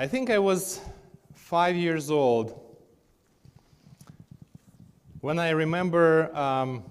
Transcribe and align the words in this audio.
I 0.00 0.06
think 0.06 0.30
I 0.30 0.38
was 0.38 0.80
five 1.34 1.76
years 1.76 2.10
old 2.10 2.58
when 5.20 5.38
I 5.38 5.50
remember 5.50 6.34
um, 6.34 6.84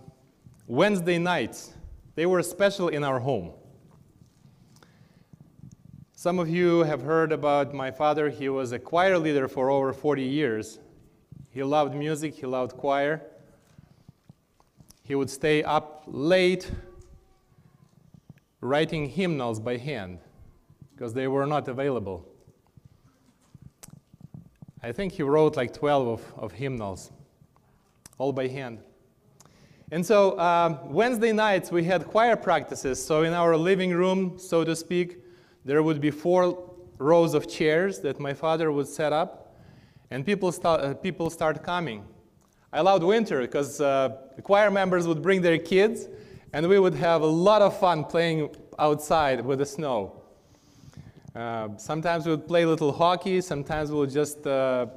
Wednesday 0.67 1.17
nights. 1.17 1.73
They 2.13 2.27
were 2.27 2.43
special 2.43 2.89
in 2.89 3.03
our 3.03 3.19
home. 3.19 3.53
Some 6.11 6.37
of 6.37 6.49
you 6.49 6.83
have 6.83 7.01
heard 7.01 7.31
about 7.31 7.73
my 7.73 7.89
father. 7.89 8.29
He 8.29 8.47
was 8.47 8.73
a 8.73 8.77
choir 8.77 9.17
leader 9.17 9.47
for 9.47 9.71
over 9.71 9.91
40 9.91 10.21
years. 10.21 10.77
He 11.49 11.63
loved 11.63 11.95
music, 11.95 12.35
he 12.35 12.45
loved 12.45 12.77
choir. 12.77 13.23
He 15.01 15.15
would 15.15 15.31
stay 15.31 15.63
up 15.63 16.03
late 16.05 16.69
writing 18.61 19.09
hymnals 19.09 19.59
by 19.59 19.77
hand 19.77 20.19
because 20.91 21.15
they 21.15 21.27
were 21.27 21.47
not 21.47 21.67
available. 21.67 22.28
I 24.81 24.91
think 24.91 25.13
he 25.13 25.23
wrote 25.23 25.57
like 25.57 25.73
12 25.73 26.07
of, 26.07 26.33
of 26.37 26.51
hymnals, 26.53 27.11
all 28.17 28.31
by 28.31 28.47
hand. 28.47 28.79
And 29.91 30.05
so 30.05 30.31
uh, 30.33 30.77
Wednesday 30.85 31.33
nights 31.33 31.71
we 31.71 31.83
had 31.83 32.07
choir 32.07 32.35
practices. 32.35 33.03
So 33.03 33.23
in 33.23 33.33
our 33.33 33.57
living 33.57 33.91
room, 33.91 34.37
so 34.37 34.63
to 34.63 34.75
speak, 34.75 35.17
there 35.65 35.83
would 35.83 35.99
be 35.99 36.11
four 36.11 36.69
rows 36.97 37.33
of 37.33 37.49
chairs 37.49 37.99
that 37.99 38.19
my 38.19 38.33
father 38.33 38.71
would 38.71 38.87
set 38.87 39.11
up, 39.11 39.55
and 40.11 40.25
people 40.25 40.51
start, 40.51 40.81
uh, 40.81 40.93
people 40.93 41.29
start 41.29 41.63
coming. 41.63 42.05
I 42.71 42.81
loved 42.81 43.03
winter 43.03 43.41
because 43.41 43.81
uh, 43.81 44.09
choir 44.43 44.69
members 44.69 45.07
would 45.07 45.21
bring 45.21 45.41
their 45.41 45.57
kids, 45.57 46.07
and 46.53 46.67
we 46.67 46.79
would 46.79 46.93
have 46.95 47.21
a 47.21 47.27
lot 47.27 47.61
of 47.61 47.77
fun 47.79 48.03
playing 48.03 48.55
outside 48.77 49.43
with 49.43 49.59
the 49.59 49.65
snow. 49.65 50.18
Uh, 51.35 51.69
sometimes 51.77 52.25
we 52.25 52.31
would 52.31 52.47
play 52.47 52.63
a 52.63 52.67
little 52.67 52.91
hockey, 52.91 53.41
sometimes 53.41 53.91
we 53.91 53.97
would 53.97 54.09
just 54.09 54.45
uh, 54.47 54.87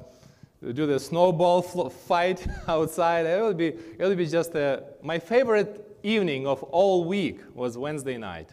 do 0.61 0.87
the 0.87 0.99
snowball 0.99 1.63
fight 1.63 2.47
outside. 2.69 3.27
It 3.27 3.43
would 3.43 3.57
be, 3.57 3.69
it 3.69 4.01
would 4.01 4.17
be 4.17 4.27
just 4.27 4.55
a, 4.55 4.85
my 5.03 5.19
favorite 5.19 5.99
evening 6.03 6.47
of 6.47 6.63
all 6.65 7.05
week 7.05 7.41
was 7.55 7.77
Wednesday 7.77 8.17
night. 8.17 8.51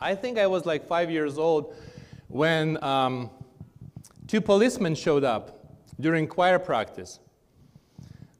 I 0.00 0.14
think 0.14 0.38
I 0.38 0.46
was 0.46 0.66
like 0.66 0.86
five 0.86 1.10
years 1.10 1.38
old 1.38 1.74
when 2.28 2.82
um, 2.82 3.30
two 4.26 4.40
policemen 4.40 4.94
showed 4.94 5.24
up 5.24 5.74
during 5.98 6.26
choir 6.26 6.58
practice. 6.58 7.18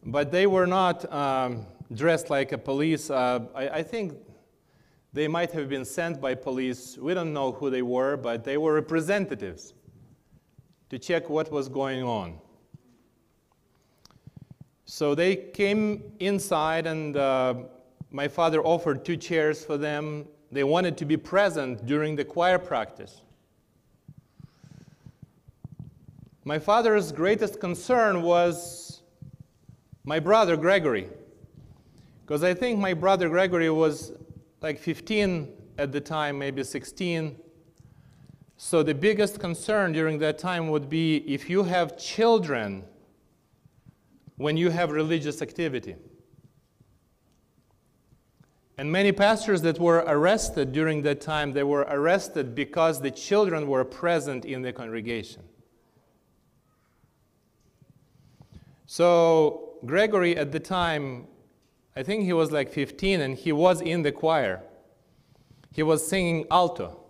But 0.04 0.30
they 0.30 0.46
were 0.46 0.66
not 0.66 1.10
um, 1.12 1.66
dressed 1.92 2.30
like 2.30 2.52
a 2.52 2.58
police. 2.58 3.10
Uh, 3.10 3.40
I, 3.54 3.68
I, 3.68 3.82
think 3.82 4.14
they 5.16 5.26
might 5.26 5.50
have 5.50 5.70
been 5.70 5.84
sent 5.86 6.20
by 6.20 6.34
police. 6.34 6.98
We 6.98 7.14
don't 7.14 7.32
know 7.32 7.50
who 7.50 7.70
they 7.70 7.80
were, 7.80 8.18
but 8.18 8.44
they 8.44 8.58
were 8.58 8.74
representatives 8.74 9.72
to 10.90 10.98
check 10.98 11.30
what 11.30 11.50
was 11.50 11.70
going 11.70 12.02
on. 12.02 12.38
So 14.84 15.14
they 15.14 15.34
came 15.34 16.12
inside, 16.20 16.86
and 16.86 17.16
uh, 17.16 17.54
my 18.10 18.28
father 18.28 18.60
offered 18.60 19.06
two 19.06 19.16
chairs 19.16 19.64
for 19.64 19.78
them 19.78 20.26
they 20.52 20.64
wanted 20.64 20.98
to 20.98 21.06
be 21.06 21.16
present 21.16 21.86
during 21.86 22.14
the 22.14 22.24
choir 22.24 22.58
practice. 22.58 23.22
My 26.44 26.58
father's 26.58 27.10
greatest 27.10 27.58
concern 27.58 28.20
was 28.20 29.00
my 30.04 30.20
brother 30.20 30.58
Gregory, 30.58 31.08
because 32.20 32.44
I 32.44 32.52
think 32.52 32.78
my 32.78 32.92
brother 32.92 33.30
Gregory 33.30 33.70
was 33.70 34.12
like 34.60 34.78
15 34.78 35.52
at 35.78 35.92
the 35.92 36.00
time, 36.00 36.38
maybe 36.38 36.64
16. 36.64 37.36
So 38.56 38.82
the 38.82 38.94
biggest 38.94 39.38
concern 39.38 39.92
during 39.92 40.18
that 40.20 40.38
time 40.38 40.68
would 40.68 40.88
be 40.88 41.18
if 41.18 41.50
you 41.50 41.64
have 41.64 41.98
children 41.98 42.84
when 44.36 44.56
you 44.56 44.70
have 44.70 44.90
religious 44.90 45.42
activity. 45.42 45.96
And 48.78 48.92
many 48.92 49.12
pastors 49.12 49.62
that 49.62 49.78
were 49.78 50.04
arrested 50.06 50.72
during 50.72 51.02
that 51.02 51.20
time, 51.20 51.52
they 51.52 51.62
were 51.62 51.86
arrested 51.88 52.54
because 52.54 53.00
the 53.00 53.10
children 53.10 53.66
were 53.68 53.84
present 53.84 54.44
in 54.44 54.60
the 54.60 54.72
congregation. 54.72 55.42
So 58.86 59.78
Gregory 59.84 60.36
at 60.36 60.52
the 60.52 60.60
time, 60.60 61.26
I 61.96 62.02
think 62.02 62.24
he 62.24 62.34
was 62.34 62.52
like 62.52 62.70
15 62.70 63.22
and 63.22 63.34
he 63.34 63.52
was 63.52 63.80
in 63.80 64.02
the 64.02 64.12
choir. 64.12 64.60
He 65.72 65.82
was 65.82 66.06
singing 66.06 66.44
alto. 66.50 67.00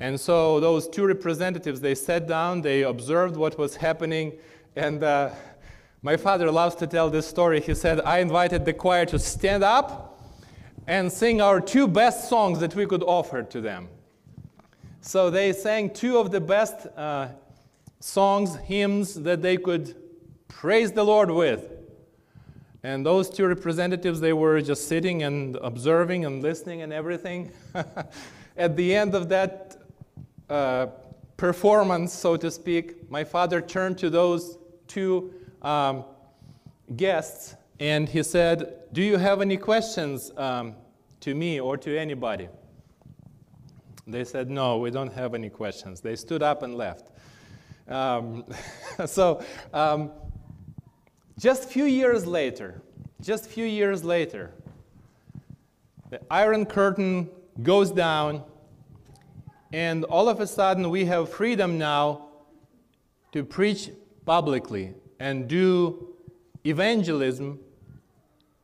And 0.00 0.20
so 0.20 0.58
those 0.58 0.88
two 0.88 1.06
representatives, 1.06 1.80
they 1.80 1.94
sat 1.94 2.26
down, 2.26 2.60
they 2.60 2.82
observed 2.82 3.36
what 3.36 3.56
was 3.56 3.76
happening, 3.76 4.32
and 4.74 5.02
uh, 5.02 5.30
my 6.02 6.16
father 6.16 6.50
loves 6.50 6.74
to 6.76 6.86
tell 6.86 7.08
this 7.08 7.26
story. 7.26 7.60
He 7.60 7.74
said, 7.74 8.00
I 8.02 8.18
invited 8.18 8.64
the 8.64 8.72
choir 8.72 9.06
to 9.06 9.18
stand 9.18 9.64
up 9.64 10.20
and 10.86 11.10
sing 11.10 11.40
our 11.40 11.60
two 11.60 11.88
best 11.88 12.28
songs 12.28 12.58
that 12.60 12.74
we 12.74 12.84
could 12.84 13.02
offer 13.02 13.42
to 13.42 13.60
them. 13.60 13.88
So 15.00 15.30
they 15.30 15.52
sang 15.52 15.90
two 15.90 16.18
of 16.18 16.30
the 16.30 16.40
best 16.40 16.86
uh, 16.96 17.28
songs, 18.00 18.56
hymns 18.56 19.14
that 19.14 19.40
they 19.40 19.56
could 19.56 19.94
praise 20.48 20.92
the 20.92 21.04
Lord 21.04 21.30
with. 21.30 21.75
And 22.86 23.04
those 23.04 23.28
two 23.28 23.48
representatives, 23.48 24.20
they 24.20 24.32
were 24.32 24.60
just 24.62 24.86
sitting 24.86 25.24
and 25.24 25.56
observing 25.56 26.24
and 26.24 26.40
listening 26.40 26.82
and 26.82 26.92
everything. 26.92 27.50
At 28.56 28.76
the 28.76 28.94
end 28.94 29.16
of 29.16 29.28
that 29.28 29.76
uh, 30.48 30.86
performance, 31.36 32.12
so 32.12 32.36
to 32.36 32.48
speak, 32.48 33.10
my 33.10 33.24
father 33.24 33.60
turned 33.60 33.98
to 33.98 34.08
those 34.08 34.58
two 34.86 35.34
um, 35.62 36.04
guests 36.94 37.56
and 37.80 38.08
he 38.08 38.22
said, 38.22 38.74
Do 38.92 39.02
you 39.02 39.16
have 39.16 39.40
any 39.40 39.56
questions 39.56 40.30
um, 40.36 40.76
to 41.22 41.34
me 41.34 41.58
or 41.58 41.76
to 41.78 41.98
anybody? 41.98 42.48
They 44.06 44.22
said, 44.22 44.48
No, 44.48 44.78
we 44.78 44.92
don't 44.92 45.12
have 45.12 45.34
any 45.34 45.50
questions. 45.50 46.00
They 46.00 46.14
stood 46.14 46.40
up 46.40 46.62
and 46.62 46.76
left. 46.76 47.10
Um, 47.88 48.44
so, 49.06 49.42
um, 49.74 50.12
just 51.38 51.68
few 51.68 51.84
years 51.84 52.26
later, 52.26 52.82
just 53.20 53.46
few 53.46 53.66
years 53.66 54.04
later, 54.04 54.52
the 56.10 56.20
Iron 56.30 56.64
Curtain 56.66 57.28
goes 57.62 57.90
down, 57.90 58.42
and 59.72 60.04
all 60.04 60.28
of 60.28 60.40
a 60.40 60.46
sudden 60.46 60.90
we 60.90 61.04
have 61.06 61.28
freedom 61.28 61.78
now 61.78 62.28
to 63.32 63.44
preach 63.44 63.90
publicly 64.24 64.94
and 65.18 65.48
do 65.48 66.14
evangelism 66.64 67.58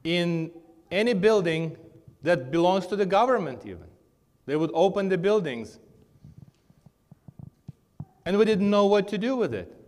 in 0.04 0.50
any 0.90 1.14
building 1.14 1.76
that 2.22 2.50
belongs 2.50 2.86
to 2.86 2.96
the 2.96 3.06
government 3.06 3.62
even. 3.64 3.84
They 4.46 4.56
would 4.56 4.70
open 4.74 5.08
the 5.08 5.18
buildings. 5.18 5.78
And 8.24 8.38
we 8.38 8.44
didn't 8.44 8.70
know 8.70 8.86
what 8.86 9.08
to 9.08 9.18
do 9.18 9.36
with 9.36 9.54
it. 9.54 9.81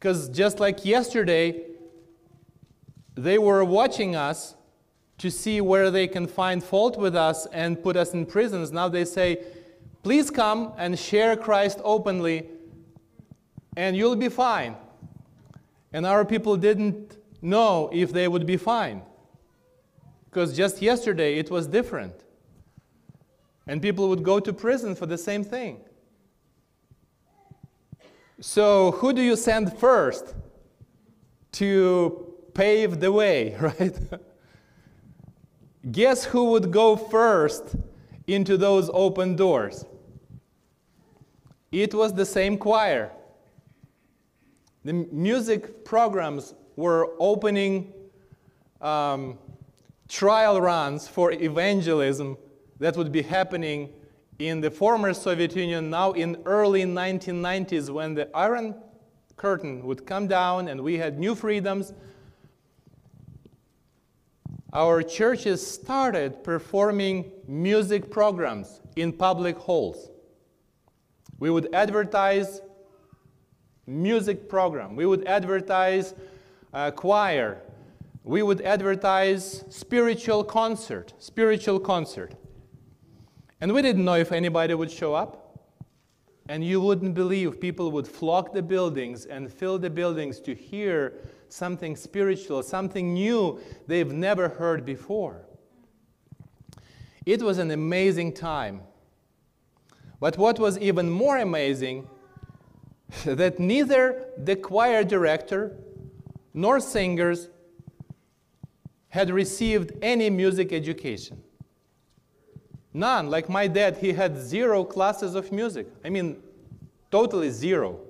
Because 0.00 0.30
just 0.30 0.58
like 0.58 0.86
yesterday, 0.86 1.62
they 3.14 3.36
were 3.36 3.62
watching 3.62 4.16
us 4.16 4.56
to 5.18 5.30
see 5.30 5.60
where 5.60 5.90
they 5.90 6.08
can 6.08 6.26
find 6.26 6.64
fault 6.64 6.98
with 6.98 7.14
us 7.14 7.46
and 7.52 7.82
put 7.82 7.96
us 7.96 8.14
in 8.14 8.24
prisons. 8.24 8.72
Now 8.72 8.88
they 8.88 9.04
say, 9.04 9.44
please 10.02 10.30
come 10.30 10.72
and 10.78 10.98
share 10.98 11.36
Christ 11.36 11.80
openly, 11.84 12.48
and 13.76 13.94
you'll 13.94 14.16
be 14.16 14.30
fine. 14.30 14.74
And 15.92 16.06
our 16.06 16.24
people 16.24 16.56
didn't 16.56 17.18
know 17.42 17.90
if 17.92 18.10
they 18.10 18.26
would 18.26 18.46
be 18.46 18.56
fine. 18.56 19.02
Because 20.30 20.56
just 20.56 20.80
yesterday 20.80 21.38
it 21.38 21.50
was 21.50 21.66
different. 21.66 22.14
And 23.66 23.82
people 23.82 24.08
would 24.08 24.22
go 24.22 24.40
to 24.40 24.52
prison 24.52 24.94
for 24.94 25.04
the 25.04 25.18
same 25.18 25.44
thing. 25.44 25.82
So, 28.42 28.92
who 28.92 29.12
do 29.12 29.20
you 29.20 29.36
send 29.36 29.78
first 29.78 30.34
to 31.52 32.34
pave 32.54 32.98
the 32.98 33.12
way, 33.12 33.54
right? 33.60 33.98
Guess 35.92 36.24
who 36.24 36.46
would 36.52 36.70
go 36.70 36.96
first 36.96 37.76
into 38.26 38.56
those 38.56 38.90
open 38.94 39.36
doors? 39.36 39.84
It 41.70 41.92
was 41.92 42.14
the 42.14 42.24
same 42.24 42.56
choir. 42.56 43.12
The 44.84 44.94
music 44.94 45.84
programs 45.84 46.54
were 46.76 47.10
opening 47.18 47.92
um, 48.80 49.38
trial 50.08 50.62
runs 50.62 51.06
for 51.06 51.32
evangelism 51.32 52.38
that 52.78 52.96
would 52.96 53.12
be 53.12 53.20
happening 53.20 53.90
in 54.40 54.60
the 54.62 54.70
former 54.70 55.12
Soviet 55.12 55.54
Union 55.54 55.90
now 55.90 56.12
in 56.12 56.36
early 56.46 56.84
1990s 56.84 57.90
when 57.90 58.14
the 58.14 58.34
Iron 58.34 58.74
Curtain 59.36 59.84
would 59.84 60.06
come 60.06 60.26
down 60.26 60.68
and 60.68 60.80
we 60.80 60.96
had 60.96 61.18
new 61.18 61.34
freedoms. 61.34 61.92
our 64.72 65.02
churches 65.02 65.66
started 65.66 66.44
performing 66.44 67.30
music 67.46 68.10
programs 68.10 68.80
in 68.96 69.12
public 69.12 69.56
halls. 69.56 70.10
We 71.38 71.50
would 71.50 71.74
advertise 71.74 72.60
music 73.86 74.48
program. 74.48 74.94
We 74.94 75.06
would 75.06 75.26
advertise 75.26 76.14
uh, 76.72 76.92
choir. 76.92 77.60
We 78.22 78.42
would 78.42 78.60
advertise 78.60 79.64
spiritual 79.70 80.44
concert, 80.44 81.14
spiritual 81.18 81.80
concert. 81.80 82.34
And 83.60 83.72
we 83.72 83.82
didn't 83.82 84.04
know 84.04 84.14
if 84.14 84.32
anybody 84.32 84.74
would 84.74 84.90
show 84.90 85.14
up. 85.14 85.58
And 86.48 86.64
you 86.64 86.80
wouldn't 86.80 87.14
believe 87.14 87.60
people 87.60 87.92
would 87.92 88.08
flock 88.08 88.52
the 88.52 88.62
buildings 88.62 89.26
and 89.26 89.52
fill 89.52 89.78
the 89.78 89.90
buildings 89.90 90.40
to 90.40 90.54
hear 90.54 91.14
something 91.48 91.94
spiritual, 91.94 92.62
something 92.62 93.14
new 93.14 93.60
they've 93.86 94.12
never 94.12 94.48
heard 94.48 94.84
before. 94.84 95.42
It 97.26 97.42
was 97.42 97.58
an 97.58 97.70
amazing 97.70 98.32
time. 98.32 98.80
But 100.18 100.38
what 100.38 100.58
was 100.58 100.78
even 100.78 101.10
more 101.10 101.38
amazing 101.38 102.08
that 103.24 103.58
neither 103.58 104.26
the 104.36 104.56
choir 104.56 105.04
director 105.04 105.76
nor 106.52 106.80
singers 106.80 107.48
had 109.08 109.30
received 109.30 109.92
any 110.02 110.30
music 110.30 110.72
education. 110.72 111.42
None. 112.92 113.30
Like 113.30 113.48
my 113.48 113.66
dad, 113.66 113.98
he 113.98 114.12
had 114.12 114.36
zero 114.36 114.84
classes 114.84 115.34
of 115.34 115.52
music. 115.52 115.86
I 116.04 116.10
mean, 116.10 116.42
totally 117.10 117.50
zero. 117.50 118.00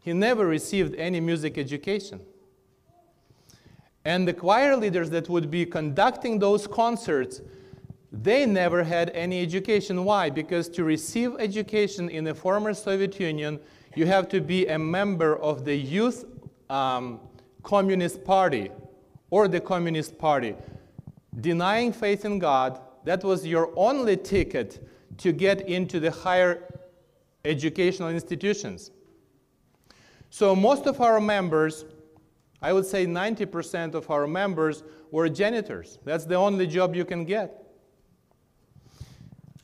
He 0.00 0.12
never 0.12 0.46
received 0.46 0.94
any 0.94 1.20
music 1.20 1.58
education. 1.58 2.20
And 4.04 4.26
the 4.26 4.32
choir 4.32 4.76
leaders 4.76 5.10
that 5.10 5.28
would 5.28 5.50
be 5.50 5.66
conducting 5.66 6.38
those 6.38 6.66
concerts, 6.66 7.42
they 8.10 8.46
never 8.46 8.84
had 8.84 9.10
any 9.10 9.42
education. 9.42 10.04
Why? 10.04 10.30
Because 10.30 10.68
to 10.70 10.84
receive 10.84 11.34
education 11.38 12.08
in 12.08 12.24
the 12.24 12.34
former 12.34 12.72
Soviet 12.72 13.20
Union, 13.20 13.60
you 13.94 14.06
have 14.06 14.28
to 14.30 14.40
be 14.40 14.66
a 14.68 14.78
member 14.78 15.36
of 15.36 15.64
the 15.64 15.74
Youth 15.74 16.24
um, 16.70 17.20
Communist 17.62 18.24
Party 18.24 18.70
or 19.30 19.48
the 19.48 19.60
Communist 19.60 20.16
Party. 20.18 20.54
Denying 21.40 21.92
faith 21.92 22.24
in 22.24 22.38
God, 22.38 22.80
that 23.04 23.24
was 23.24 23.46
your 23.46 23.70
only 23.76 24.16
ticket 24.16 24.86
to 25.18 25.32
get 25.32 25.68
into 25.68 26.00
the 26.00 26.10
higher 26.10 26.62
educational 27.44 28.08
institutions. 28.08 28.90
So 30.30 30.54
most 30.54 30.86
of 30.86 31.00
our 31.00 31.20
members, 31.20 31.84
I 32.60 32.72
would 32.72 32.86
say 32.86 33.06
90% 33.06 33.94
of 33.94 34.10
our 34.10 34.26
members 34.26 34.82
were 35.10 35.28
janitors. 35.28 35.98
That's 36.04 36.24
the 36.24 36.34
only 36.34 36.66
job 36.66 36.94
you 36.94 37.04
can 37.04 37.24
get. 37.24 37.64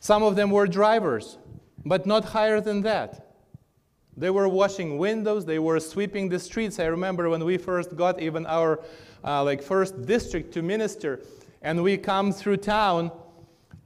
Some 0.01 0.23
of 0.23 0.37
them 0.37 0.51
were 0.51 0.67
drivers, 0.67 1.39
but 1.85 2.07
not 2.07 2.25
higher 2.25 2.61
than 2.61 2.83
that. 2.83 3.25
They 4.17 4.31
were 4.31 4.49
washing 4.49 4.99
windows, 4.99 5.45
they 5.45 5.59
were 5.59 5.81
sweeping 5.81 6.29
the 6.29 6.39
streets. 6.39 6.79
I 6.79 6.85
remember 6.87 7.29
when 7.29 7.45
we 7.45 7.59
first 7.59 7.97
got 7.97 8.21
even 8.21 8.47
our 8.47 8.81
uh, 9.25 9.43
like 9.43 9.63
first 9.63 10.07
district 10.07 10.53
to 10.55 10.63
minister, 10.63 11.21
and 11.63 11.83
we 11.83 11.97
come 11.97 12.33
through 12.33 12.59
town 12.59 13.11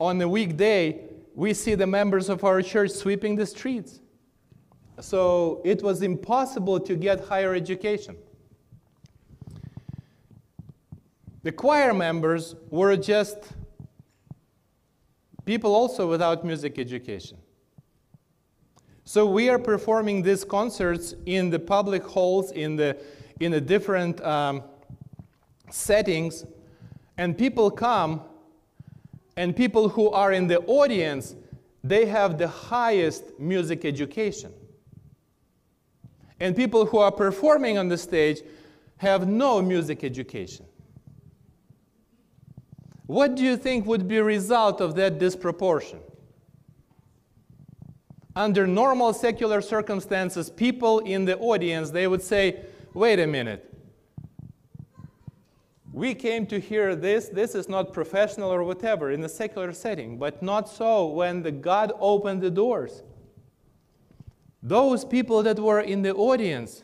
on 0.01 0.21
a 0.21 0.29
weekday, 0.29 1.01
we 1.35 1.55
see 1.55 1.75
the 1.75 1.87
members 1.87 2.29
of 2.29 2.45
our 2.45 2.63
church 2.63 2.91
sweeping 2.91 3.37
the 3.37 3.47
streets. 3.47 4.01
So 5.01 5.61
it 5.65 5.83
was 5.83 6.03
impossible 6.03 6.81
to 6.81 6.97
get 6.97 7.25
higher 7.27 7.55
education. 7.55 8.17
The 11.43 11.53
choir 11.53 11.95
members 11.95 12.57
were 12.71 12.97
just 12.97 13.39
people 15.45 15.75
also 15.75 16.09
without 16.09 16.45
music 16.45 16.79
education. 16.79 17.39
So 19.05 19.25
we 19.25 19.49
are 19.49 19.59
performing 19.59 20.23
these 20.23 20.45
concerts 20.45 21.15
in 21.25 21.49
the 21.49 21.59
public 21.59 22.05
halls, 22.05 22.53
in 22.53 22.77
the, 22.77 22.99
in 23.41 23.53
the 23.53 23.61
different 23.61 24.21
um, 24.21 24.63
settings, 25.71 26.45
and 27.17 27.39
people 27.39 27.71
come 27.71 28.21
and 29.39 29.55
people 29.55 29.89
who 29.89 30.11
are 30.11 30.33
in 30.33 30.49
the 30.49 30.59
audience, 30.63 31.37
they 31.85 32.07
have 32.07 32.39
the 32.39 32.49
highest 32.49 33.39
music 33.39 33.85
education. 33.85 34.53
And 36.41 36.57
people 36.57 36.87
who 36.87 36.99
are 36.99 37.13
performing 37.13 37.79
on 37.79 37.87
the 37.87 37.97
stage 37.97 38.43
have 38.97 39.29
no 39.29 39.63
music 39.63 40.03
education. 40.03 40.67
What 43.07 43.37
do 43.37 43.45
you 43.45 43.57
think 43.57 43.87
would 43.87 44.09
be 44.09 44.19
result 44.19 44.81
of 44.81 44.97
that 44.97 45.21
disproportion? 45.21 46.01
Under 48.35 48.67
normal 48.67 49.13
secular 49.13 49.61
circumstances, 49.61 50.51
people 50.51 50.99
in 50.99 51.27
the 51.27 51.39
audience, 51.39 51.91
they 51.91 52.09
would 52.09 52.23
say, 52.23 52.65
wait 52.93 53.21
a 53.21 53.27
minute, 53.29 53.68
we 55.93 56.15
came 56.15 56.47
to 56.47 56.61
hear 56.61 56.95
this, 56.95 57.29
this 57.29 57.55
is 57.55 57.69
not 57.69 57.93
professional 57.93 58.53
or 58.53 58.63
whatever 58.63 59.11
in 59.11 59.23
a 59.25 59.29
secular 59.29 59.73
setting, 59.73 60.19
but 60.19 60.43
not 60.43 60.69
so 60.69 61.07
when 61.07 61.43
the 61.43 61.51
God 61.51 61.93
opened 61.99 62.43
the 62.43 62.51
doors. 62.51 63.03
Those 64.63 65.05
people 65.05 65.43
that 65.45 65.59
were 65.59 65.81
in 65.81 66.03
the 66.03 66.15
audience, 66.15 66.83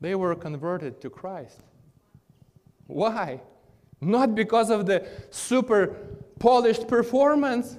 they 0.00 0.14
were 0.14 0.34
converted 0.34 1.00
to 1.00 1.10
Christ. 1.10 1.60
Why? 2.86 3.40
Not 4.00 4.34
because 4.34 4.68
of 4.70 4.86
the 4.86 5.08
super 5.30 5.96
polished 6.38 6.86
performance. 6.86 7.78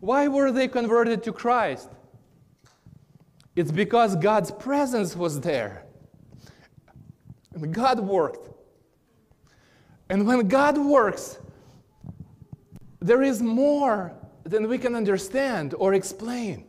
Why 0.00 0.28
were 0.28 0.52
they 0.52 0.68
converted 0.68 1.22
to 1.24 1.32
Christ? 1.32 1.88
It's 3.54 3.72
because 3.72 4.16
God's 4.16 4.50
presence 4.50 5.16
was 5.16 5.40
there. 5.40 5.85
And 7.56 7.74
God 7.74 8.00
worked. 8.00 8.50
And 10.10 10.26
when 10.26 10.46
God 10.46 10.76
works, 10.76 11.38
there 13.00 13.22
is 13.22 13.40
more 13.40 14.12
than 14.44 14.68
we 14.68 14.78
can 14.78 14.94
understand 14.94 15.74
or 15.78 15.94
explain. 15.94 16.66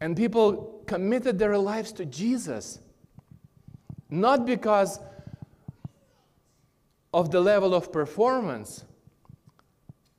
And 0.00 0.16
people 0.16 0.82
committed 0.86 1.38
their 1.38 1.56
lives 1.56 1.92
to 1.92 2.04
Jesus, 2.04 2.80
not 4.10 4.44
because 4.44 4.98
of 7.14 7.30
the 7.30 7.40
level 7.40 7.72
of 7.72 7.92
performance, 7.92 8.84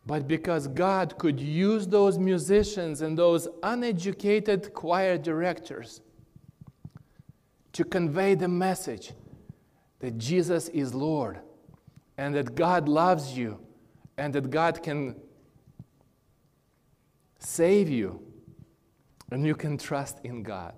but 0.05 0.27
because 0.27 0.67
God 0.67 1.17
could 1.17 1.39
use 1.39 1.85
those 1.85 2.17
musicians 2.17 3.01
and 3.01 3.17
those 3.17 3.47
uneducated 3.61 4.73
choir 4.73 5.17
directors 5.17 5.99
to 7.75 7.83
convey 7.83 8.35
the 8.35 8.47
message 8.47 9.11
that 9.99 10.17
Jesus 10.17 10.69
is 10.69 10.93
Lord 10.93 11.39
and 12.17 12.33
that 12.33 12.55
God 12.55 12.87
loves 12.87 13.37
you 13.37 13.59
and 14.17 14.33
that 14.33 14.49
God 14.49 14.81
can 14.81 15.13
save 17.37 17.89
you 17.89 18.21
and 19.29 19.45
you 19.45 19.55
can 19.55 19.77
trust 19.77 20.19
in 20.23 20.41
God. 20.41 20.73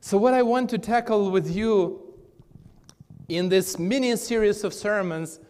So, 0.00 0.16
what 0.16 0.32
I 0.32 0.40
want 0.40 0.70
to 0.70 0.78
tackle 0.78 1.30
with 1.30 1.54
you 1.54 2.14
in 3.28 3.50
this 3.50 3.78
mini 3.78 4.16
series 4.16 4.64
of 4.64 4.72
sermons 4.72 5.40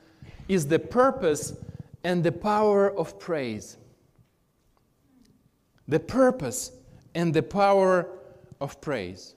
is 0.49 0.67
the 0.67 0.81
purpose 0.81 1.55
and 2.03 2.25
the 2.25 2.33
power 2.33 2.91
of 2.99 3.17
praise. 3.21 3.77
The 5.87 6.01
purpose 6.01 6.73
and 7.15 7.33
the 7.33 7.45
power 7.45 8.09
of 8.61 8.81
praise. 8.81 9.37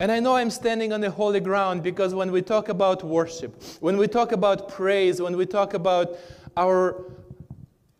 And 0.00 0.12
I 0.12 0.20
know 0.20 0.36
I'm 0.36 0.50
standing 0.50 0.92
on 0.92 1.00
the 1.00 1.10
holy 1.10 1.40
ground 1.40 1.82
because 1.82 2.14
when 2.14 2.30
we 2.30 2.40
talk 2.40 2.68
about 2.68 3.02
worship, 3.02 3.60
when 3.80 3.96
we 3.96 4.06
talk 4.06 4.30
about 4.30 4.68
praise, 4.68 5.20
when 5.20 5.36
we 5.36 5.44
talk 5.44 5.74
about 5.74 6.16
our 6.56 7.04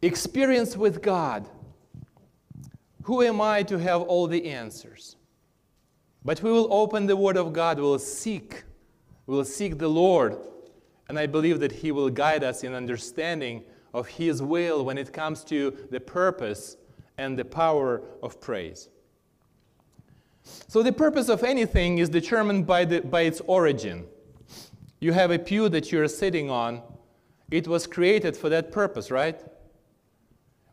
experience 0.00 0.76
with 0.76 1.02
God, 1.02 1.48
who 3.02 3.22
am 3.22 3.40
I 3.40 3.64
to 3.64 3.78
have 3.78 4.02
all 4.02 4.28
the 4.28 4.48
answers? 4.48 5.16
But 6.24 6.42
we 6.42 6.52
will 6.52 6.72
open 6.72 7.06
the 7.06 7.16
Word 7.16 7.36
of 7.36 7.52
God, 7.52 7.78
we 7.78 7.82
will 7.82 7.98
seek, 7.98 8.62
we 9.26 9.34
will 9.34 9.44
seek 9.44 9.78
the 9.78 9.88
Lord, 9.88 10.36
and 11.08 11.18
I 11.18 11.26
believe 11.26 11.58
that 11.60 11.72
He 11.72 11.90
will 11.90 12.10
guide 12.10 12.44
us 12.44 12.62
in 12.62 12.74
understanding 12.74 13.64
of 13.92 14.06
His 14.06 14.40
will 14.40 14.84
when 14.84 14.98
it 14.98 15.12
comes 15.12 15.42
to 15.44 15.88
the 15.90 15.98
purpose 15.98 16.76
and 17.16 17.36
the 17.36 17.44
power 17.44 18.02
of 18.22 18.40
praise. 18.40 18.88
So 20.68 20.82
the 20.82 20.92
purpose 20.92 21.28
of 21.28 21.42
anything 21.42 21.98
is 21.98 22.08
determined 22.08 22.66
by, 22.66 22.84
the, 22.84 23.00
by 23.00 23.22
its 23.22 23.40
origin. 23.46 24.06
You 25.00 25.12
have 25.12 25.30
a 25.30 25.38
pew 25.38 25.68
that 25.68 25.92
you're 25.92 26.08
sitting 26.08 26.50
on. 26.50 26.82
It 27.50 27.68
was 27.68 27.86
created 27.86 28.36
for 28.36 28.48
that 28.48 28.72
purpose, 28.72 29.10
right? 29.10 29.40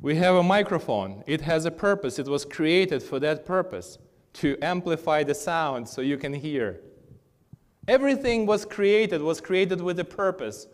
We 0.02 0.16
have 0.16 0.36
a 0.36 0.44
microphone. 0.44 1.24
It 1.26 1.42
has 1.42 1.66
a 1.66 1.72
purpose. 1.72 2.20
It 2.20 2.28
was 2.28 2.44
created 2.44 3.02
for 3.02 3.20
that 3.20 3.46
purpose 3.46 3.98
to 4.34 4.58
amplify 4.62 5.24
the 5.24 5.34
sound 5.34 5.88
so 5.88 6.02
you 6.02 6.18
can 6.18 6.34
hear. 6.34 6.82
Everything 7.88 8.46
was 8.46 8.66
created, 8.66 9.22
was 9.22 9.40
created 9.40 9.80
with 9.80 10.00
a 10.00 10.04
purpose. 10.04 10.68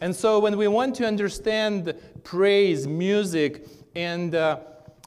And 0.00 0.14
so 0.14 0.38
when 0.38 0.58
we 0.58 0.68
want 0.68 0.94
to 0.96 1.06
understand 1.06 1.94
praise, 2.24 2.86
music, 2.86 3.66
and 3.94 4.34
uh, 4.34 4.58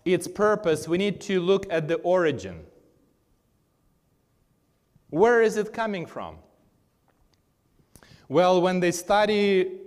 its 0.06 0.27
purpose, 0.27 0.88
we 0.88 0.98
need 0.98 1.22
to 1.22 1.39
look 1.39 1.72
at 1.72 1.88
the 1.88 1.96
origin. 1.98 2.65
Where 5.10 5.42
is 5.42 5.58
it 5.58 5.74
coming 5.74 6.06
from? 6.06 6.38
Well, 8.28 8.62
when 8.62 8.80
they 8.80 8.92
study 8.92 9.80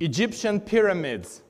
Egyptian 0.00 0.60
pyramids, 0.60 1.42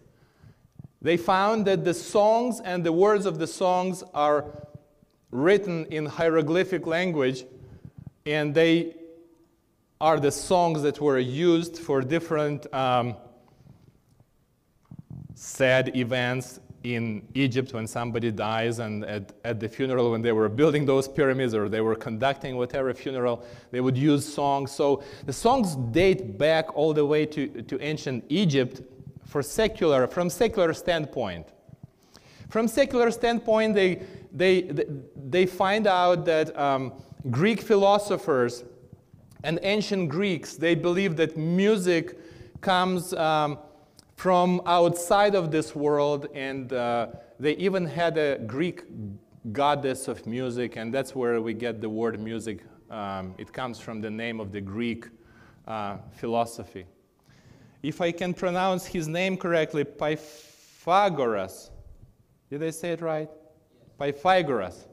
they 1.01 1.17
found 1.17 1.67
that 1.67 1.85
the 1.85 1.95
songs 1.95 2.61
and 2.61 2.85
the 2.85 2.93
words 2.93 3.27
of 3.27 3.39
the 3.39 3.47
songs 3.47 4.05
are 4.13 4.45
written 5.31 5.87
in 5.87 6.07
hieroglyphic 6.07 6.87
language, 6.87 7.45
and 8.27 8.55
they 8.55 8.95
are 10.01 10.21
the 10.21 10.31
songs 10.31 10.83
that 10.83 11.01
were 11.01 11.19
used 11.19 11.79
for 11.79 12.03
different 12.03 12.73
um, 12.75 13.17
sad 15.35 15.97
events 15.97 16.61
in 16.95 17.27
Egypt 17.35 17.73
when 17.73 17.87
somebody 17.87 18.31
dies, 18.31 18.79
and 18.79 19.05
at, 19.05 19.33
at 19.45 19.59
the 19.59 19.69
funeral, 19.69 20.13
when 20.13 20.23
they 20.23 20.33
were 20.33 20.49
building 20.49 20.87
those 20.87 21.09
pyramids 21.09 21.55
or 21.55 21.69
they 21.69 21.81
were 21.81 21.97
conducting 21.97 22.57
whatever 22.57 22.95
funeral, 22.95 23.45
they 23.73 23.81
would 23.81 23.97
use 23.97 24.25
songs. 24.25 24.71
So 24.71 25.03
the 25.25 25.33
songs 25.33 25.75
date 25.93 26.39
back 26.39 26.77
all 26.77 26.95
the 26.95 27.05
way 27.05 27.27
to, 27.27 27.49
to 27.63 27.81
ancient 27.81 28.25
Egypt 28.29 28.83
for 29.25 29.43
secular, 29.43 30.07
from 30.07 30.31
secular 30.31 30.73
standpoint. 30.73 31.49
From 32.49 32.69
secular 32.69 33.11
standpoint, 33.11 33.75
they, 33.75 34.03
they, 34.33 34.71
they 35.17 35.47
find 35.47 35.87
out 35.87 36.25
that 36.27 36.57
um, 36.57 36.93
Greek 37.31 37.61
philosophers 37.61 38.65
and 39.43 39.59
ancient 39.63 40.09
Greeks, 40.09 40.55
they 40.55 40.75
believed 40.75 41.17
that 41.17 41.37
music 41.37 42.17
comes 42.61 43.13
um, 43.15 43.59
from 44.17 44.63
outside 44.65 45.35
of 45.35 45.51
this 45.51 45.75
world, 45.75 46.27
and 46.35 46.73
uh, 46.73 47.09
they 47.39 47.53
even 47.57 47.85
had 47.87 48.17
a 48.17 48.39
Greek 48.39 48.83
goddess 49.53 50.09
of 50.09 50.27
music, 50.27 50.77
and 50.77 50.93
that's 50.93 51.15
where 51.15 51.41
we 51.41 51.53
get 51.55 51.81
the 51.81 51.89
word 51.89 52.19
music. 52.19 52.65
Um, 52.91 53.35
it 53.37 53.53
comes 53.53 53.79
from 53.79 54.01
the 54.01 54.11
name 54.11 54.41
of 54.41 54.53
the 54.53 54.61
Greek 54.61 55.07
uh, 55.69 55.99
philosophy. 56.13 56.87
If 57.83 58.01
I 58.01 58.11
can 58.11 58.33
pronounce 58.33 58.87
his 58.87 59.07
name 59.07 59.37
correctly, 59.37 59.85
Pythagoras. 59.85 61.71
Did 62.49 62.63
I 62.63 62.71
say 62.71 62.93
it 62.93 63.03
right? 63.03 63.29
Pythagoras, 63.99 64.87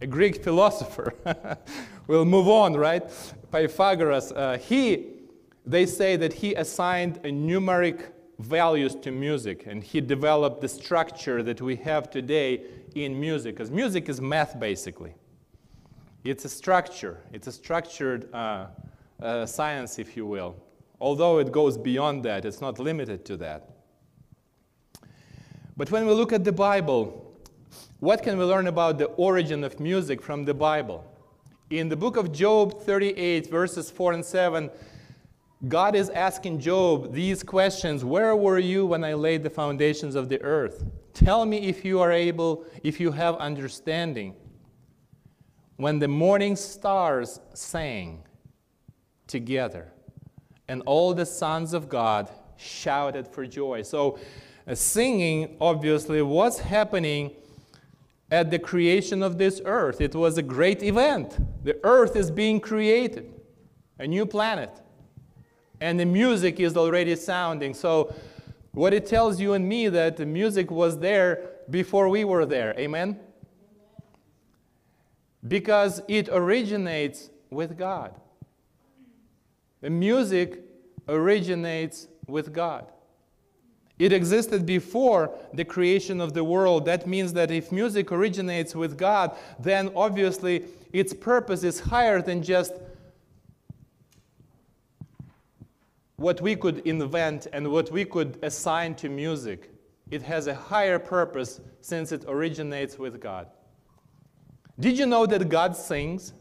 a 0.00 0.06
Greek 0.06 0.42
philosopher. 0.42 1.12
we'll 2.06 2.24
move 2.24 2.48
on, 2.48 2.74
right? 2.74 3.04
Pythagoras, 3.50 4.32
uh, 4.32 4.56
he, 4.58 5.08
they 5.66 5.84
say 5.84 6.16
that 6.16 6.32
he 6.32 6.54
assigned 6.54 7.18
a 7.18 7.30
numeric 7.30 8.12
values 8.42 8.94
to 8.96 9.10
music 9.10 9.66
and 9.66 9.82
he 9.82 10.00
developed 10.00 10.60
the 10.60 10.68
structure 10.68 11.42
that 11.42 11.60
we 11.60 11.76
have 11.76 12.10
today 12.10 12.62
in 12.94 13.18
music 13.18 13.56
because 13.56 13.70
music 13.70 14.08
is 14.08 14.20
math 14.20 14.58
basically. 14.58 15.14
It's 16.24 16.44
a 16.44 16.48
structure. 16.48 17.18
It's 17.32 17.46
a 17.46 17.52
structured 17.52 18.32
uh, 18.32 18.66
uh, 19.20 19.46
science 19.46 19.98
if 19.98 20.16
you 20.16 20.26
will. 20.26 20.56
Although 21.00 21.38
it 21.38 21.52
goes 21.52 21.78
beyond 21.78 22.24
that 22.24 22.44
it's 22.44 22.60
not 22.60 22.78
limited 22.78 23.24
to 23.26 23.36
that. 23.38 23.70
But 25.76 25.90
when 25.90 26.06
we 26.06 26.12
look 26.12 26.32
at 26.32 26.44
the 26.44 26.52
bible 26.52 27.22
what 28.00 28.22
can 28.24 28.36
we 28.36 28.44
learn 28.44 28.66
about 28.66 28.98
the 28.98 29.06
origin 29.16 29.62
of 29.62 29.78
music 29.78 30.20
from 30.20 30.44
the 30.44 30.54
bible? 30.54 31.04
In 31.70 31.88
the 31.88 31.96
book 31.96 32.16
of 32.16 32.32
job 32.32 32.82
38 32.82 33.48
verses 33.48 33.90
4 33.90 34.14
and 34.14 34.24
7 34.24 34.70
God 35.68 35.94
is 35.94 36.10
asking 36.10 36.58
Job 36.58 37.12
these 37.12 37.42
questions 37.42 38.04
Where 38.04 38.34
were 38.34 38.58
you 38.58 38.84
when 38.84 39.04
I 39.04 39.14
laid 39.14 39.42
the 39.44 39.50
foundations 39.50 40.16
of 40.16 40.28
the 40.28 40.42
earth? 40.42 40.84
Tell 41.14 41.46
me 41.46 41.68
if 41.68 41.84
you 41.84 42.00
are 42.00 42.10
able, 42.10 42.64
if 42.82 42.98
you 42.98 43.12
have 43.12 43.36
understanding. 43.36 44.34
When 45.76 45.98
the 45.98 46.08
morning 46.08 46.56
stars 46.56 47.40
sang 47.54 48.24
together, 49.26 49.92
and 50.68 50.82
all 50.86 51.14
the 51.14 51.26
sons 51.26 51.74
of 51.74 51.88
God 51.88 52.30
shouted 52.56 53.28
for 53.28 53.46
joy. 53.46 53.82
So, 53.82 54.18
uh, 54.66 54.74
singing 54.74 55.56
obviously 55.60 56.22
was 56.22 56.60
happening 56.60 57.32
at 58.30 58.50
the 58.50 58.58
creation 58.58 59.22
of 59.22 59.38
this 59.38 59.60
earth. 59.64 60.00
It 60.00 60.14
was 60.14 60.38
a 60.38 60.42
great 60.42 60.82
event. 60.82 61.38
The 61.64 61.78
earth 61.84 62.16
is 62.16 62.30
being 62.30 62.60
created, 62.60 63.32
a 63.98 64.06
new 64.06 64.24
planet 64.24 64.82
and 65.82 65.98
the 65.98 66.06
music 66.06 66.60
is 66.60 66.76
already 66.76 67.16
sounding. 67.16 67.74
So, 67.74 68.14
what 68.70 68.94
it 68.94 69.04
tells 69.04 69.40
you 69.40 69.52
and 69.52 69.68
me 69.68 69.88
that 69.88 70.16
the 70.16 70.24
music 70.24 70.70
was 70.70 70.98
there 71.00 71.50
before 71.68 72.08
we 72.08 72.24
were 72.24 72.46
there. 72.46 72.72
Amen? 72.78 73.18
Because 75.46 76.00
it 76.08 76.28
originates 76.30 77.28
with 77.50 77.76
God. 77.76 78.14
The 79.82 79.90
music 79.90 80.60
originates 81.08 82.06
with 82.26 82.52
God. 82.52 82.86
It 83.98 84.12
existed 84.12 84.64
before 84.64 85.36
the 85.52 85.64
creation 85.64 86.20
of 86.20 86.32
the 86.32 86.44
world. 86.44 86.86
That 86.86 87.06
means 87.06 87.32
that 87.34 87.50
if 87.50 87.72
music 87.72 88.10
originates 88.10 88.74
with 88.74 88.96
God, 88.96 89.36
then 89.58 89.90
obviously 89.94 90.64
its 90.92 91.12
purpose 91.12 91.64
is 91.64 91.80
higher 91.80 92.22
than 92.22 92.42
just 92.42 92.72
what 96.22 96.40
we 96.40 96.54
could 96.54 96.78
invent 96.86 97.48
and 97.52 97.70
what 97.70 97.90
we 97.90 98.04
could 98.04 98.38
assign 98.42 98.94
to 98.94 99.08
music. 99.08 99.70
It 100.10 100.22
has 100.22 100.46
a 100.46 100.54
higher 100.54 100.98
purpose 100.98 101.60
since 101.80 102.12
it 102.12 102.24
originates 102.28 102.96
with 102.96 103.20
God. 103.20 103.48
Did 104.78 104.98
you 104.98 105.06
know 105.06 105.26
that 105.26 105.48
God 105.48 105.76
sings? 105.76 106.32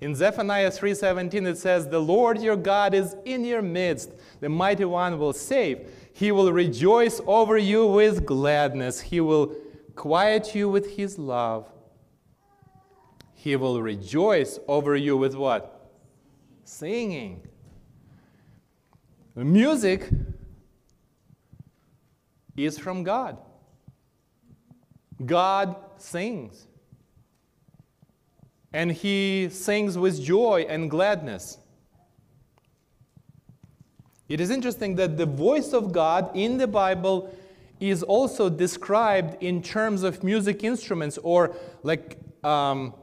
In 0.00 0.14
Zephaniah 0.14 0.70
3:17 0.70 1.46
it 1.46 1.58
says, 1.58 1.88
"The 1.88 2.00
Lord 2.00 2.40
your 2.40 2.56
God 2.56 2.94
is 2.94 3.16
in 3.24 3.44
your 3.44 3.62
midst; 3.62 4.10
the 4.40 4.48
mighty 4.48 4.84
one 4.84 5.18
will 5.18 5.32
save. 5.32 5.90
He 6.12 6.30
will 6.30 6.52
rejoice 6.52 7.20
over 7.26 7.56
you 7.58 7.86
with 7.86 8.26
gladness. 8.26 9.00
He 9.00 9.20
will 9.20 9.54
quiet 9.96 10.54
you 10.54 10.68
with 10.68 10.96
his 10.96 11.18
love. 11.18 11.71
He 13.42 13.56
will 13.56 13.82
rejoice 13.82 14.60
over 14.68 14.94
you 14.94 15.16
with 15.16 15.34
what? 15.34 15.90
Singing. 16.62 17.42
Music 19.34 20.08
is 22.56 22.78
from 22.78 23.02
God. 23.02 23.36
God 25.26 25.74
sings. 25.96 26.68
And 28.72 28.92
he 28.92 29.48
sings 29.50 29.98
with 29.98 30.22
joy 30.22 30.64
and 30.68 30.88
gladness. 30.88 31.58
It 34.28 34.40
is 34.40 34.50
interesting 34.50 34.94
that 34.94 35.16
the 35.16 35.26
voice 35.26 35.72
of 35.72 35.90
God 35.90 36.30
in 36.36 36.58
the 36.58 36.68
Bible 36.68 37.36
is 37.80 38.04
also 38.04 38.48
described 38.48 39.42
in 39.42 39.60
terms 39.60 40.04
of 40.04 40.22
music 40.22 40.62
instruments 40.62 41.18
or 41.24 41.56
like 41.82 42.20
um, 42.44 42.94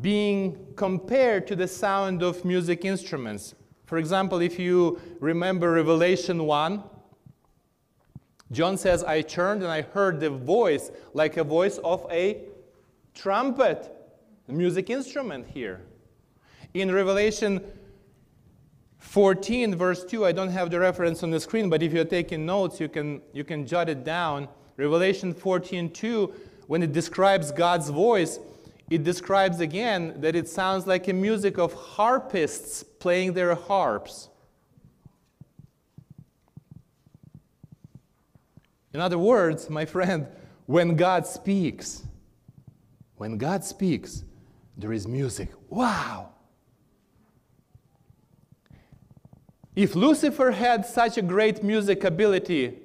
being 0.00 0.72
compared 0.76 1.46
to 1.46 1.56
the 1.56 1.68
sound 1.68 2.22
of 2.22 2.44
music 2.44 2.84
instruments. 2.84 3.54
For 3.84 3.98
example, 3.98 4.40
if 4.40 4.58
you 4.58 5.00
remember 5.20 5.72
Revelation 5.72 6.44
1, 6.44 6.82
John 8.52 8.76
says, 8.76 9.02
I 9.04 9.22
turned 9.22 9.62
and 9.62 9.70
I 9.70 9.82
heard 9.82 10.20
the 10.20 10.30
voice 10.30 10.90
like 11.14 11.36
a 11.36 11.44
voice 11.44 11.78
of 11.78 12.06
a 12.10 12.42
trumpet, 13.14 13.92
the 14.46 14.52
music 14.52 14.90
instrument 14.90 15.46
here. 15.48 15.82
In 16.74 16.92
Revelation 16.92 17.60
14, 18.98 19.74
verse 19.74 20.04
2, 20.04 20.24
I 20.26 20.32
don't 20.32 20.50
have 20.50 20.70
the 20.70 20.80
reference 20.80 21.22
on 21.22 21.30
the 21.30 21.40
screen, 21.40 21.70
but 21.70 21.82
if 21.82 21.92
you're 21.92 22.04
taking 22.04 22.44
notes, 22.44 22.80
you 22.80 22.88
can, 22.88 23.22
you 23.32 23.44
can 23.44 23.66
jot 23.66 23.88
it 23.88 24.04
down. 24.04 24.48
Revelation 24.76 25.32
14, 25.32 25.90
2, 25.90 26.32
when 26.66 26.82
it 26.82 26.92
describes 26.92 27.50
God's 27.52 27.88
voice, 27.88 28.38
it 28.88 29.02
describes 29.02 29.60
again 29.60 30.20
that 30.20 30.36
it 30.36 30.48
sounds 30.48 30.86
like 30.86 31.08
a 31.08 31.12
music 31.12 31.58
of 31.58 31.72
harpists 31.72 32.82
playing 32.82 33.32
their 33.32 33.54
harps. 33.54 34.28
In 38.92 39.00
other 39.00 39.18
words, 39.18 39.68
my 39.68 39.84
friend, 39.84 40.26
when 40.66 40.96
God 40.96 41.26
speaks, 41.26 42.04
when 43.16 43.36
God 43.36 43.64
speaks, 43.64 44.24
there 44.76 44.92
is 44.92 45.06
music. 45.06 45.50
Wow! 45.68 46.30
If 49.74 49.94
Lucifer 49.94 50.52
had 50.52 50.86
such 50.86 51.18
a 51.18 51.22
great 51.22 51.62
music 51.62 52.04
ability, 52.04 52.78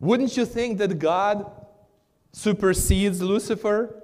Wouldn't 0.00 0.34
you 0.36 0.46
think 0.46 0.78
that 0.78 0.98
God 0.98 1.50
supersedes 2.32 3.20
Lucifer 3.20 3.99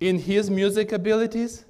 in 0.00 0.18
his 0.18 0.50
music 0.50 0.92
abilities? 0.92 1.64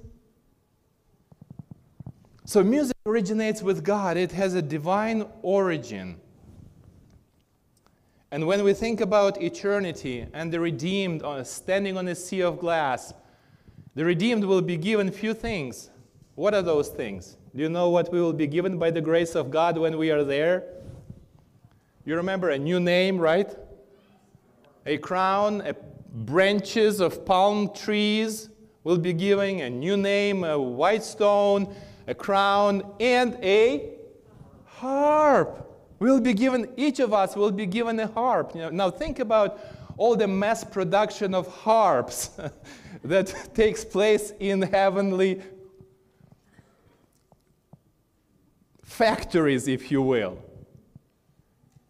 So, 2.45 2.63
music 2.63 2.95
originates 3.05 3.61
with 3.61 3.83
God, 3.83 4.17
it 4.17 4.31
has 4.31 4.55
a 4.55 4.61
divine 4.61 5.25
origin. 5.41 6.19
And 8.31 8.47
when 8.47 8.63
we 8.63 8.73
think 8.73 9.01
about 9.01 9.41
eternity 9.41 10.25
and 10.33 10.51
the 10.51 10.59
redeemed 10.59 11.21
uh, 11.21 11.43
standing 11.43 11.97
on 11.97 12.07
a 12.07 12.15
sea 12.15 12.41
of 12.41 12.59
glass, 12.59 13.13
the 13.93 14.05
redeemed 14.05 14.45
will 14.45 14.61
be 14.61 14.77
given 14.77 15.11
few 15.11 15.33
things. 15.33 15.89
What 16.35 16.53
are 16.53 16.61
those 16.61 16.87
things? 16.87 17.37
Do 17.53 17.61
you 17.61 17.69
know 17.69 17.89
what 17.89 18.11
we 18.11 18.21
will 18.21 18.33
be 18.33 18.47
given 18.47 18.77
by 18.77 18.89
the 18.91 19.01
grace 19.01 19.35
of 19.35 19.51
God 19.51 19.77
when 19.77 19.97
we 19.97 20.11
are 20.11 20.23
there? 20.23 20.63
You 22.05 22.15
remember 22.15 22.49
a 22.49 22.57
new 22.57 22.79
name, 22.79 23.17
right? 23.17 23.53
A 24.85 24.97
crown, 24.97 25.61
a 25.61 25.75
branches 26.11 26.99
of 26.99 27.25
palm 27.25 27.73
trees 27.73 28.49
will 28.83 28.97
be 28.97 29.13
given 29.13 29.61
a 29.61 29.69
new 29.69 29.95
name, 29.95 30.43
a 30.43 30.59
white 30.59 31.03
stone, 31.03 31.73
a 32.07 32.13
crown, 32.13 32.83
and 32.99 33.37
a 33.43 33.91
harp. 34.65 35.67
We'll 35.99 36.19
be 36.19 36.33
given, 36.33 36.67
each 36.77 36.99
of 36.99 37.13
us 37.13 37.35
will 37.35 37.51
be 37.51 37.65
given 37.65 37.99
a 37.99 38.07
harp. 38.07 38.55
You 38.55 38.61
know, 38.61 38.69
now 38.69 38.89
think 38.89 39.19
about 39.19 39.59
all 39.97 40.15
the 40.15 40.27
mass 40.27 40.63
production 40.63 41.35
of 41.35 41.47
harps 41.47 42.31
that 43.03 43.51
takes 43.55 43.85
place 43.85 44.33
in 44.39 44.63
heavenly 44.63 45.41
factories, 48.83 49.67
if 49.67 49.91
you 49.91 50.01
will. 50.01 50.37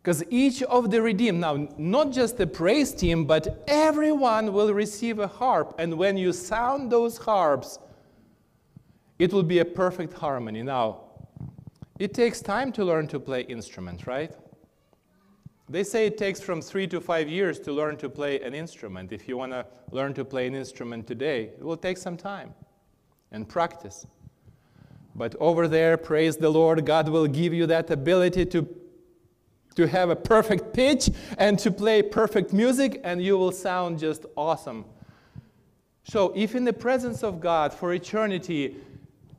Because 0.02 0.24
each 0.32 0.64
of 0.64 0.90
the 0.90 1.00
redeemed, 1.02 1.42
now 1.42 1.68
not 1.78 2.12
just 2.12 2.38
the 2.38 2.48
praise 2.48 2.92
team, 2.92 3.26
but 3.26 3.64
everyone 3.68 4.52
will 4.52 4.74
receive 4.74 5.20
a 5.20 5.28
harp. 5.28 5.76
And 5.78 5.96
when 5.96 6.18
you 6.18 6.34
sound 6.34 6.92
those 6.92 7.20
harps, 7.20 7.78
it 9.20 9.32
will 9.32 9.44
be 9.44 9.60
a 9.60 9.66
perfect 9.66 10.14
harmony. 10.14 10.64
Now, 10.64 11.02
it 12.00 12.16
takes 12.16 12.42
time 12.42 12.72
to 12.72 12.84
learn 12.84 13.08
to 13.10 13.20
play 13.20 13.42
instrument, 13.42 14.08
right? 14.08 14.34
They 15.70 15.84
say 15.84 16.08
it 16.08 16.18
takes 16.18 16.42
from 16.42 16.64
three 16.64 16.88
to 16.88 17.00
five 17.00 17.30
years 17.30 17.60
to 17.60 17.72
learn 17.72 17.96
to 17.98 18.10
play 18.10 18.42
an 18.42 18.56
instrument. 18.56 19.12
If 19.12 19.28
you 19.28 19.38
want 19.38 19.52
to 19.52 19.68
learn 19.92 20.16
to 20.16 20.26
play 20.26 20.48
an 20.48 20.56
instrument 20.56 21.06
today, 21.06 21.52
it 21.60 21.64
will 21.64 21.78
take 21.78 21.98
some 21.98 22.18
time 22.18 22.56
and 23.32 23.48
practice. 23.48 24.08
But 25.14 25.36
over 25.40 25.68
there, 25.68 25.96
praise 25.96 26.38
the 26.38 26.50
Lord, 26.50 26.84
God 26.86 27.08
will 27.08 27.28
give 27.28 27.54
you 27.54 27.68
that 27.68 27.92
ability 27.92 28.48
to 28.48 28.68
to 29.76 29.88
have 29.88 30.10
a 30.10 30.16
perfect 30.16 30.74
pitch 30.74 31.10
and 31.38 31.58
to 31.60 31.72
play 31.72 32.02
perfect 32.02 32.54
music, 32.54 33.00
and 33.04 33.24
you 33.24 33.38
will 33.38 33.52
sound 33.52 34.00
just 34.00 34.26
awesome. 34.36 34.86
So, 36.04 36.34
if 36.36 36.56
in 36.56 36.66
the 36.66 36.74
presence 36.74 37.24
of 37.24 37.40
God 37.40 37.74
for 37.74 37.94
eternity 37.94 38.78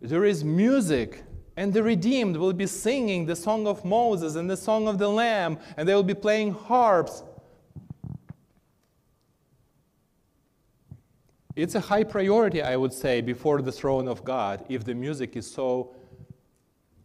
there 0.01 0.25
is 0.25 0.43
music, 0.43 1.23
and 1.57 1.73
the 1.73 1.83
redeemed 1.83 2.37
will 2.37 2.53
be 2.53 2.67
singing 2.67 3.27
the 3.27 3.37
song 3.37 3.67
of 3.67 3.85
Moses 3.85 4.35
and 4.35 4.51
the 4.51 4.57
song 4.57 4.89
of 4.89 4.99
the 4.99 5.09
Lamb, 5.09 5.59
and 5.77 5.89
they 5.89 5.95
will 5.95 6.03
be 6.03 6.15
playing 6.15 6.55
harps. 6.55 7.23
It's 11.55 11.75
a 11.75 11.81
high 11.81 12.05
priority, 12.05 12.63
I 12.63 12.77
would 12.77 12.93
say, 12.93 13.21
before 13.21 13.61
the 13.61 13.71
throne 13.71 14.09
of 14.09 14.25
God 14.25 14.65
if 14.69 14.85
the 14.85 14.95
music 14.95 15.37
is 15.37 15.49
so 15.49 15.95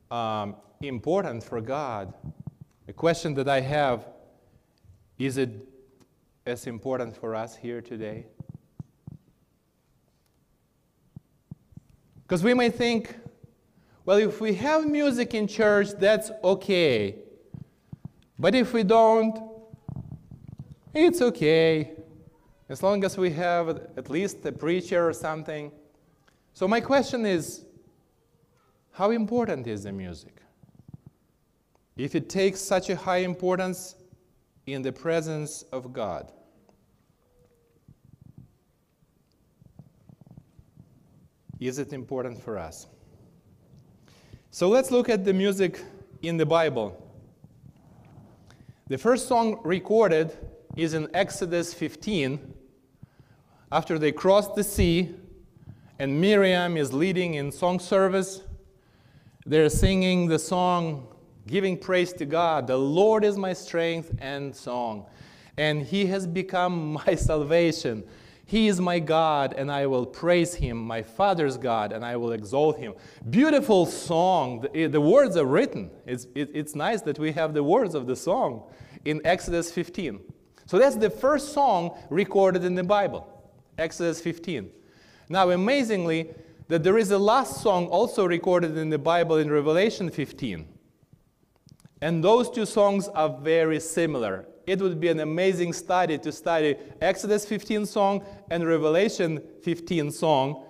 um, 0.09 0.55
important 0.81 1.43
for 1.43 1.59
God. 1.59 2.13
The 2.87 2.93
question 2.93 3.33
that 3.33 3.49
I 3.49 3.59
have 3.59 4.07
is 5.19 5.37
it 5.37 5.51
as 6.45 6.67
important 6.67 7.17
for 7.17 7.35
us 7.35 7.57
here 7.57 7.81
today? 7.81 8.27
Because 12.23 12.43
we 12.43 12.53
may 12.53 12.69
think, 12.69 13.13
well, 14.05 14.17
if 14.17 14.39
we 14.39 14.53
have 14.55 14.87
music 14.87 15.33
in 15.33 15.47
church, 15.47 15.89
that's 15.99 16.31
okay. 16.41 17.15
But 18.39 18.55
if 18.55 18.71
we 18.71 18.83
don't, 18.83 19.37
it's 20.93 21.21
okay. 21.21 21.91
As 22.69 22.81
long 22.81 23.03
as 23.03 23.17
we 23.17 23.31
have 23.31 23.67
at 23.97 24.09
least 24.09 24.45
a 24.45 24.53
preacher 24.53 25.09
or 25.09 25.13
something. 25.13 25.73
So, 26.53 26.69
my 26.69 26.79
question 26.79 27.25
is 27.25 27.65
how 28.91 29.11
important 29.11 29.67
is 29.67 29.83
the 29.83 29.91
music? 29.91 30.41
If 31.97 32.13
it 32.15 32.29
takes 32.29 32.61
such 32.61 32.89
a 32.89 32.95
high 32.95 33.17
importance 33.17 33.95
in 34.65 34.81
the 34.81 34.91
presence 34.91 35.63
of 35.71 35.93
God. 35.93 36.31
Is 41.59 41.79
it 41.79 41.91
important 41.91 42.41
for 42.41 42.57
us? 42.57 42.85
So 44.51 44.69
let's 44.69 44.91
look 44.91 45.09
at 45.09 45.25
the 45.25 45.33
music 45.33 45.81
in 46.21 46.37
the 46.37 46.45
Bible. 46.45 47.03
The 48.87 48.97
first 48.97 49.27
song 49.27 49.59
recorded 49.63 50.37
is 50.75 50.93
in 50.93 51.09
Exodus 51.13 51.73
15, 51.73 52.53
after 53.71 53.97
they 53.97 54.11
crossed 54.11 54.55
the 54.55 54.63
sea, 54.63 55.15
and 55.99 56.21
Miriam 56.21 56.77
is 56.77 56.93
leading 56.93 57.33
in 57.33 57.51
song 57.51 57.79
service. 57.79 58.43
They're 59.45 59.69
singing 59.69 60.27
the 60.27 60.39
song 60.39 61.07
giving 61.47 61.77
praise 61.77 62.13
to 62.13 62.25
God. 62.25 62.67
The 62.67 62.77
Lord 62.77 63.23
is 63.23 63.37
my 63.37 63.53
strength 63.53 64.13
and 64.19 64.55
song, 64.55 65.05
and 65.57 65.81
He 65.81 66.05
has 66.07 66.27
become 66.27 66.93
my 67.07 67.15
salvation. 67.15 68.03
He 68.45 68.69
is 68.69 68.79
my 68.79 68.99
God, 68.99 69.53
and 69.57 69.69
I 69.69 69.87
will 69.87 70.05
praise 70.05 70.55
Him, 70.55 70.77
my 70.77 71.03
Father's 71.03 71.57
God, 71.57 71.91
and 71.91 72.05
I 72.05 72.15
will 72.15 72.31
exalt 72.31 72.77
Him. 72.77 72.93
Beautiful 73.29 73.85
song. 73.85 74.65
The, 74.73 74.87
the 74.87 75.01
words 75.01 75.35
are 75.35 75.45
written. 75.45 75.89
It's, 76.05 76.27
it, 76.33 76.51
it's 76.53 76.73
nice 76.73 77.01
that 77.01 77.19
we 77.19 77.33
have 77.33 77.53
the 77.53 77.63
words 77.63 77.93
of 77.93 78.07
the 78.07 78.15
song 78.15 78.63
in 79.03 79.19
Exodus 79.25 79.71
15. 79.71 80.21
So 80.65 80.79
that's 80.79 80.95
the 80.95 81.09
first 81.09 81.53
song 81.53 81.97
recorded 82.09 82.63
in 82.63 82.75
the 82.75 82.83
Bible, 82.83 83.27
Exodus 83.77 84.21
15. 84.21 84.69
Now, 85.27 85.49
amazingly, 85.49 86.33
that 86.67 86.83
there 86.83 86.97
is 86.97 87.11
a 87.11 87.17
last 87.17 87.61
song 87.61 87.87
also 87.87 88.25
recorded 88.25 88.77
in 88.77 88.89
the 88.89 88.97
Bible 88.97 89.37
in 89.37 89.49
Revelation 89.49 90.09
15. 90.09 90.67
And 92.01 92.23
those 92.23 92.49
two 92.49 92.65
songs 92.65 93.07
are 93.09 93.29
very 93.29 93.79
similar. 93.79 94.45
It 94.67 94.81
would 94.81 94.99
be 94.99 95.07
an 95.07 95.19
amazing 95.19 95.73
study 95.73 96.17
to 96.19 96.31
study 96.31 96.75
Exodus 97.01 97.45
15 97.45 97.85
song 97.85 98.23
and 98.51 98.67
Revelation 98.67 99.41
15 99.63 100.11
song. 100.11 100.65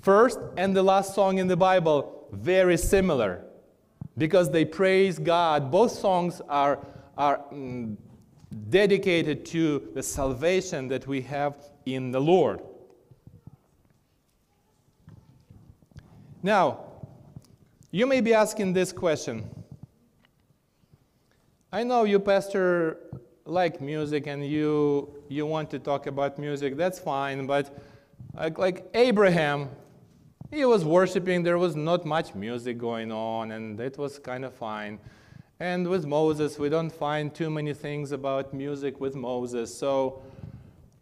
First 0.00 0.38
and 0.56 0.76
the 0.76 0.82
last 0.82 1.14
song 1.14 1.38
in 1.38 1.48
the 1.48 1.56
Bible, 1.56 2.28
very 2.30 2.76
similar 2.76 3.44
because 4.18 4.50
they 4.50 4.64
praise 4.64 5.18
God. 5.18 5.70
Both 5.70 5.92
songs 5.92 6.40
are, 6.48 6.78
are 7.16 7.40
mm, 7.52 7.96
dedicated 8.70 9.44
to 9.46 9.88
the 9.94 10.02
salvation 10.02 10.88
that 10.88 11.06
we 11.06 11.22
have 11.22 11.56
in 11.86 12.12
the 12.12 12.20
Lord. 12.20 12.60
Now, 16.42 16.84
you 17.90 18.06
may 18.06 18.20
be 18.20 18.34
asking 18.34 18.72
this 18.72 18.92
question 18.92 19.48
I 21.76 21.82
know 21.82 22.04
you, 22.04 22.18
Pastor, 22.18 22.96
like 23.44 23.82
music 23.82 24.26
and 24.28 24.42
you, 24.42 25.14
you 25.28 25.44
want 25.44 25.68
to 25.72 25.78
talk 25.78 26.06
about 26.06 26.38
music. 26.38 26.74
That's 26.74 26.98
fine. 26.98 27.46
But 27.46 27.78
like, 28.34 28.56
like 28.56 28.88
Abraham, 28.94 29.68
he 30.50 30.64
was 30.64 30.86
worshiping. 30.86 31.42
There 31.42 31.58
was 31.58 31.76
not 31.76 32.06
much 32.06 32.34
music 32.34 32.78
going 32.78 33.12
on, 33.12 33.50
and 33.50 33.78
it 33.78 33.98
was 33.98 34.18
kind 34.18 34.46
of 34.46 34.54
fine. 34.54 34.98
And 35.60 35.86
with 35.86 36.06
Moses, 36.06 36.58
we 36.58 36.70
don't 36.70 36.88
find 36.88 37.34
too 37.34 37.50
many 37.50 37.74
things 37.74 38.10
about 38.10 38.54
music 38.54 38.98
with 38.98 39.14
Moses. 39.14 39.76
So, 39.76 40.22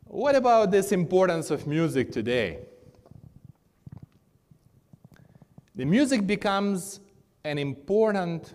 what 0.06 0.34
about 0.34 0.72
this 0.72 0.90
importance 0.90 1.52
of 1.52 1.68
music 1.68 2.10
today? 2.10 2.58
The 5.76 5.84
music 5.84 6.26
becomes 6.26 6.98
an 7.44 7.58
important 7.58 8.54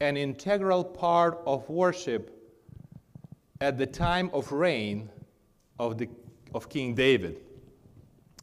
an 0.00 0.16
integral 0.16 0.82
part 0.82 1.40
of 1.46 1.68
worship 1.68 2.36
at 3.60 3.76
the 3.76 3.86
time 3.86 4.30
of 4.32 4.50
reign 4.50 5.10
of, 5.78 5.98
the, 5.98 6.08
of 6.54 6.70
King 6.70 6.94
David. 6.94 7.40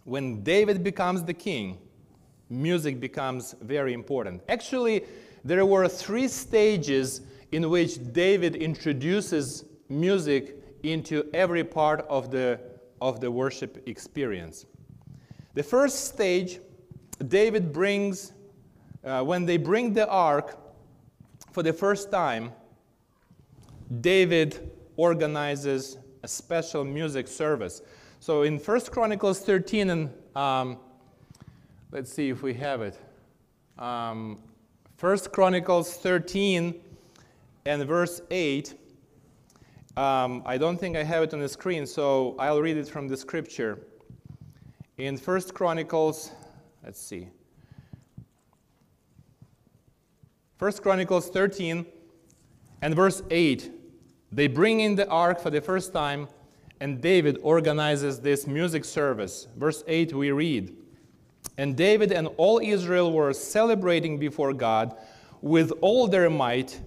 When 0.03 0.43
David 0.43 0.83
becomes 0.83 1.23
the 1.23 1.33
king, 1.33 1.79
music 2.49 2.99
becomes 2.99 3.55
very 3.61 3.93
important. 3.93 4.43
Actually, 4.47 5.03
there 5.43 5.65
were 5.65 5.87
three 5.87 6.27
stages 6.27 7.21
in 7.51 7.69
which 7.69 8.13
David 8.13 8.55
introduces 8.55 9.65
music 9.89 10.57
into 10.83 11.27
every 11.33 11.63
part 11.63 12.05
of 12.07 12.29
the, 12.29 12.59
of 13.01 13.19
the 13.19 13.31
worship 13.31 13.87
experience. 13.87 14.67
The 15.55 15.63
first 15.63 16.05
stage, 16.05 16.59
David 17.27 17.73
brings, 17.73 18.33
uh, 19.03 19.23
when 19.23 19.47
they 19.47 19.57
bring 19.57 19.93
the 19.93 20.07
ark 20.07 20.55
for 21.57 21.63
the 21.63 21.73
first 21.73 22.11
time, 22.11 22.51
David 24.01 24.69
organizes 24.95 25.97
a 26.21 26.27
special 26.27 26.83
music 26.83 27.27
service. 27.27 27.81
So 28.19 28.43
in 28.43 28.59
1 28.59 28.81
Chronicles 28.91 29.39
13 29.39 29.89
and 29.89 30.13
um, 30.35 30.77
let's 31.91 32.13
see 32.13 32.29
if 32.29 32.43
we 32.43 32.53
have 32.53 32.83
it. 32.83 32.99
Um, 33.79 34.39
1 34.99 35.17
Chronicles 35.33 35.97
13 35.97 36.75
and 37.65 37.85
verse 37.85 38.21
8. 38.29 38.75
Um, 39.97 40.43
I 40.45 40.59
don't 40.59 40.77
think 40.77 40.95
I 40.95 41.03
have 41.03 41.23
it 41.23 41.33
on 41.33 41.39
the 41.39 41.49
screen, 41.49 41.87
so 41.87 42.35
I'll 42.37 42.61
read 42.61 42.77
it 42.77 42.87
from 42.87 43.07
the 43.07 43.17
scripture. 43.17 43.79
In 44.99 45.17
1 45.17 45.41
Chronicles, 45.55 46.33
let's 46.83 47.01
see. 47.01 47.29
1 50.59 50.71
Chronicles 50.77 51.29
13 51.29 51.85
and 52.81 52.95
verse 52.95 53.21
8. 53.29 53.71
They 54.31 54.47
bring 54.47 54.79
in 54.79 54.95
the 54.95 55.07
ark 55.07 55.39
for 55.39 55.51
the 55.51 55.61
first 55.61 55.93
time, 55.93 56.27
and 56.79 56.99
David 56.99 57.37
organizes 57.43 58.19
this 58.21 58.47
music 58.47 58.83
service. 58.83 59.47
Verse 59.55 59.83
8 59.87 60.13
we 60.13 60.31
read 60.31 60.75
And 61.59 61.77
David 61.77 62.11
and 62.11 62.27
all 62.37 62.59
Israel 62.59 63.11
were 63.11 63.33
celebrating 63.33 64.17
before 64.17 64.51
God 64.51 64.97
with 65.43 65.71
all 65.81 66.07
their 66.07 66.27
might, 66.27 66.81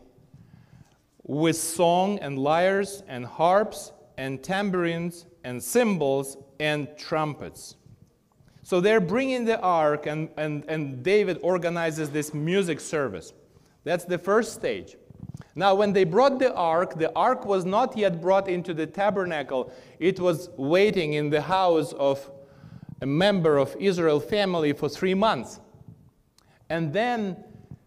with 1.23 1.57
song 1.57 2.19
and 2.19 2.41
lyres 2.41 3.05
and 3.07 3.25
harps 3.25 3.93
and 4.19 4.43
tambourines 4.43 5.27
and 5.45 5.63
cymbals 5.63 6.37
and 6.59 6.89
trumpets. 6.99 7.77
So 8.65 8.81
they're 8.81 9.01
bringing 9.01 9.45
the 9.45 9.61
ark, 9.61 10.07
and, 10.07 10.29
and, 10.37 10.65
and 10.69 11.05
David 11.05 11.39
organizes 11.43 12.11
this 12.11 12.35
music 12.35 12.81
service. 12.81 13.33
That's 13.85 14.05
the 14.05 14.19
first 14.19 14.55
stage. 14.55 14.97
Now, 15.55 15.75
when 15.75 15.93
they 15.93 16.05
brought 16.05 16.38
the 16.38 16.55
ark, 16.55 16.99
the 16.99 17.12
ark 17.14 17.45
was 17.45 17.64
not 17.64 17.97
yet 17.97 18.21
brought 18.21 18.49
into 18.49 18.73
the 18.73 18.87
tabernacle. 18.87 19.73
It 19.99 20.21
was 20.21 20.49
waiting 20.57 21.14
in 21.14 21.31
the 21.31 21.43
house 21.43 21.93
of 21.95 22.31
a 23.01 23.07
member 23.07 23.57
of 23.59 23.75
Israel 23.81 24.21
family 24.21 24.73
for 24.73 24.88
three 24.88 25.14
months. 25.14 25.61
And 26.69 26.93
then 26.93 27.37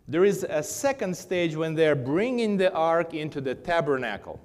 there 0.07 0.25
is 0.25 0.45
a 0.49 0.61
second 0.61 1.15
stage 1.15 1.55
when 1.55 1.75
they're 1.75 1.95
bringing 1.95 2.57
the 2.57 2.73
ark 2.73 3.13
into 3.13 3.39
the 3.39 3.55
tabernacle. 3.55 4.39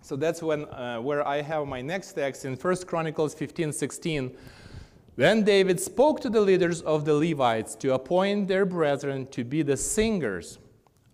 So 0.00 0.16
that's 0.16 0.42
when, 0.42 0.64
uh, 0.66 0.98
where 1.00 1.26
I 1.26 1.42
have 1.42 1.66
my 1.66 1.82
next 1.82 2.14
text 2.14 2.46
in 2.46 2.56
1 2.56 2.76
Chronicles 2.86 3.34
15 3.34 3.72
16. 3.72 4.36
Then 5.20 5.44
David 5.44 5.78
spoke 5.78 6.20
to 6.20 6.30
the 6.30 6.40
leaders 6.40 6.80
of 6.80 7.04
the 7.04 7.12
Levites 7.12 7.74
to 7.80 7.92
appoint 7.92 8.48
their 8.48 8.64
brethren 8.64 9.26
to 9.32 9.44
be 9.44 9.60
the 9.60 9.76
singers, 9.76 10.58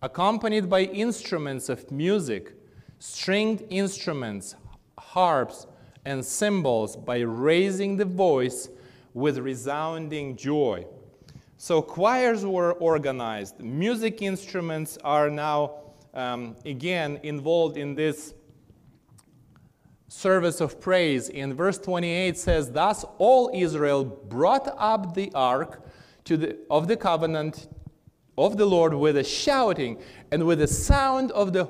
accompanied 0.01 0.71
by 0.71 0.83
instruments 0.83 1.69
of 1.69 1.91
music, 1.91 2.55
stringed 3.01 3.65
instruments, 3.69 4.55
harps, 4.97 5.67
and 6.05 6.25
cymbals, 6.25 6.95
by 6.95 7.19
raising 7.19 7.97
the 7.97 8.05
voice 8.05 8.69
with 9.13 9.39
resounding 9.39 10.37
joy. 10.37 10.87
So 11.57 11.83
choirs 11.83 12.47
were 12.47 12.75
organized. 12.75 13.59
Music 13.59 14.23
instruments 14.23 14.99
are 15.03 15.29
now 15.29 15.79
um, 16.15 16.55
again 16.65 17.19
involved 17.25 17.77
in 17.77 17.97
this 17.97 18.35
service 20.09 20.61
of 20.61 20.81
praise. 20.81 21.29
In 21.29 21.55
verse 21.55 21.79
28 21.79 22.37
says, 22.37 22.71
Thus 22.71 23.05
all 23.19 23.51
Israel 23.55 24.05
brought 24.05 24.73
up 24.79 25.15
the 25.15 25.31
ark 25.35 25.83
the, 26.25 26.57
of 26.71 26.89
the 26.89 26.97
covenant 26.97 27.69
of 28.39 28.57
the 28.57 28.67
Lord 28.67 28.95
with 28.95 29.17
a 29.17 29.25
shouting 29.25 30.01
and 30.31 30.45
with 30.45 30.59
the 30.59 30.67
sound 30.67 31.31
of 31.33 31.53
the 31.53 31.69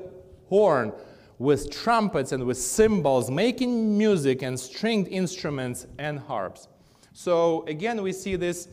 horn, 0.49 0.92
with 1.38 1.70
trumpets 1.70 2.33
and 2.33 2.44
with 2.44 2.57
cymbals, 2.57 3.31
making 3.31 3.96
music 3.96 4.42
and 4.42 4.59
stringed 4.59 5.09
instruments 5.09 5.87
and 5.99 6.18
harps. 6.18 6.68
So 7.12 7.64
again, 7.66 8.03
we 8.03 8.12
see 8.12 8.37
this 8.37 8.68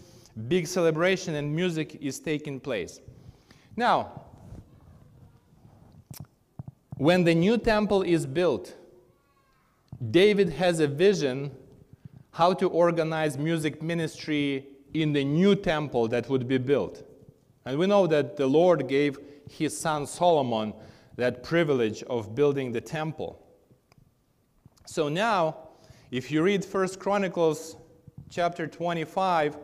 big 0.48 0.68
celebration 0.68 1.36
and 1.36 1.54
music 1.54 1.98
is 2.02 2.20
taking 2.20 2.60
place. 2.60 3.00
Now, 3.76 4.22
when 6.98 7.24
the 7.24 7.36
new 7.36 7.58
temple 7.58 8.04
is 8.04 8.26
built, 8.26 8.76
David 10.12 10.50
has 10.50 10.80
a 10.80 10.88
vision 10.88 11.52
how 12.32 12.54
to 12.54 12.68
organize 12.68 13.38
music 13.38 13.82
ministry 13.82 14.66
in 14.94 15.14
the 15.14 15.24
new 15.24 15.56
temple 15.56 16.08
that 16.08 16.30
would 16.30 16.48
be 16.48 16.58
built. 16.58 17.04
And 17.66 17.78
we 17.78 17.88
know 17.88 18.08
that 18.08 18.36
the 18.38 18.48
Lord 18.48 18.88
gave 18.88 19.18
his 19.50 19.78
son 19.78 20.08
Solomon 20.08 20.74
that 21.16 21.44
privilege 21.44 22.04
of 22.04 22.34
building 22.34 22.72
the 22.72 22.82
temple. 22.82 23.40
So 24.86 25.10
now, 25.10 25.58
if 26.12 26.32
you 26.32 26.42
read 26.42 26.66
1 26.66 26.88
Chronicles 26.96 27.78
chapter 28.30 28.68
25, 28.68 29.58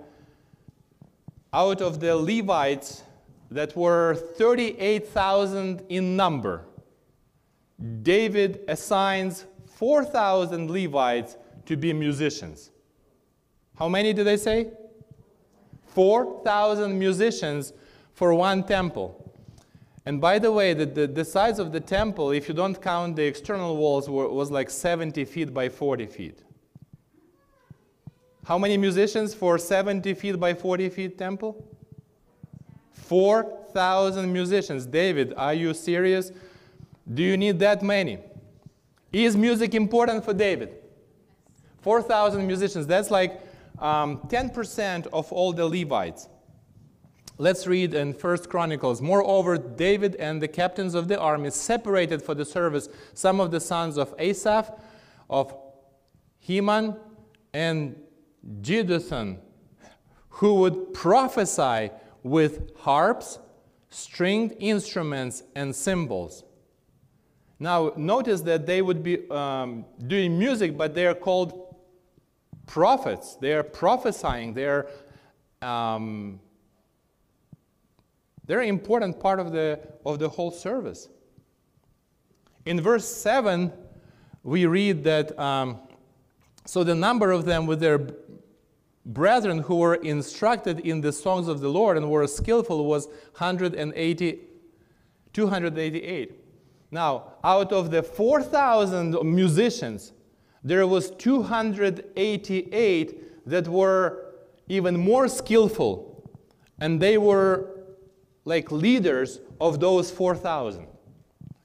out 1.51 1.81
of 1.81 1.99
the 1.99 2.15
Levites 2.15 3.03
that 3.49 3.75
were 3.75 4.13
38,000 4.13 5.83
in 5.89 6.15
number, 6.15 6.65
David 8.03 8.61
assigns 8.67 9.45
4,000 9.79 10.69
Levites 10.69 11.37
to 11.65 11.77
be 11.77 11.93
musicians. 11.93 12.69
How 13.77 13.87
many 13.87 14.11
do 14.11 14.25
they 14.25 14.35
say? 14.35 14.71
4,000 15.87 16.99
musicians 16.99 17.71
for 18.13 18.33
one 18.33 18.65
temple. 18.65 19.33
And 20.05 20.19
by 20.19 20.37
the 20.37 20.51
way, 20.51 20.73
the, 20.73 20.85
the, 20.85 21.07
the, 21.07 21.23
size 21.23 21.59
of 21.59 21.71
the 21.71 21.79
temple, 21.79 22.31
if 22.31 22.49
you 22.49 22.53
don't 22.53 22.81
count 22.81 23.15
the 23.15 23.23
external 23.23 23.77
walls, 23.77 24.09
were, 24.09 24.27
was 24.27 24.51
like 24.51 24.69
70 24.69 25.23
feet 25.23 25.53
by 25.53 25.69
40 25.69 26.07
feet. 26.07 26.43
How 28.43 28.57
many 28.57 28.75
musicians 28.75 29.33
for 29.33 29.57
70 29.57 30.13
feet 30.15 30.37
by 30.37 30.55
40 30.55 30.89
feet 30.89 31.17
temple? 31.17 31.65
4,000 32.91 34.33
musicians. 34.33 34.85
David, 34.85 35.33
are 35.37 35.53
you 35.53 35.73
serious? 35.73 36.33
Do 37.13 37.23
you 37.23 37.37
need 37.37 37.59
that 37.59 37.81
many? 37.81 38.19
Is 39.11 39.35
music 39.35 39.73
important 39.73 40.23
for 40.23 40.33
David? 40.33 40.75
4,000 41.81 42.45
musicians. 42.45 42.85
That's 42.85 43.09
like 43.09 43.41
um, 43.79 44.19
10% 44.27 45.07
of 45.07 45.31
all 45.31 45.53
the 45.53 45.65
Levites. 45.65 46.27
Let's 47.37 47.65
read 47.65 47.93
in 47.93 48.13
First 48.13 48.49
Chronicles. 48.49 49.01
Moreover, 49.01 49.57
David 49.57 50.15
and 50.17 50.41
the 50.41 50.47
captains 50.47 50.93
of 50.93 51.07
the 51.07 51.17
army 51.17 51.49
separated 51.51 52.21
for 52.21 52.35
the 52.35 52.43
service 52.43 52.89
some 53.13 53.39
of 53.39 53.49
the 53.49 53.61
sons 53.61 53.97
of 53.97 54.13
Asaph, 54.19 54.71
of 55.29 55.55
Heman, 56.39 56.97
and 57.53 57.95
Jeduthun, 58.61 59.37
who 60.29 60.55
would 60.55 60.93
prophesy 60.93 61.91
with 62.23 62.75
harps, 62.77 63.39
stringed 63.89 64.55
instruments, 64.59 65.43
and 65.55 65.73
cymbals. 65.73 66.43
Now, 67.59 67.91
notice 67.97 68.41
that 68.41 68.65
they 68.65 68.81
would 68.81 69.03
be 69.03 69.29
um, 69.29 69.85
doing 70.07 70.39
music, 70.39 70.77
but 70.77 70.95
they 70.95 71.05
are 71.05 71.13
called 71.13 71.75
prophets. 72.65 73.35
They 73.35 73.53
are 73.53 73.63
prophesying. 73.63 74.53
They 74.53 74.65
are 74.65 74.87
um, 75.61 76.39
they're 78.49 78.61
an 78.61 78.69
important 78.69 79.19
part 79.19 79.39
of 79.39 79.51
the, 79.51 79.79
of 80.03 80.17
the 80.17 80.27
whole 80.27 80.49
service. 80.49 81.07
In 82.65 82.81
verse 82.81 83.07
7, 83.07 83.71
we 84.41 84.65
read 84.65 85.03
that 85.03 85.37
that 85.37 85.79
so 86.65 86.83
the 86.83 86.95
number 86.95 87.31
of 87.31 87.45
them 87.45 87.67
with 87.67 87.79
their 87.79 88.07
brethren 89.05 89.59
who 89.59 89.75
were 89.75 89.95
instructed 89.95 90.79
in 90.79 91.01
the 91.01 91.11
songs 91.11 91.47
of 91.47 91.61
the 91.61 91.69
Lord 91.69 91.95
and 91.95 92.09
were 92.09 92.25
skillful 92.25 92.85
was 92.85 93.05
180, 93.37 94.39
288. 95.33 96.31
Now, 96.91 97.33
out 97.43 97.71
of 97.71 97.91
the 97.91 98.01
4,000 98.01 99.15
musicians, 99.23 100.13
there 100.63 100.87
was 100.87 101.11
288 101.11 103.47
that 103.47 103.67
were 103.67 104.25
even 104.67 104.99
more 104.99 105.27
skillful, 105.27 106.27
and 106.79 106.99
they 106.99 107.17
were 107.17 107.75
like 108.45 108.71
leaders 108.71 109.39
of 109.61 109.79
those 109.79 110.09
4,000. 110.11 110.87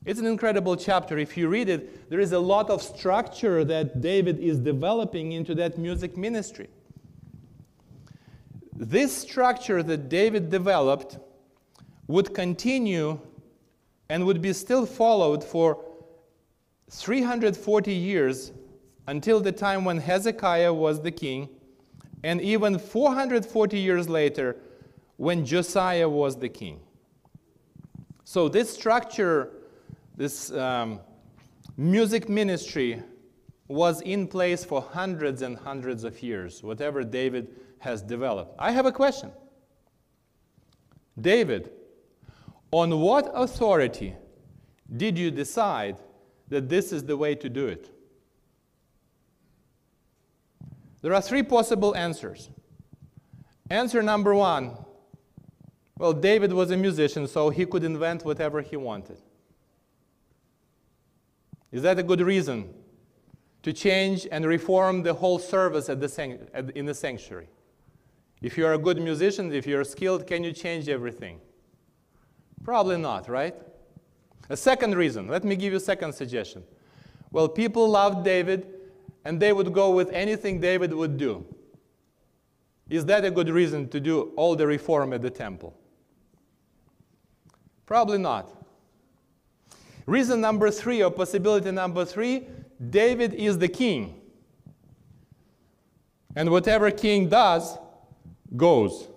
It's 0.04 0.20
an 0.20 0.26
incredible 0.26 0.76
chapter. 0.76 1.16
If 1.16 1.36
you 1.36 1.48
read 1.48 1.70
it, 1.70 2.10
there 2.10 2.20
is 2.20 2.32
a 2.32 2.38
lot 2.38 2.68
of 2.68 2.82
structure 2.82 3.64
that 3.64 4.02
David 4.02 4.38
is 4.38 4.58
developing 4.58 5.32
into 5.32 5.54
that 5.54 5.78
music 5.78 6.18
ministry. 6.18 6.68
This 8.76 9.16
structure 9.16 9.82
that 9.82 10.10
David 10.10 10.50
developed 10.50 11.18
would 12.06 12.34
continue 12.34 13.18
and 14.08 14.24
would 14.26 14.42
be 14.42 14.52
still 14.52 14.86
followed 14.86 15.42
for 15.42 15.84
340 16.90 17.92
years 17.92 18.52
until 19.06 19.40
the 19.40 19.52
time 19.52 19.84
when 19.84 19.98
Hezekiah 19.98 20.72
was 20.72 21.00
the 21.00 21.10
king, 21.10 21.48
and 22.22 22.40
even 22.40 22.78
440 22.78 23.78
years 23.78 24.08
later 24.08 24.56
when 25.16 25.44
Josiah 25.44 26.08
was 26.08 26.36
the 26.36 26.48
king. 26.48 26.80
So, 28.24 28.48
this 28.48 28.72
structure, 28.72 29.50
this 30.16 30.50
um, 30.52 31.00
music 31.76 32.28
ministry 32.28 33.02
was 33.68 34.00
in 34.02 34.26
place 34.26 34.64
for 34.64 34.80
hundreds 34.80 35.42
and 35.42 35.56
hundreds 35.58 36.04
of 36.04 36.22
years, 36.22 36.62
whatever 36.62 37.02
David 37.04 37.48
has 37.78 38.02
developed. 38.02 38.54
I 38.58 38.70
have 38.70 38.86
a 38.86 38.92
question. 38.92 39.30
David, 41.20 41.70
on 42.74 42.98
what 42.98 43.30
authority 43.34 44.16
did 44.96 45.16
you 45.16 45.30
decide 45.30 45.96
that 46.48 46.68
this 46.68 46.92
is 46.92 47.04
the 47.04 47.16
way 47.16 47.32
to 47.36 47.48
do 47.48 47.68
it? 47.68 47.88
There 51.00 51.14
are 51.14 51.22
three 51.22 51.44
possible 51.44 51.94
answers. 51.94 52.50
Answer 53.70 54.02
number 54.02 54.34
one 54.34 54.76
well, 55.96 56.12
David 56.12 56.52
was 56.52 56.72
a 56.72 56.76
musician, 56.76 57.28
so 57.28 57.50
he 57.50 57.64
could 57.64 57.84
invent 57.84 58.24
whatever 58.24 58.60
he 58.60 58.76
wanted. 58.76 59.18
Is 61.70 61.82
that 61.82 62.00
a 62.00 62.02
good 62.02 62.20
reason 62.20 62.74
to 63.62 63.72
change 63.72 64.26
and 64.32 64.44
reform 64.44 65.04
the 65.04 65.14
whole 65.14 65.38
service 65.38 65.88
at 65.88 66.00
the 66.00 66.38
at, 66.52 66.70
in 66.76 66.86
the 66.86 66.94
sanctuary? 66.94 67.48
If 68.42 68.58
you're 68.58 68.72
a 68.72 68.78
good 68.78 69.00
musician, 69.00 69.52
if 69.52 69.68
you're 69.68 69.84
skilled, 69.84 70.26
can 70.26 70.42
you 70.42 70.52
change 70.52 70.88
everything? 70.88 71.40
Probably 72.64 72.96
not, 72.96 73.28
right? 73.28 73.54
A 74.48 74.56
second 74.56 74.96
reason, 74.96 75.28
let 75.28 75.44
me 75.44 75.54
give 75.54 75.72
you 75.72 75.76
a 75.76 75.80
second 75.80 76.14
suggestion. 76.14 76.64
Well, 77.30 77.48
people 77.48 77.88
loved 77.88 78.24
David, 78.24 78.66
and 79.24 79.40
they 79.40 79.52
would 79.52 79.72
go 79.72 79.90
with 79.90 80.10
anything 80.10 80.60
David 80.60 80.92
would 80.92 81.16
do. 81.16 81.44
Is 82.88 83.04
that 83.06 83.24
a 83.24 83.30
good 83.30 83.48
reason 83.48 83.88
to 83.88 84.00
do 84.00 84.32
all 84.36 84.56
the 84.56 84.66
reform 84.66 85.12
at 85.12 85.22
the 85.22 85.30
temple? 85.30 85.76
Probably 87.86 88.18
not. 88.18 88.50
Reason 90.06 90.40
number 90.40 90.70
three, 90.70 91.02
or 91.02 91.10
possibility 91.10 91.70
number 91.70 92.04
three 92.04 92.46
David 92.90 93.34
is 93.34 93.58
the 93.58 93.68
king. 93.68 94.20
And 96.36 96.50
whatever 96.50 96.90
king 96.90 97.28
does, 97.28 97.78
goes. 98.56 99.08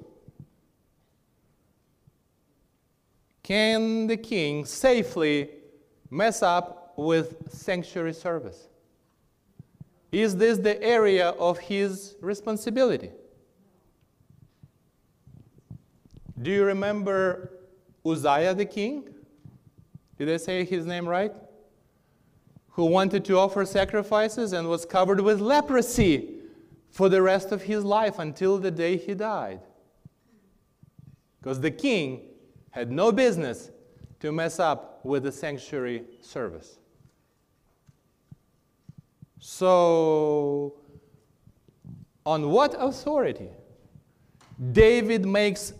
Can 3.48 4.08
the 4.08 4.18
king 4.18 4.66
safely 4.66 5.50
mess 6.10 6.44
up 6.44 6.92
with 6.98 7.50
sanctuary 7.50 8.14
service? 8.14 8.68
Is 10.12 10.36
this 10.36 10.58
the 10.58 10.84
area 10.84 11.30
of 11.30 11.58
his 11.58 12.18
responsibility? 12.20 13.10
Do 16.42 16.52
you 16.52 16.66
remember 16.66 17.54
Uzziah 18.06 18.54
the 18.54 18.66
king? 18.66 19.16
Did 20.18 20.30
I 20.30 20.36
say 20.36 20.66
his 20.66 20.86
name 20.86 21.08
right? 21.08 21.34
Who 22.72 22.84
wanted 22.84 23.24
to 23.24 23.38
offer 23.38 23.66
sacrifices 23.66 24.52
and 24.52 24.68
was 24.68 24.84
covered 24.84 25.22
with 25.22 25.40
leprosy 25.40 26.34
for 26.90 27.08
the 27.08 27.22
rest 27.22 27.54
of 27.54 27.62
his 27.62 27.86
life 27.86 28.20
until 28.20 28.58
the 28.58 28.72
day 28.72 28.98
he 28.98 29.14
died. 29.14 29.62
Because 31.40 31.62
the 31.62 31.72
king 31.72 32.27
had 32.78 32.92
no 32.92 33.12
business 33.12 33.72
to 34.20 34.32
mess 34.32 34.60
up 34.60 35.00
with 35.04 35.24
the 35.24 35.32
sanctuary 35.32 36.04
service. 36.22 36.80
So, 39.40 40.76
on 42.26 42.50
what 42.50 42.76
authority 42.78 43.50
David 44.72 45.26
makes 45.26 45.74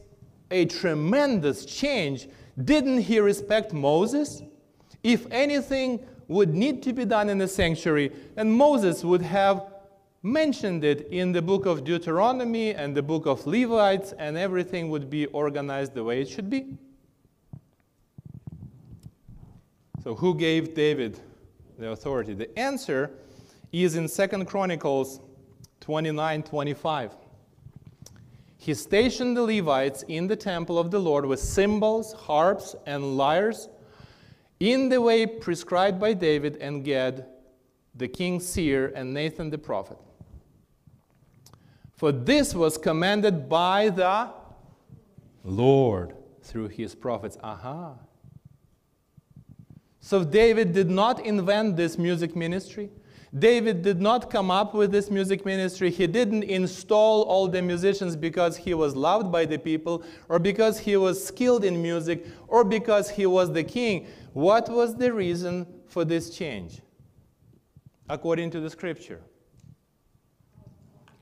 a 0.52 0.66
tremendous 0.66 1.66
change. 1.66 2.28
Didn't 2.64 3.00
he 3.00 3.20
respect 3.20 3.74
Moses? 3.74 4.42
If 5.04 5.26
anything 5.32 6.06
would 6.28 6.54
need 6.54 6.84
to 6.84 6.94
be 6.94 7.06
done 7.06 7.30
in 7.30 7.38
the 7.38 7.48
sanctuary, 7.48 8.12
then 8.36 8.52
Moses 8.52 9.04
would 9.04 9.22
have 9.22 9.66
mentioned 10.24 10.84
it 10.84 11.08
in 11.10 11.32
the 11.32 11.42
book 11.42 11.66
of 11.66 11.84
Deuteronomy 11.84 12.74
and 12.74 12.96
the 12.96 13.04
book 13.04 13.26
of 13.26 13.46
Levites, 13.48 14.14
and 14.18 14.38
everything 14.38 14.90
would 14.90 15.10
be 15.10 15.26
organized 15.28 15.94
the 15.94 16.04
way 16.04 16.22
it 16.22 16.30
should 16.30 16.50
be. 16.50 16.78
So, 20.08 20.16
who 20.16 20.36
gave 20.36 20.74
David 20.74 21.20
the 21.78 21.90
authority? 21.90 22.34
The 22.34 22.58
answer 22.58 23.12
is 23.74 23.98
in 23.98 24.08
Second 24.08 24.46
Chronicles 24.46 25.20
29 25.82 26.44
25. 26.44 27.12
He 28.58 28.74
stationed 28.74 29.36
the 29.36 29.42
Levites 29.42 30.04
in 30.04 30.28
the 30.28 30.38
temple 30.38 30.80
of 30.80 30.92
the 30.92 31.00
Lord 31.00 31.26
with 31.26 31.42
cymbals, 31.42 32.14
harps, 32.14 32.74
and 32.86 33.18
lyres 33.18 33.68
in 34.62 34.88
the 34.88 35.02
way 35.02 35.26
prescribed 35.26 36.00
by 36.00 36.14
David 36.14 36.56
and 36.62 36.86
Gad, 36.86 37.26
the 37.94 38.08
king's 38.08 38.48
seer, 38.48 38.94
and 38.96 39.14
Nathan 39.14 39.50
the 39.50 39.58
prophet. 39.58 39.98
For 41.98 42.14
this 42.14 42.56
was 42.56 42.78
commanded 42.78 43.50
by 43.50 43.90
the 43.90 44.30
Lord 45.44 46.16
through 46.44 46.70
his 46.70 46.96
prophets. 46.96 47.38
Aha. 47.44 47.96
So 50.08 50.24
David 50.24 50.72
did 50.72 50.90
not 50.90 51.26
invent 51.26 51.76
this 51.76 51.98
music 51.98 52.34
ministry. 52.34 52.90
David 53.38 53.82
did 53.82 54.00
not 54.00 54.30
come 54.30 54.50
up 54.50 54.74
with 54.74 54.90
this 54.90 55.12
music 55.12 55.46
ministry. 55.46 55.92
He 55.92 56.08
didn't 56.08 56.44
install 56.44 57.24
all 57.24 57.50
the 57.50 57.62
musicians 57.62 58.16
because 58.16 58.56
he 58.56 58.74
was 58.74 58.96
loved 58.96 59.34
by 59.34 59.44
the 59.44 59.60
people 59.60 60.06
or 60.30 60.40
because 60.40 60.80
he 60.80 60.96
was 60.96 61.22
skilled 61.22 61.66
in 61.66 61.82
music 61.82 62.26
or 62.48 62.64
because 62.64 63.10
he 63.10 63.26
was 63.26 63.52
the 63.52 63.66
king. 63.66 64.08
What 64.32 64.70
was 64.70 64.96
the 64.96 65.12
reason 65.12 65.68
for 65.88 66.06
this 66.06 66.30
change? 66.30 66.80
According 68.08 68.52
to 68.52 68.62
the 68.62 68.70
scripture, 68.70 69.20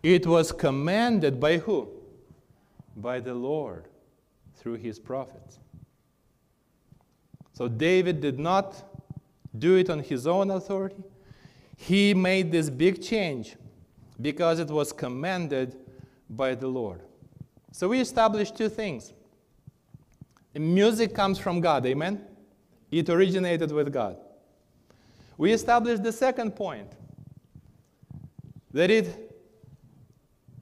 it 0.04 0.28
was 0.28 0.52
commanded 0.52 1.40
by 1.40 1.58
who? 1.58 1.90
By 2.96 3.20
the 3.20 3.34
Lord 3.34 3.86
through 4.54 4.76
his 4.76 5.00
prophets. 5.00 5.58
So 7.56 7.70
David 7.70 8.20
did 8.20 8.38
not 8.38 8.76
do 9.58 9.78
it 9.78 9.90
on 9.90 10.00
his 10.00 10.28
own 10.28 10.52
authority. 10.52 11.02
He 11.78 12.14
made 12.14 12.52
this 12.52 12.70
big 12.70 13.02
change 13.02 13.56
because 14.22 14.60
it 14.60 14.68
was 14.68 14.92
commanded 14.92 15.78
by 16.30 16.54
the 16.54 16.68
Lord. 16.68 17.02
So 17.72 17.88
we 17.88 18.02
established 18.02 18.58
two 18.58 18.68
things. 18.68 19.14
Music 20.54 21.14
comes 21.16 21.40
from 21.40 21.62
God, 21.62 21.86
amen? 21.86 22.26
It 22.92 23.10
originated 23.10 23.72
with 23.72 23.92
God. 23.92 24.18
We 25.38 25.54
established 25.54 26.04
the 26.04 26.12
second 26.12 26.58
point 26.58 26.92
that 28.74 28.92
it, 28.92 29.34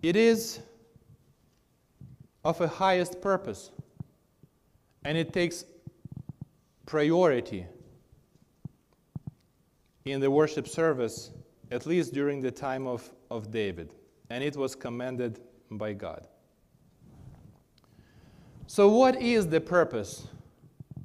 it 0.03 0.15
is 0.15 0.59
of 2.43 2.61
a 2.61 2.67
highest 2.67 3.19
purpose 3.19 3.71
and 5.03 5.17
it 5.17 5.33
takes 5.33 5.65
priority 6.85 7.65
in 10.05 10.19
the 10.19 10.29
worship 10.29 10.67
service, 10.67 11.31
at 11.71 11.85
least 11.85 12.13
during 12.13 12.41
the 12.41 12.51
time 12.51 12.87
of, 12.87 13.09
of 13.31 13.51
David, 13.51 13.93
and 14.29 14.43
it 14.43 14.55
was 14.55 14.75
commanded 14.75 15.39
by 15.71 15.93
God. 15.93 16.27
So, 18.67 18.89
what 18.89 19.21
is 19.21 19.47
the 19.47 19.61
purpose 19.61 20.27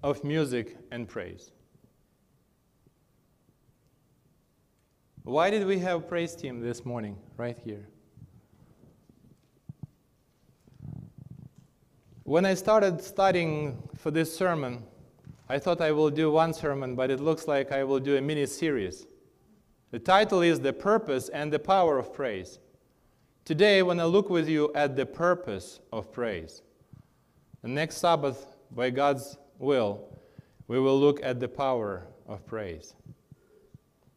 of 0.02 0.24
music 0.24 0.76
and 0.90 1.08
praise? 1.08 1.52
Why 5.22 5.50
did 5.50 5.66
we 5.66 5.78
have 5.80 6.08
praise 6.08 6.34
team 6.34 6.60
this 6.60 6.86
morning, 6.86 7.18
right 7.36 7.58
here? 7.58 7.86
When 12.22 12.46
I 12.46 12.54
started 12.54 13.02
studying 13.02 13.82
for 13.96 14.10
this 14.10 14.34
sermon, 14.34 14.84
I 15.48 15.58
thought 15.58 15.80
I 15.80 15.92
will 15.92 16.10
do 16.10 16.30
one 16.30 16.52
sermon, 16.52 16.94
but 16.94 17.10
it 17.10 17.20
looks 17.20 17.48
like 17.48 17.72
I 17.72 17.82
will 17.82 18.00
do 18.00 18.16
a 18.16 18.20
mini 18.20 18.44
series. 18.44 19.06
The 19.90 19.98
title 19.98 20.42
is 20.42 20.60
The 20.60 20.74
Purpose 20.74 21.30
and 21.30 21.50
the 21.50 21.58
Power 21.58 21.98
of 21.98 22.12
Praise. 22.12 22.58
Today, 23.46 23.78
I 23.78 23.82
want 23.82 23.98
to 24.00 24.06
look 24.06 24.28
with 24.28 24.46
you 24.46 24.70
at 24.74 24.94
the 24.94 25.06
purpose 25.06 25.80
of 25.90 26.12
praise. 26.12 26.60
The 27.62 27.68
next 27.68 27.96
Sabbath, 27.96 28.46
by 28.70 28.90
God's 28.90 29.38
will, 29.58 30.20
we 30.66 30.78
will 30.78 31.00
look 31.00 31.18
at 31.22 31.40
the 31.40 31.48
power 31.48 32.06
of 32.26 32.44
praise. 32.46 32.94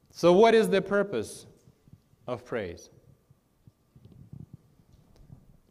So, 0.10 0.34
what 0.34 0.54
is 0.54 0.68
the 0.68 0.82
purpose 0.82 1.46
of 2.28 2.44
praise? 2.44 2.90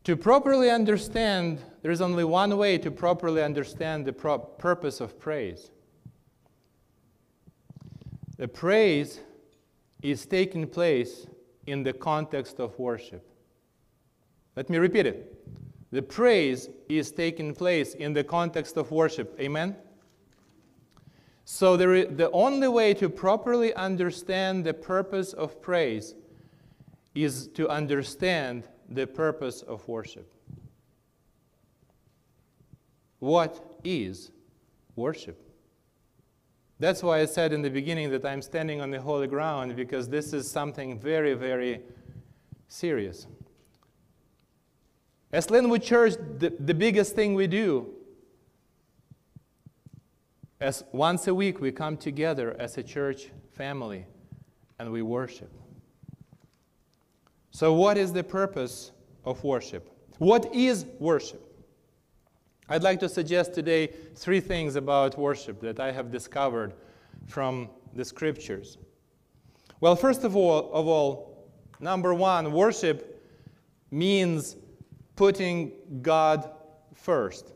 To 0.04 0.16
properly 0.16 0.70
understand, 0.70 1.58
there 1.82 1.90
is 1.90 2.00
only 2.00 2.24
one 2.24 2.56
way 2.56 2.78
to 2.78 2.90
properly 2.90 3.42
understand 3.42 4.04
the 4.04 4.12
pro- 4.12 4.38
purpose 4.38 5.00
of 5.00 5.18
praise. 5.18 5.70
The 8.36 8.48
praise 8.48 9.20
is 10.02 10.26
taking 10.26 10.66
place 10.66 11.26
in 11.66 11.82
the 11.82 11.92
context 11.92 12.58
of 12.58 12.78
worship. 12.78 13.26
Let 14.56 14.68
me 14.68 14.78
repeat 14.78 15.06
it. 15.06 15.36
The 15.92 16.02
praise 16.02 16.68
is 16.88 17.10
taking 17.12 17.54
place 17.54 17.94
in 17.94 18.12
the 18.12 18.24
context 18.24 18.76
of 18.76 18.90
worship. 18.90 19.36
Amen? 19.40 19.76
So 21.44 21.76
there 21.76 22.04
the 22.04 22.30
only 22.30 22.68
way 22.68 22.94
to 22.94 23.08
properly 23.08 23.74
understand 23.74 24.64
the 24.64 24.74
purpose 24.74 25.32
of 25.32 25.60
praise 25.60 26.14
is 27.14 27.48
to 27.48 27.68
understand 27.68 28.68
the 28.88 29.06
purpose 29.06 29.62
of 29.62 29.86
worship. 29.88 30.32
What 33.20 33.78
is 33.84 34.32
worship? 34.96 35.40
That's 36.78 37.02
why 37.02 37.20
I 37.20 37.26
said 37.26 37.52
in 37.52 37.62
the 37.62 37.70
beginning 37.70 38.10
that 38.10 38.24
I'm 38.24 38.40
standing 38.40 38.80
on 38.80 38.90
the 38.90 39.00
holy 39.00 39.26
ground 39.26 39.76
because 39.76 40.08
this 40.08 40.32
is 40.32 40.50
something 40.50 40.98
very, 40.98 41.34
very 41.34 41.82
serious. 42.68 43.26
As 45.32 45.50
Linwood 45.50 45.82
Church, 45.82 46.14
the, 46.38 46.54
the 46.58 46.74
biggest 46.74 47.14
thing 47.14 47.34
we 47.34 47.46
do 47.46 47.94
as 50.60 50.84
once 50.92 51.26
a 51.26 51.34
week 51.34 51.60
we 51.60 51.70
come 51.70 51.96
together 51.96 52.56
as 52.58 52.76
a 52.76 52.82
church 52.82 53.28
family 53.52 54.06
and 54.78 54.90
we 54.90 55.02
worship. 55.02 55.50
So, 57.50 57.72
what 57.74 57.98
is 57.98 58.12
the 58.12 58.24
purpose 58.24 58.92
of 59.24 59.42
worship? 59.44 59.90
What 60.18 60.54
is 60.54 60.86
worship? 60.98 61.49
I'd 62.72 62.84
like 62.84 63.00
to 63.00 63.08
suggest 63.08 63.52
today 63.52 63.88
three 64.14 64.38
things 64.38 64.76
about 64.76 65.18
worship 65.18 65.60
that 65.60 65.80
I 65.80 65.90
have 65.90 66.12
discovered 66.12 66.72
from 67.26 67.68
the 67.94 68.04
scriptures. 68.04 68.78
Well, 69.80 69.96
first 69.96 70.22
of 70.22 70.36
all, 70.36 70.72
of 70.72 70.86
all, 70.86 71.50
number 71.80 72.14
one, 72.14 72.52
worship 72.52 73.26
means 73.90 74.54
putting 75.16 75.72
God 76.00 76.48
first. 76.94 77.52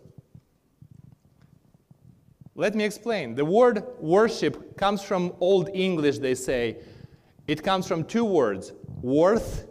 Let 2.56 2.74
me 2.74 2.84
explain. 2.84 3.36
The 3.36 3.44
word 3.44 3.84
worship 4.00 4.76
comes 4.76 5.00
from 5.00 5.32
Old 5.38 5.70
English, 5.72 6.18
they 6.18 6.34
say. 6.34 6.78
It 7.46 7.62
comes 7.62 7.86
from 7.86 8.02
two 8.02 8.24
words, 8.24 8.72
worth 9.00 9.68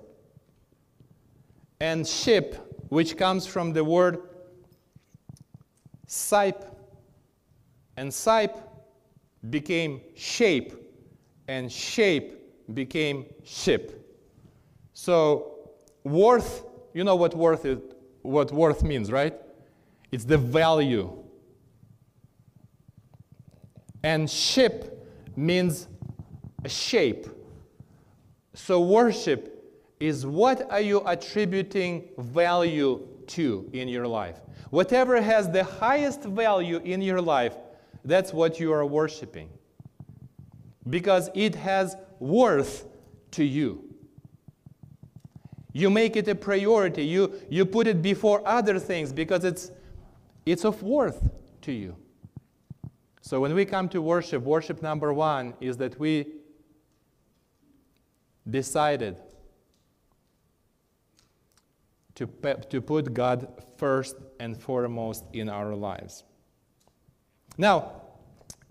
and 1.81 2.07
ship, 2.07 2.55
which 2.87 3.17
comes 3.17 3.45
from 3.45 3.73
the 3.73 3.83
word 3.83 4.29
Sipe. 6.07 6.65
And 7.97 8.09
sipe 8.09 8.57
became 9.49 10.01
shape, 10.15 10.73
and 11.47 11.71
shape 11.71 12.39
became 12.73 13.25
ship. 13.43 14.17
So 14.93 15.69
worth, 16.03 16.63
you 16.93 17.03
know 17.03 17.15
what 17.15 17.35
worth 17.35 17.65
is, 17.65 17.79
what 18.21 18.51
worth 18.51 18.83
means, 18.83 19.11
right? 19.11 19.33
It's 20.11 20.23
the 20.23 20.37
value. 20.37 21.11
And 24.03 24.29
ship 24.29 25.07
means 25.35 25.87
a 26.63 26.69
shape. 26.69 27.27
So 28.53 28.81
worship 28.81 29.49
is 29.99 30.25
what 30.25 30.69
are 30.71 30.81
you 30.81 31.01
attributing 31.05 32.09
value 32.17 33.07
to 33.33 33.69
in 33.73 33.87
your 33.87 34.07
life? 34.07 34.39
Whatever 34.69 35.21
has 35.21 35.49
the 35.49 35.63
highest 35.63 36.23
value 36.23 36.77
in 36.83 37.01
your 37.01 37.21
life, 37.21 37.55
that's 38.05 38.33
what 38.33 38.59
you 38.59 38.71
are 38.73 38.85
worshiping. 38.85 39.49
Because 40.89 41.29
it 41.33 41.55
has 41.55 41.95
worth 42.19 42.85
to 43.31 43.43
you. 43.43 43.93
You 45.71 45.89
make 45.89 46.15
it 46.15 46.27
a 46.27 46.35
priority. 46.35 47.03
You, 47.05 47.41
you 47.49 47.65
put 47.65 47.87
it 47.87 48.01
before 48.01 48.41
other 48.47 48.77
things 48.79 49.11
because 49.11 49.43
it's, 49.43 49.71
it's 50.45 50.65
of 50.65 50.83
worth 50.83 51.29
to 51.61 51.71
you. 51.71 51.95
So 53.21 53.39
when 53.39 53.53
we 53.55 53.65
come 53.65 53.89
to 53.89 54.01
worship, 54.01 54.43
worship 54.43 54.81
number 54.81 55.13
one 55.13 55.53
is 55.61 55.77
that 55.77 55.99
we 55.99 56.27
decided 58.49 59.17
to, 62.15 62.27
to 62.69 62.81
put 62.81 63.13
God 63.13 63.47
first 63.77 64.15
and 64.39 64.57
foremost 64.57 65.23
in 65.33 65.49
our 65.49 65.75
lives. 65.75 66.23
Now, 67.57 68.01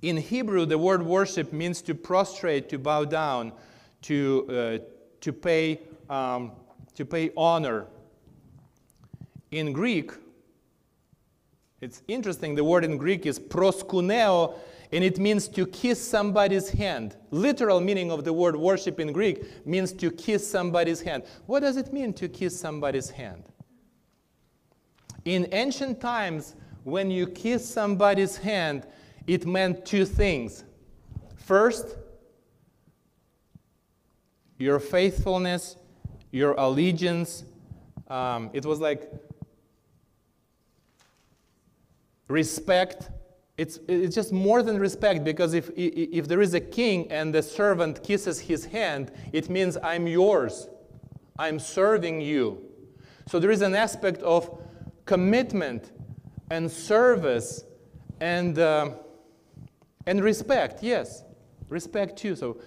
in 0.01 0.17
Hebrew, 0.17 0.67
the 0.67 0.79
word 0.79 1.03
worship 1.03 1.53
means 1.53 1.81
to 1.83 1.95
prostrate, 1.95 2.69
to 2.71 2.79
bow 2.79 3.05
down, 3.05 3.53
to, 4.03 4.47
uh, 4.49 4.79
to, 5.21 5.33
pay, 5.33 5.81
um, 6.11 6.53
to 6.95 7.05
pay 7.05 7.31
honor. 7.37 7.87
In 9.53 9.73
Greek, 9.73 10.11
it's 11.81 12.03
interesting, 12.09 12.55
the 12.55 12.65
word 12.65 12.85
in 12.85 12.97
Greek 12.97 13.27
is 13.27 13.39
proskuneo, 13.39 14.57
and 14.93 15.03
it 15.03 15.19
means 15.19 15.49
to 15.49 15.67
kiss 15.67 16.07
somebody's 16.07 16.69
hand. 16.69 17.17
Literal 17.31 17.81
meaning 17.81 18.13
of 18.13 18.25
the 18.25 18.33
word 18.33 18.55
worship 18.57 19.01
in 19.01 19.11
Greek 19.11 19.67
means 19.67 19.93
to 19.95 20.11
kiss 20.11 20.49
somebody's 20.49 21.01
hand. 21.01 21.23
What 21.47 21.61
does 21.61 21.79
it 21.79 21.93
mean 21.93 22.13
to 22.15 22.29
kiss 22.29 22.59
somebody's 22.59 23.09
hand? 23.09 23.45
In 25.25 25.49
ancient 25.53 26.01
times, 26.01 26.55
when 26.85 27.11
you 27.11 27.27
kiss 27.27 27.67
somebody's 27.67 28.37
hand, 28.37 28.87
it 29.27 29.47
meant 29.47 29.87
two 29.87 30.05
things. 30.05 30.65
First, 31.37 31.97
your 34.59 34.79
faithfulness, 34.79 35.77
your 36.33 36.53
allegiance. 36.53 37.45
Um, 38.09 38.51
it 38.53 38.67
was 38.67 38.79
like 38.81 39.11
respect 42.29 43.11
it's, 43.63 43.79
it's 43.87 44.13
just 44.13 44.33
more 44.33 44.61
than 44.61 44.77
respect 44.81 45.23
because 45.23 45.55
if, 45.55 45.71
if 45.77 46.27
there 46.27 46.43
is 46.43 46.53
a 46.55 46.61
king 46.61 47.09
and 47.13 47.33
the 47.33 47.43
servant 47.43 48.03
kisses 48.03 48.41
his 48.41 48.65
hand, 48.65 49.13
it 49.33 49.49
means 49.49 49.79
I'm 49.85 50.09
yours. 50.09 50.69
I'm 51.39 51.61
serving 51.61 52.21
you. 52.21 52.61
So 53.29 53.39
there 53.39 53.53
is 53.53 53.63
an 53.63 53.77
aspect 53.77 54.21
of 54.23 54.51
commitment 55.05 55.93
and 56.51 56.69
service 56.69 57.63
and, 58.21 58.59
uh, 58.59 58.91
and 60.07 60.25
respect, 60.25 60.83
yes, 60.83 61.23
respect 61.69 62.19
too. 62.19 62.35
So, 62.35 62.61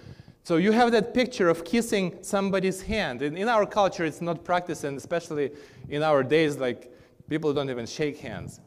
so 0.44 0.56
you 0.56 0.72
have 0.72 0.92
that 0.92 1.12
picture 1.12 1.50
of 1.50 1.62
kissing 1.66 2.16
somebody's 2.22 2.80
hand. 2.80 3.20
In, 3.20 3.36
in 3.36 3.48
our 3.48 3.66
culture, 3.66 4.06
it's 4.06 4.22
not 4.22 4.44
practiced, 4.44 4.84
and 4.84 4.96
especially 4.96 5.50
in 5.90 6.02
our 6.02 6.22
days, 6.22 6.56
like 6.56 6.90
people 7.28 7.52
don't 7.52 7.68
even 7.68 7.84
shake 7.84 8.18
hands. 8.18 8.60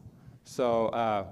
So 0.43 0.87
uh, 0.87 1.25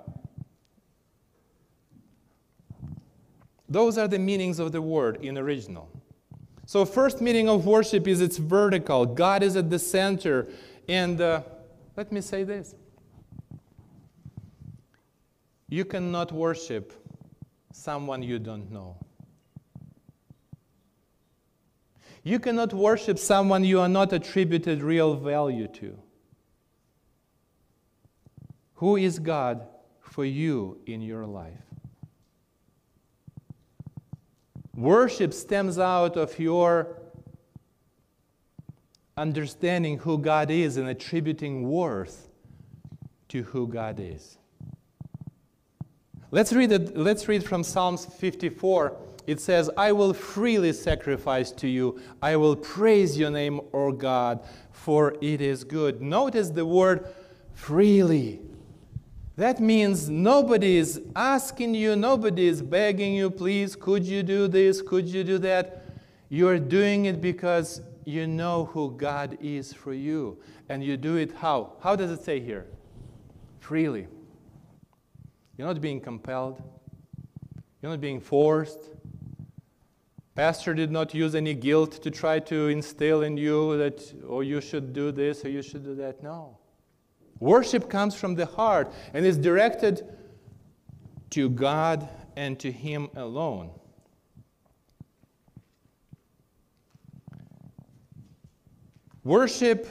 Those 3.69 3.97
are 3.97 4.07
the 4.07 4.19
meanings 4.19 4.59
of 4.59 4.71
the 4.71 4.81
word 4.81 5.23
in 5.23 5.37
original. 5.37 5.89
So 6.65 6.85
first 6.85 7.21
meaning 7.21 7.47
of 7.47 7.65
worship 7.65 8.07
is 8.07 8.21
it's 8.21 8.37
vertical. 8.37 9.05
God 9.05 9.43
is 9.43 9.55
at 9.55 9.69
the 9.69 9.79
center. 9.79 10.47
And 10.87 11.19
uh, 11.19 11.41
let 11.95 12.11
me 12.11 12.21
say 12.21 12.43
this. 12.43 12.75
You 15.69 15.85
cannot 15.85 16.31
worship 16.31 16.93
someone 17.73 18.23
you 18.23 18.39
don't 18.39 18.71
know. 18.71 18.97
You 22.23 22.39
cannot 22.39 22.73
worship 22.73 23.17
someone 23.19 23.63
you 23.63 23.79
are 23.79 23.87
not 23.87 24.11
attributed 24.11 24.81
real 24.81 25.15
value 25.15 25.67
to. 25.67 25.97
Who 28.75 28.97
is 28.97 29.19
God 29.19 29.65
for 30.01 30.25
you 30.25 30.79
in 30.85 31.01
your 31.01 31.25
life? 31.25 31.66
Worship 34.77 35.33
stems 35.33 35.79
out 35.79 36.15
of 36.17 36.37
your 36.37 37.01
understanding 39.17 39.97
who 39.97 40.19
God 40.19 40.51
is 40.51 40.77
and 40.77 40.87
attributing 40.87 41.67
worth 41.67 42.29
to 43.29 43.41
who 43.41 43.67
God 43.67 43.99
is. 43.99 44.37
Let's 46.29 46.53
read, 46.53 46.71
it, 46.71 46.95
let's 46.95 47.27
read 47.27 47.43
from 47.43 47.63
Psalms 47.63 48.05
54. 48.05 48.95
It 49.25 49.41
says, 49.41 49.67
I 49.75 49.93
will 49.93 50.13
freely 50.13 50.71
sacrifice 50.73 51.51
to 51.53 51.67
you. 51.67 51.99
I 52.21 52.35
will 52.35 52.55
praise 52.55 53.17
your 53.17 53.31
name, 53.31 53.59
O 53.73 53.91
God, 53.91 54.45
for 54.71 55.15
it 55.21 55.41
is 55.41 55.63
good. 55.63 56.03
Notice 56.03 56.51
the 56.51 56.67
word 56.67 57.07
freely. 57.55 58.41
That 59.37 59.59
means 59.59 60.09
nobody 60.09 60.77
is 60.77 60.99
asking 61.15 61.75
you, 61.75 61.95
nobody 61.95 62.47
is 62.47 62.63
begging 62.63 63.13
you, 63.13 63.29
please, 63.29 63.75
could 63.75 64.03
you 64.03 64.23
do 64.23 64.47
this, 64.47 64.81
could 64.81 65.07
you 65.07 65.23
do 65.23 65.37
that? 65.37 65.85
You're 66.29 66.57
doing 66.57 67.05
it 67.05 67.21
because 67.21 67.81
you 68.03 68.25
know 68.25 68.65
who 68.65 68.91
God 68.97 69.37
is 69.39 69.71
for 69.71 69.93
you. 69.93 70.39
And 70.69 70.83
you 70.83 70.97
do 70.97 71.17
it 71.17 71.33
how? 71.33 71.73
How 71.81 71.95
does 71.95 72.09
it 72.09 72.23
say 72.23 72.39
here? 72.39 72.65
Freely. 73.59 74.07
You're 75.55 75.67
not 75.67 75.81
being 75.81 76.01
compelled, 76.01 76.61
you're 77.81 77.91
not 77.91 78.01
being 78.01 78.19
forced. 78.19 78.89
Pastor 80.33 80.73
did 80.73 80.89
not 80.89 81.13
use 81.13 81.35
any 81.35 81.53
guilt 81.53 82.01
to 82.03 82.09
try 82.09 82.39
to 82.39 82.69
instill 82.69 83.21
in 83.21 83.37
you 83.37 83.77
that, 83.77 84.13
oh, 84.27 84.41
you 84.41 84.61
should 84.61 84.93
do 84.93 85.11
this 85.11 85.45
or 85.45 85.49
you 85.49 85.61
should 85.61 85.83
do 85.83 85.93
that. 85.95 86.23
No. 86.23 86.57
Worship 87.39 87.89
comes 87.89 88.15
from 88.15 88.35
the 88.35 88.45
heart 88.45 88.91
and 89.13 89.25
is 89.25 89.37
directed 89.37 90.07
to 91.31 91.49
God 91.49 92.07
and 92.35 92.59
to 92.59 92.71
Him 92.71 93.09
alone. 93.15 93.71
Worship 99.23 99.87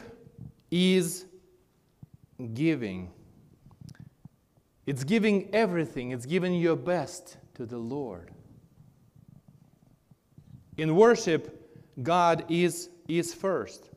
is 0.71 1.27
giving. 2.55 3.13
It's 4.87 5.05
giving 5.05 5.55
everything, 5.55 6.13
it's 6.13 6.27
giving 6.27 6.55
your 6.55 6.77
best 6.77 7.37
to 7.55 7.67
the 7.67 7.79
Lord. 7.79 8.31
In 10.77 10.95
worship, 10.97 11.69
God 12.03 12.45
is, 12.49 12.91
is 13.09 13.35
first. 13.35 13.91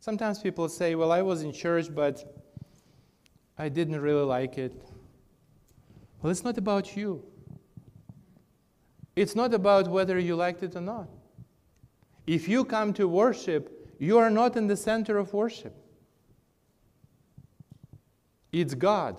Sometimes 0.00 0.38
people 0.38 0.68
say, 0.68 0.94
Well, 0.94 1.12
I 1.12 1.20
was 1.20 1.42
in 1.42 1.52
church, 1.52 1.94
but 1.94 2.24
I 3.58 3.68
didn't 3.68 4.00
really 4.00 4.24
like 4.24 4.56
it. 4.56 4.72
Well, 6.20 6.30
it's 6.30 6.42
not 6.42 6.56
about 6.56 6.96
you. 6.96 7.22
It's 9.14 9.36
not 9.36 9.52
about 9.52 9.88
whether 9.88 10.18
you 10.18 10.36
liked 10.36 10.62
it 10.62 10.74
or 10.74 10.80
not. 10.80 11.08
If 12.26 12.48
you 12.48 12.64
come 12.64 12.94
to 12.94 13.06
worship, 13.06 13.94
you 13.98 14.16
are 14.16 14.30
not 14.30 14.56
in 14.56 14.66
the 14.66 14.76
center 14.76 15.18
of 15.18 15.34
worship. 15.34 15.76
It's 18.52 18.74
God 18.74 19.16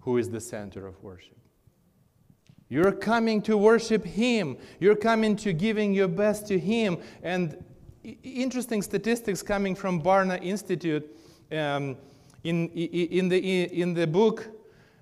who 0.00 0.18
is 0.18 0.30
the 0.30 0.40
center 0.40 0.86
of 0.86 1.02
worship. 1.02 1.36
You're 2.68 2.92
coming 2.92 3.42
to 3.42 3.56
worship 3.56 4.04
Him. 4.04 4.56
You're 4.78 4.96
coming 4.96 5.34
to 5.36 5.52
giving 5.52 5.92
your 5.92 6.08
best 6.08 6.46
to 6.48 6.58
Him. 6.58 6.98
And 7.22 7.64
interesting 8.22 8.82
statistics 8.82 9.42
coming 9.42 9.74
from 9.74 10.00
Barna 10.00 10.42
Institute 10.42 11.04
um, 11.52 11.96
in, 12.44 12.68
in, 12.70 13.28
the, 13.28 13.38
in 13.38 13.94
the 13.94 14.06
book 14.06 14.48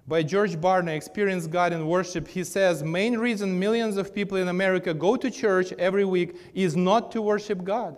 by 0.07 0.23
George 0.23 0.57
Barna, 0.57 0.95
Experience 0.95 1.47
God 1.47 1.73
in 1.73 1.87
Worship, 1.87 2.29
he 2.29 2.45
says, 2.45 2.83
main 2.83 3.19
reason 3.19 3.59
millions 3.59 3.97
of 3.97 4.15
people 4.15 4.37
in 4.37 4.49
America 4.49 4.93
go 4.93 5.17
to 5.17 5.31
church 5.31 5.73
every 5.79 6.05
week 6.05 6.37
is 6.55 6.77
not 6.77 7.11
to 7.13 7.23
worship 7.23 7.65
God, 7.65 7.97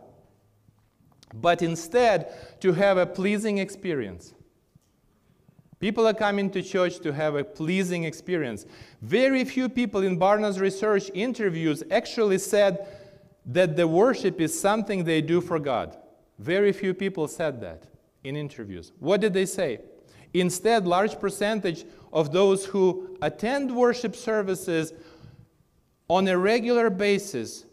but 1.35 1.63
instead 1.63 2.61
to 2.61 2.73
have 2.73 2.97
a 2.97 3.07
pleasing 3.07 3.59
experience. 3.59 4.35
People 5.79 6.07
are 6.07 6.15
coming 6.15 6.49
to 6.51 6.63
church 6.63 7.01
to 7.01 7.13
have 7.13 7.35
a 7.35 7.45
pleasing 7.45 8.05
experience. 8.05 8.67
Very 9.03 9.45
few 9.45 9.69
people 9.69 10.03
in 10.03 10.19
Barna's 10.19 10.59
research 10.59 11.11
interviews 11.13 11.83
actually 11.91 12.39
said 12.39 12.89
that 13.47 13.77
the 13.77 13.87
worship 13.87 14.41
is 14.41 14.59
something 14.59 15.05
they 15.05 15.23
do 15.23 15.41
for 15.41 15.59
God. 15.59 15.97
Very 16.39 16.73
few 16.73 16.93
people 16.93 17.29
said 17.29 17.61
that 17.61 17.85
in 18.25 18.37
interviews. 18.37 18.93
What 18.99 19.21
did 19.21 19.33
they 19.33 19.47
say? 19.47 19.81
Instead, 20.35 20.87
large 20.87 21.19
percentage 21.19 21.85
of 22.13 22.33
those 22.33 22.67
who 22.67 23.17
attend 23.23 23.75
worship 23.75 24.17
services 24.17 24.93
on 26.09 26.27
a 26.29 26.37
regular 26.37 26.91
basis, 26.91 27.65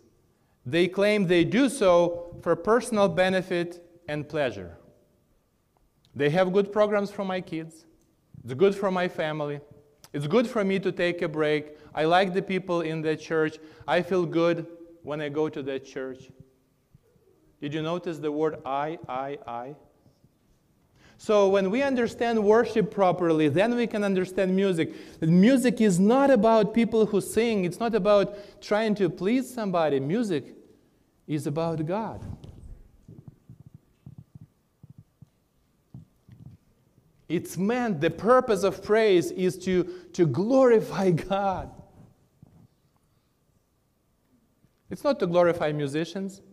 they 0.66 0.88
claim 0.88 1.28
they 1.28 1.44
do 1.44 1.68
so 1.68 2.38
for 2.42 2.56
personal 2.56 3.10
benefit 3.10 3.84
and 4.08 4.30
pleasure. 4.30 4.78
They 6.16 6.30
have 6.30 6.54
good 6.54 6.72
programs 6.72 7.10
for 7.10 7.26
my 7.26 7.42
kids. 7.42 7.86
It's 8.44 8.54
good 8.54 8.76
for 8.76 8.92
my 8.92 9.08
family. 9.08 9.60
It's 10.14 10.28
good 10.28 10.48
for 10.48 10.64
me 10.64 10.80
to 10.80 10.92
take 10.92 11.22
a 11.24 11.28
break. 11.28 11.78
I 11.96 12.06
like 12.06 12.34
the 12.34 12.42
people 12.42 12.82
in 12.82 13.02
the 13.02 13.16
church. 13.16 13.58
I 13.88 14.04
feel 14.04 14.26
good 14.26 14.68
when 15.04 15.22
I 15.22 15.30
go 15.30 15.50
to 15.50 15.62
that 15.64 15.86
church. 15.86 16.30
Did 17.62 17.74
you 17.74 17.82
notice 17.82 18.18
the 18.18 18.32
word 18.32 18.58
I, 18.66 18.98
I, 19.08 19.38
I? 19.46 19.76
So 21.18 21.48
when 21.48 21.72
we 21.72 21.82
understand 21.82 22.44
worship 22.44 22.92
properly, 22.92 23.48
then 23.48 23.76
we 23.76 23.88
can 23.88 24.04
understand 24.04 24.54
music. 24.54 24.94
Music 25.22 25.80
is 25.80 26.00
not 26.00 26.30
about 26.30 26.74
people 26.74 27.06
who 27.06 27.22
sing, 27.22 27.64
it's 27.64 27.80
not 27.80 27.96
about 27.96 28.62
trying 28.62 28.96
to 28.96 29.10
please 29.10 29.54
somebody. 29.54 30.00
Music 30.00 30.56
is 31.28 31.48
about 31.48 31.86
God. 31.86 32.22
It's 37.30 37.58
meant, 37.58 38.02
the 38.02 38.10
purpose 38.10 38.64
of 38.64 38.84
praise 38.84 39.32
is 39.32 39.58
to, 39.60 39.86
to 40.14 40.28
glorify 40.28 41.12
God. 41.30 41.73
It's 44.94 45.04
not 45.04 45.20
to 45.22 45.26
glorify 45.26 45.72
musicians. 45.72 46.44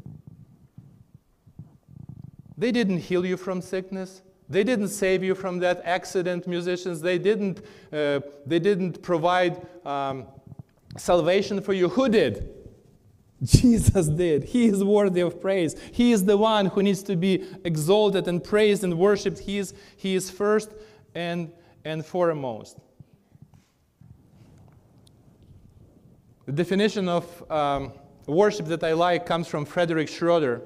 They 2.56 2.72
didn't 2.72 3.00
heal 3.00 3.26
you 3.26 3.36
from 3.36 3.60
sickness. 3.60 4.22
They 4.48 4.64
didn't 4.64 4.88
save 4.88 5.22
you 5.22 5.34
from 5.34 5.58
that 5.58 5.82
accident, 5.84 6.46
musicians. 6.46 7.02
They 7.02 7.18
didn't, 7.18 7.58
uh, 7.92 8.20
they 8.46 8.58
didn't 8.58 9.02
provide 9.02 9.60
um, 9.84 10.26
salvation 10.96 11.60
for 11.60 11.74
you. 11.74 11.90
Who 11.90 12.08
did? 12.08 12.48
Jesus 13.42 14.08
did. 14.08 14.44
He 14.44 14.68
is 14.68 14.82
worthy 14.82 15.20
of 15.20 15.38
praise. 15.38 15.76
He 15.92 16.12
is 16.12 16.24
the 16.24 16.38
one 16.38 16.64
who 16.64 16.82
needs 16.82 17.02
to 17.02 17.16
be 17.16 17.46
exalted 17.66 18.26
and 18.26 18.42
praised 18.42 18.84
and 18.84 18.96
worshiped. 18.96 19.40
He 19.40 19.58
is, 19.58 19.74
he 19.98 20.14
is 20.14 20.30
first 20.30 20.70
and, 21.14 21.52
and 21.84 22.06
foremost. 22.06 22.78
The 26.46 26.52
definition 26.52 27.06
of 27.06 27.50
um, 27.52 27.92
worship 28.26 28.66
that 28.66 28.84
I 28.84 28.92
like 28.92 29.26
comes 29.26 29.48
from 29.48 29.64
Frederick 29.64 30.08
Schroeder. 30.08 30.62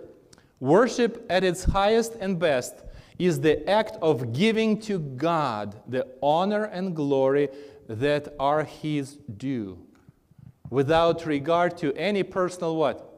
Worship 0.61 1.27
at 1.29 1.45
its 1.45 1.65
highest 1.65 2.15
and 2.21 2.39
best 2.39 2.83
is 3.19 3.41
the 3.41 3.69
act 3.69 3.97
of 4.03 4.33
giving 4.33 4.81
to 4.81 4.99
God 4.99 5.81
the 5.87 6.07
honor 6.23 6.65
and 6.65 6.97
glory 6.97 7.49
that 7.89 8.35
are 8.39 8.65
His 8.65 9.19
due, 9.37 9.79
without 10.71 11.27
regard 11.27 11.77
to 11.79 11.95
any 11.95 12.23
personal 12.23 12.77
what? 12.77 13.11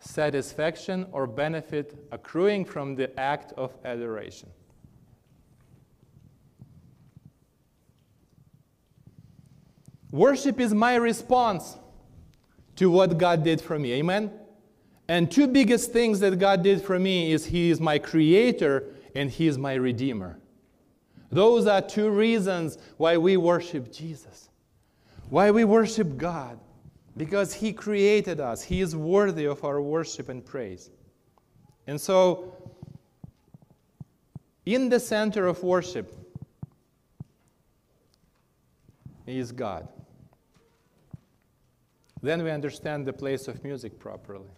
Satisfaction 0.00 1.06
or 1.12 1.26
benefit 1.26 2.06
accruing 2.12 2.64
from 2.64 2.94
the 2.94 3.18
act 3.18 3.52
of 3.52 3.74
adoration. 3.84 4.50
Worship 10.10 10.60
is 10.60 10.74
my 10.74 10.94
response 10.94 11.76
to 12.76 12.90
what 12.90 13.18
God 13.18 13.44
did 13.44 13.60
for 13.60 13.78
me. 13.78 13.92
Amen? 13.92 14.30
And 15.08 15.30
two 15.30 15.46
biggest 15.46 15.92
things 15.92 16.20
that 16.20 16.38
God 16.38 16.62
did 16.62 16.82
for 16.82 16.98
me 16.98 17.32
is 17.32 17.46
He 17.46 17.70
is 17.70 17.80
my 17.80 17.98
creator 17.98 18.84
and 19.14 19.30
He 19.30 19.46
is 19.46 19.58
my 19.58 19.74
Redeemer. 19.74 20.38
Those 21.30 21.66
are 21.66 21.82
two 21.82 22.10
reasons 22.10 22.78
why 22.96 23.16
we 23.16 23.36
worship 23.36 23.92
Jesus, 23.92 24.48
why 25.28 25.50
we 25.50 25.64
worship 25.64 26.16
God, 26.16 26.58
because 27.16 27.52
He 27.52 27.72
created 27.72 28.40
us. 28.40 28.62
He 28.62 28.80
is 28.80 28.96
worthy 28.96 29.44
of 29.44 29.64
our 29.64 29.80
worship 29.80 30.28
and 30.28 30.44
praise. 30.44 30.90
And 31.86 32.00
so, 32.00 32.54
in 34.64 34.88
the 34.88 34.98
center 34.98 35.46
of 35.46 35.62
worship 35.62 36.16
is 39.26 39.52
God. 39.52 39.88
Then 42.24 42.42
we 42.42 42.50
understand 42.50 43.06
the 43.06 43.12
place 43.12 43.48
of 43.48 43.62
music 43.62 43.98
properly. 43.98 44.48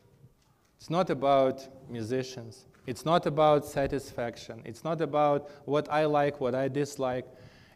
It's 0.79 0.89
not 0.89 1.11
about 1.11 1.67
musicians. 1.91 2.67
It's 2.87 3.05
not 3.05 3.27
about 3.27 3.67
satisfaction. 3.67 4.63
It's 4.65 4.85
not 4.85 5.01
about 5.01 5.51
what 5.65 5.91
I 5.91 6.05
like, 6.05 6.41
what 6.41 6.55
I 6.55 6.69
dislike. 6.69 7.27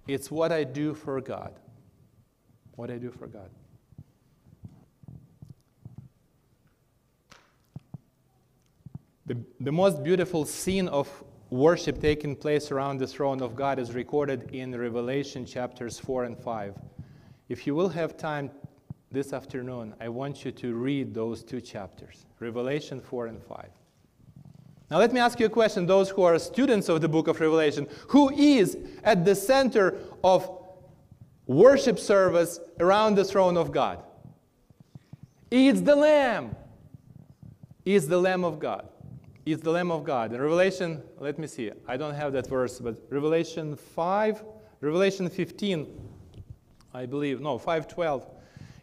It's 0.07 0.31
what 0.31 0.53
I 0.53 0.63
do 0.63 0.95
for 0.95 1.21
God. 1.21 1.59
What 2.77 2.89
I 2.89 2.99
do 2.99 3.11
for 3.11 3.27
God. 3.27 3.51
The, 9.27 9.37
the 9.59 9.73
most 9.73 10.05
beautiful 10.05 10.45
scene 10.45 10.87
of 10.87 11.09
worship 11.51 12.01
taking 12.01 12.37
place 12.37 12.71
around 12.71 12.99
the 12.99 13.09
throne 13.09 13.43
of 13.43 13.57
God 13.57 13.81
is 13.81 13.93
recorded 13.93 14.51
in 14.53 14.71
Revelation 14.71 15.45
chapters 15.45 15.99
4 15.99 16.25
and 16.25 16.39
5. 16.39 16.77
If 17.49 17.67
you 17.67 17.75
will 17.75 17.89
have 17.89 18.17
time 18.17 18.53
this 19.13 19.33
afternoon, 19.33 19.95
I 20.01 20.09
want 20.09 20.45
you 20.45 20.53
to 20.53 20.75
read 20.75 21.13
those 21.13 21.43
two 21.43 21.61
chapters 21.61 22.27
Revelation 22.39 23.01
4 23.01 23.27
and 23.27 23.43
5. 23.43 23.69
Now, 24.91 24.99
let 24.99 25.13
me 25.13 25.21
ask 25.21 25.39
you 25.39 25.47
a 25.47 25.51
question, 25.51 25.87
those 25.87 26.11
who 26.11 26.23
are 26.23 26.39
students 26.39 26.89
of 26.89 27.01
the 27.01 27.09
book 27.09 27.29
of 27.29 27.41
Revelation. 27.41 27.87
Who 28.09 28.31
is 28.31 28.77
at 29.05 29.25
the 29.25 29.35
center 29.35 29.99
of 30.25 30.51
worship 31.47 31.99
service 31.99 32.59
around 32.81 33.15
the 33.15 33.25
throne 33.25 33.57
of 33.57 33.73
God? 33.73 34.03
It's 35.51 35.81
the 35.81 35.95
Lamb. 35.95 36.57
It's 37.85 38.07
the 38.07 38.19
Lamb 38.19 38.45
of 38.45 38.59
God. 38.59 38.89
It's 39.47 39.63
the 39.63 39.71
Lamb 39.71 39.91
of 39.91 40.05
God. 40.05 40.33
In 40.33 40.41
Revelation, 40.41 41.03
let 41.19 41.39
me 41.39 41.47
see, 41.47 41.71
I 41.87 41.97
don't 41.97 42.15
have 42.15 42.33
that 42.33 42.49
verse, 42.49 42.79
but 42.79 42.97
Revelation 43.11 43.77
5, 43.77 44.45
Revelation 44.81 45.29
15, 45.29 45.87
I 46.95 47.07
believe, 47.07 47.41
no, 47.41 47.59
512, 47.59 48.27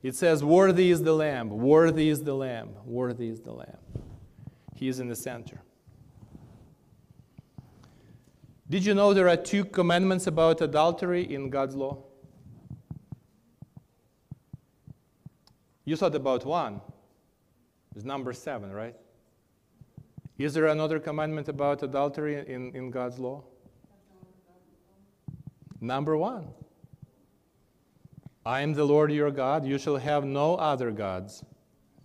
it 0.03 0.15
says, 0.15 0.43
Worthy 0.43 0.91
is 0.91 1.03
the 1.03 1.13
Lamb, 1.13 1.49
worthy 1.49 2.09
is 2.09 2.23
the 2.23 2.33
Lamb, 2.33 2.69
worthy 2.85 3.29
is 3.29 3.41
the 3.41 3.51
Lamb. 3.51 3.77
He 4.75 4.87
is 4.87 4.99
in 4.99 5.07
the 5.07 5.15
center. 5.15 5.61
Did 8.69 8.85
you 8.85 8.93
know 8.93 9.13
there 9.13 9.29
are 9.29 9.37
two 9.37 9.63
commandments 9.63 10.27
about 10.27 10.61
adultery 10.61 11.33
in 11.33 11.49
God's 11.49 11.75
law? 11.75 12.03
You 15.85 15.95
thought 15.95 16.15
about 16.15 16.45
one. 16.45 16.81
It's 17.95 18.03
number 18.03 18.33
seven, 18.33 18.71
right? 18.71 18.95
Is 20.37 20.53
there 20.53 20.67
another 20.67 20.99
commandment 20.99 21.47
about 21.47 21.81
adultery 21.81 22.45
in, 22.45 22.75
in 22.75 22.91
God's 22.91 23.17
law? 23.17 23.43
Number 25.79 26.17
one. 26.17 26.49
I 28.47 28.61
am 28.61 28.73
the 28.73 28.85
Lord 28.85 29.11
your 29.11 29.29
God. 29.29 29.65
You 29.65 29.77
shall 29.77 29.97
have 29.97 30.23
no 30.23 30.55
other 30.55 30.89
gods 30.89 31.43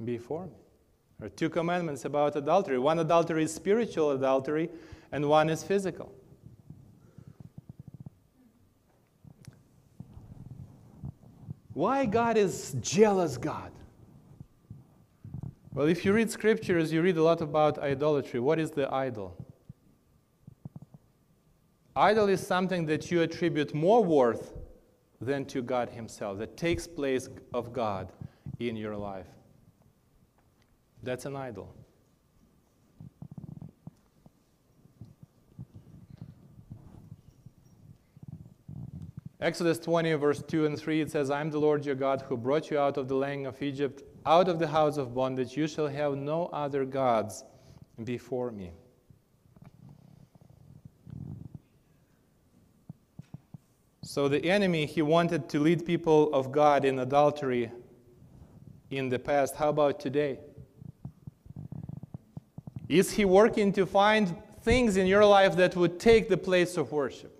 before 0.05 0.47
me. 0.47 0.59
There 1.21 1.27
are 1.27 1.31
two 1.31 1.49
commandments 1.49 2.05
about 2.05 2.35
adultery. 2.35 2.81
One 2.81 2.99
adultery 2.99 3.45
is 3.45 3.55
spiritual 3.55 4.11
adultery, 4.11 4.69
and 5.13 5.29
one 5.29 5.49
is 5.49 5.63
physical. 5.63 6.13
Why 11.75 12.07
God 12.07 12.37
is 12.37 12.75
jealous 12.81 13.39
God? 13.39 13.71
Well, 15.73 15.87
if 15.87 16.05
you 16.05 16.13
read 16.13 16.29
scriptures, 16.29 16.93
you 16.93 17.03
read 17.03 17.19
a 17.19 17.23
lot 17.23 17.41
about 17.41 17.79
idolatry. 17.79 18.41
What 18.41 18.59
is 18.59 18.73
the 18.73 18.93
idol? 18.93 19.37
Idol 21.95 22.29
is 22.29 22.45
something 22.45 22.87
that 22.87 23.13
you 23.13 23.23
attribute 23.23 23.73
more 23.73 24.03
worth 24.03 24.55
than 25.25 25.45
to 25.47 25.63
God 25.63 25.89
Himself, 25.89 26.39
that 26.39 26.57
takes 26.57 26.87
place 26.87 27.29
of 27.55 27.73
God 27.73 28.13
in 28.59 28.77
your 28.77 28.97
life. 28.97 29.27
That's 31.03 31.25
an 31.27 31.37
idol. 31.37 31.75
Exodus 39.41 39.79
20, 39.81 40.13
verse 40.15 40.43
2 40.47 40.67
and 40.67 40.79
3, 40.79 41.01
it 41.01 41.11
says, 41.11 41.29
I 41.29 41.41
am 41.41 41.51
the 41.51 41.59
Lord 41.59 41.85
your 41.85 41.97
God 41.97 42.23
who 42.23 42.37
brought 42.37 42.71
you 42.71 42.79
out 42.79 42.97
of 42.97 43.09
the 43.09 43.17
land 43.17 43.45
of 43.47 43.61
Egypt, 43.61 44.03
out 44.25 44.49
of 44.49 44.61
the 44.61 44.69
house 44.69 44.99
of 44.99 45.15
bondage. 45.15 45.57
You 45.57 45.67
shall 45.67 45.89
have 45.89 46.15
no 46.15 46.47
other 46.53 46.85
gods 46.85 47.43
before 48.05 48.53
me. 48.53 48.71
So 54.13 54.29
the 54.29 54.45
enemy, 54.45 54.85
he 54.85 55.01
wanted 55.01 55.49
to 55.49 55.59
lead 55.59 55.87
people 55.87 56.35
of 56.35 56.53
God 56.53 56.85
in 56.85 56.99
adultery 56.99 57.73
in 58.91 59.09
the 59.09 59.19
past. 59.19 59.57
How 59.57 59.71
about 59.71 60.01
today? 60.01 60.39
Is 62.91 63.13
he 63.13 63.25
working 63.25 63.73
to 63.73 63.87
find 63.87 64.37
things 64.61 64.99
in 64.99 65.07
your 65.07 65.25
life 65.25 65.57
that 65.57 65.75
would 65.77 65.99
take 65.99 66.29
the 66.29 66.37
place 66.37 66.77
of 66.77 66.93
worship? 66.93 67.33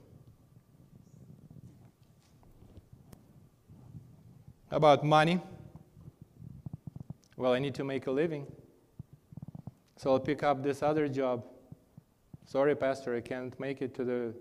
about 4.71 5.05
money? 5.05 5.43
Well, 7.37 7.53
I 7.53 7.59
need 7.59 7.75
to 7.75 7.85
make 7.85 8.07
a 8.07 8.11
living. 8.11 8.47
So 9.99 10.13
I'll 10.13 10.21
pick 10.21 10.43
up 10.43 10.63
this 10.63 10.83
other 10.83 11.07
job. 11.07 11.45
Sorry, 12.47 12.75
Pastor, 12.75 13.15
I 13.15 13.21
can't 13.21 13.61
make 13.61 13.83
it 13.83 13.95
to 13.97 14.05
the, 14.05 14.35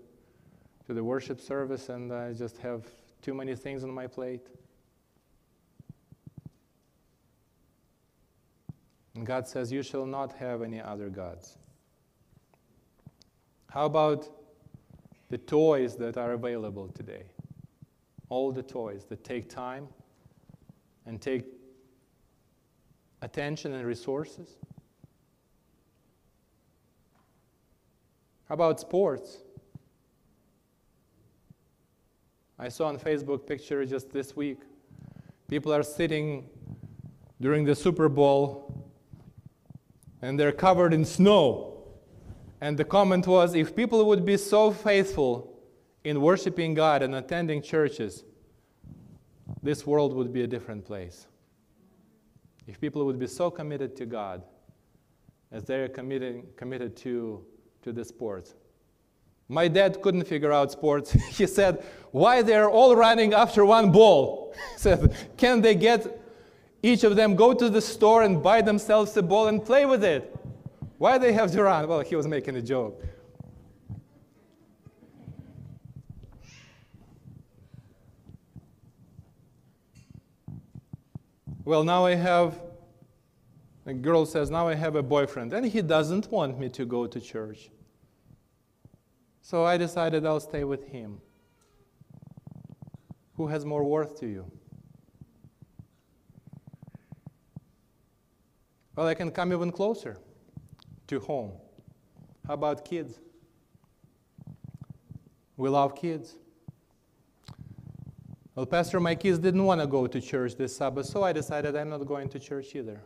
to 0.86 0.94
the 0.94 1.02
worship 1.02 1.40
service 1.40 1.88
and 1.88 2.12
I 2.12 2.32
just 2.32 2.58
have 2.58 2.84
too 3.20 3.34
many 3.34 3.54
things 3.54 3.84
on 3.84 3.90
my 3.90 4.06
plate. 4.06 4.48
And 9.14 9.26
God 9.26 9.46
says, 9.46 9.70
You 9.70 9.82
shall 9.82 10.06
not 10.06 10.32
have 10.34 10.62
any 10.62 10.80
other 10.80 11.08
gods. 11.08 11.58
How 13.70 13.86
about 13.86 14.28
the 15.30 15.38
toys 15.38 15.96
that 15.96 16.16
are 16.16 16.32
available 16.32 16.88
today? 16.88 17.24
All 18.28 18.52
the 18.52 18.62
toys 18.62 19.04
that 19.08 19.24
take 19.24 19.48
time 19.48 19.88
and 21.06 21.20
take 21.20 21.44
attention 23.22 23.72
and 23.72 23.86
resources? 23.86 24.56
How 28.48 28.54
about 28.54 28.80
sports? 28.80 29.41
I 32.58 32.68
saw 32.68 32.86
on 32.86 32.98
Facebook 32.98 33.46
picture 33.46 33.84
just 33.84 34.10
this 34.10 34.36
week. 34.36 34.60
People 35.48 35.72
are 35.72 35.82
sitting 35.82 36.48
during 37.40 37.64
the 37.64 37.74
Super 37.74 38.08
Bowl 38.08 38.90
and 40.20 40.38
they're 40.38 40.52
covered 40.52 40.94
in 40.94 41.04
snow. 41.04 41.84
And 42.60 42.78
the 42.78 42.84
comment 42.84 43.26
was 43.26 43.54
if 43.54 43.74
people 43.74 44.04
would 44.06 44.24
be 44.24 44.36
so 44.36 44.70
faithful 44.70 45.60
in 46.04 46.20
worshiping 46.20 46.74
God 46.74 47.02
and 47.02 47.14
attending 47.16 47.60
churches, 47.60 48.24
this 49.62 49.86
world 49.86 50.14
would 50.14 50.32
be 50.32 50.42
a 50.42 50.46
different 50.46 50.84
place. 50.84 51.26
If 52.66 52.80
people 52.80 53.04
would 53.04 53.18
be 53.18 53.26
so 53.26 53.50
committed 53.50 53.96
to 53.96 54.06
God 54.06 54.42
as 55.50 55.64
they're 55.64 55.88
committed, 55.88 56.56
committed 56.56 56.96
to, 56.98 57.44
to 57.82 57.92
the 57.92 58.04
sport. 58.04 58.54
My 59.52 59.68
dad 59.68 60.00
couldn't 60.00 60.24
figure 60.24 60.50
out 60.50 60.72
sports. 60.72 61.12
he 61.30 61.46
said, 61.46 61.84
Why 62.10 62.40
they're 62.40 62.70
all 62.70 62.96
running 62.96 63.34
after 63.34 63.66
one 63.66 63.92
ball? 63.92 64.54
he 64.54 64.60
said, 64.78 65.14
Can 65.36 65.60
they 65.60 65.74
get 65.74 66.18
each 66.82 67.04
of 67.04 67.16
them 67.16 67.36
go 67.36 67.52
to 67.52 67.68
the 67.68 67.80
store 67.82 68.22
and 68.22 68.42
buy 68.42 68.62
themselves 68.62 69.14
a 69.18 69.22
ball 69.22 69.48
and 69.48 69.62
play 69.62 69.84
with 69.84 70.04
it? 70.04 70.34
Why 70.96 71.18
they 71.18 71.34
have 71.34 71.52
to 71.52 71.64
run? 71.64 71.86
Well, 71.86 72.00
he 72.00 72.16
was 72.16 72.26
making 72.26 72.56
a 72.56 72.62
joke. 72.62 73.04
Well, 81.66 81.84
now 81.84 82.06
I 82.06 82.14
have, 82.14 82.58
a 83.84 83.92
girl 83.92 84.24
says, 84.24 84.50
now 84.50 84.66
I 84.66 84.74
have 84.74 84.96
a 84.96 85.02
boyfriend, 85.02 85.52
and 85.52 85.66
he 85.66 85.82
doesn't 85.82 86.32
want 86.32 86.58
me 86.58 86.70
to 86.70 86.86
go 86.86 87.06
to 87.06 87.20
church. 87.20 87.68
So 89.42 89.64
I 89.64 89.76
decided 89.76 90.24
I'll 90.24 90.40
stay 90.40 90.64
with 90.64 90.86
him. 90.86 91.20
Who 93.36 93.48
has 93.48 93.64
more 93.64 93.82
worth 93.82 94.18
to 94.20 94.26
you? 94.26 94.50
Well, 98.94 99.06
I 99.08 99.14
can 99.14 99.30
come 99.30 99.52
even 99.52 99.72
closer 99.72 100.16
to 101.08 101.18
home. 101.18 101.52
How 102.46 102.54
about 102.54 102.84
kids? 102.84 103.18
We 105.56 105.68
love 105.68 105.96
kids. 105.96 106.36
Well, 108.54 108.66
Pastor, 108.66 109.00
my 109.00 109.14
kids 109.14 109.38
didn't 109.38 109.64
want 109.64 109.80
to 109.80 109.86
go 109.86 110.06
to 110.06 110.20
church 110.20 110.56
this 110.56 110.76
Sabbath, 110.76 111.06
so 111.06 111.24
I 111.24 111.32
decided 111.32 111.74
I'm 111.74 111.88
not 111.88 112.06
going 112.06 112.28
to 112.28 112.38
church 112.38 112.76
either. 112.76 113.00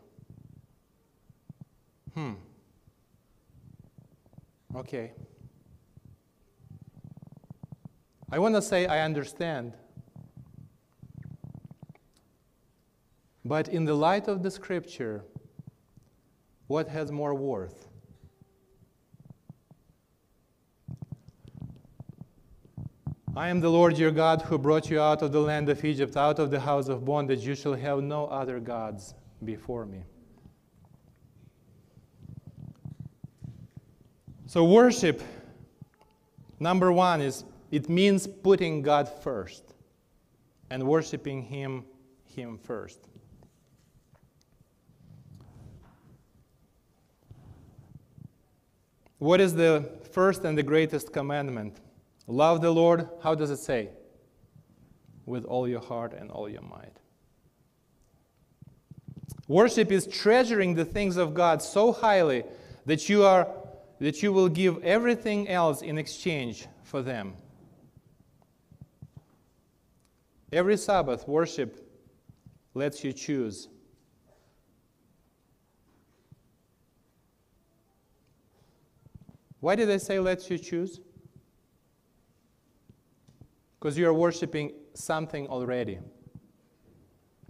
Hmm. 2.15 2.33
Okay. 4.75 5.13
I 8.31 8.39
want 8.39 8.55
to 8.57 8.63
say 8.63 8.87
I 8.87 9.05
understand. 9.05 9.75
But 13.45 13.69
in 13.69 13.85
the 13.85 13.95
light 13.95 14.27
of 14.27 14.43
the 14.43 14.51
scripture, 14.51 15.25
what 16.67 16.89
has 16.89 17.13
more 17.13 17.35
worth? 17.35 17.89
I 23.37 23.49
am 23.49 23.61
the 23.61 23.69
Lord 23.69 23.99
your 23.99 24.11
God 24.11 24.43
who 24.43 24.57
brought 24.57 24.91
you 24.91 24.99
out 24.99 25.23
of 25.23 25.31
the 25.31 25.41
land 25.41 25.69
of 25.69 25.85
Egypt, 25.85 26.17
out 26.17 26.39
of 26.39 26.51
the 26.51 26.59
house 26.59 26.89
of 26.89 27.05
bondage. 27.05 27.47
You 27.47 27.55
shall 27.55 27.75
have 27.75 28.03
no 28.03 28.27
other 28.27 28.59
gods 28.59 29.15
before 29.45 29.85
me. 29.85 30.03
So, 34.47 34.65
worship, 34.65 35.23
number 36.59 36.91
one, 36.91 37.21
is 37.21 37.45
it 37.77 37.91
means 37.91 38.27
putting 38.27 38.81
God 38.81 39.07
first 39.07 39.75
and 40.71 40.83
worshiping 40.83 41.43
Him, 41.43 41.85
Him 42.25 42.57
first. 42.57 42.99
What 49.19 49.43
is 49.43 49.53
the 49.55 49.91
first 50.11 50.45
and 50.45 50.57
the 50.57 50.63
greatest 50.63 51.13
commandment? 51.13 51.77
Love 52.27 52.63
the 52.63 52.71
Lord, 52.71 53.11
how 53.23 53.35
does 53.35 53.51
it 53.51 53.59
say? 53.59 53.91
With 55.27 55.45
all 55.45 55.69
your 55.69 55.83
heart 55.83 56.15
and 56.15 56.31
all 56.31 56.49
your 56.49 56.63
might. 56.63 56.97
Worship 59.49 59.93
is 59.93 60.07
treasuring 60.07 60.77
the 60.77 60.87
things 60.87 61.19
of 61.19 61.35
God 61.35 61.61
so 61.61 61.93
highly 61.93 62.45
that 62.87 63.11
you 63.11 63.25
are 63.25 63.47
that 63.99 64.23
you 64.23 64.33
will 64.33 64.49
give 64.49 64.83
everything 64.83 65.47
else 65.49 65.83
in 65.83 65.99
exchange 65.99 66.67
for 66.83 67.03
them. 67.03 67.35
Every 70.57 70.77
Sabbath, 70.77 71.29
worship 71.29 71.71
lets 72.75 73.05
you 73.05 73.13
choose. 73.13 73.69
Why 79.61 79.77
did 79.77 79.91
I 79.91 79.99
say 79.99 80.19
lets 80.19 80.51
you 80.51 80.59
choose? 80.59 81.01
because 83.87 83.97
you 83.97 84.09
are 84.09 84.13
worshiping 84.13 84.73
something 84.95 85.47
already. 85.47 86.01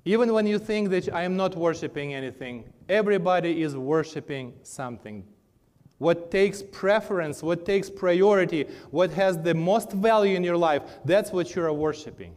Even 0.04 0.34
when 0.34 0.46
you 0.46 0.58
think 0.58 0.90
that 0.90 1.10
I 1.14 1.22
am 1.22 1.34
not 1.34 1.56
worshiping 1.56 2.12
anything, 2.12 2.70
everybody 2.90 3.62
is 3.62 3.74
worshiping 3.74 4.52
something. 4.62 5.24
What 5.96 6.30
takes 6.30 6.62
preference, 6.62 7.42
what 7.42 7.64
takes 7.64 7.88
priority, 7.88 8.66
what 8.90 9.12
has 9.12 9.38
the 9.38 9.54
most 9.54 9.92
value 9.92 10.36
in 10.36 10.44
your 10.44 10.58
life, 10.58 10.82
that's 11.06 11.32
what 11.32 11.54
you 11.54 11.62
are 11.62 11.72
worshiping. 11.72 12.34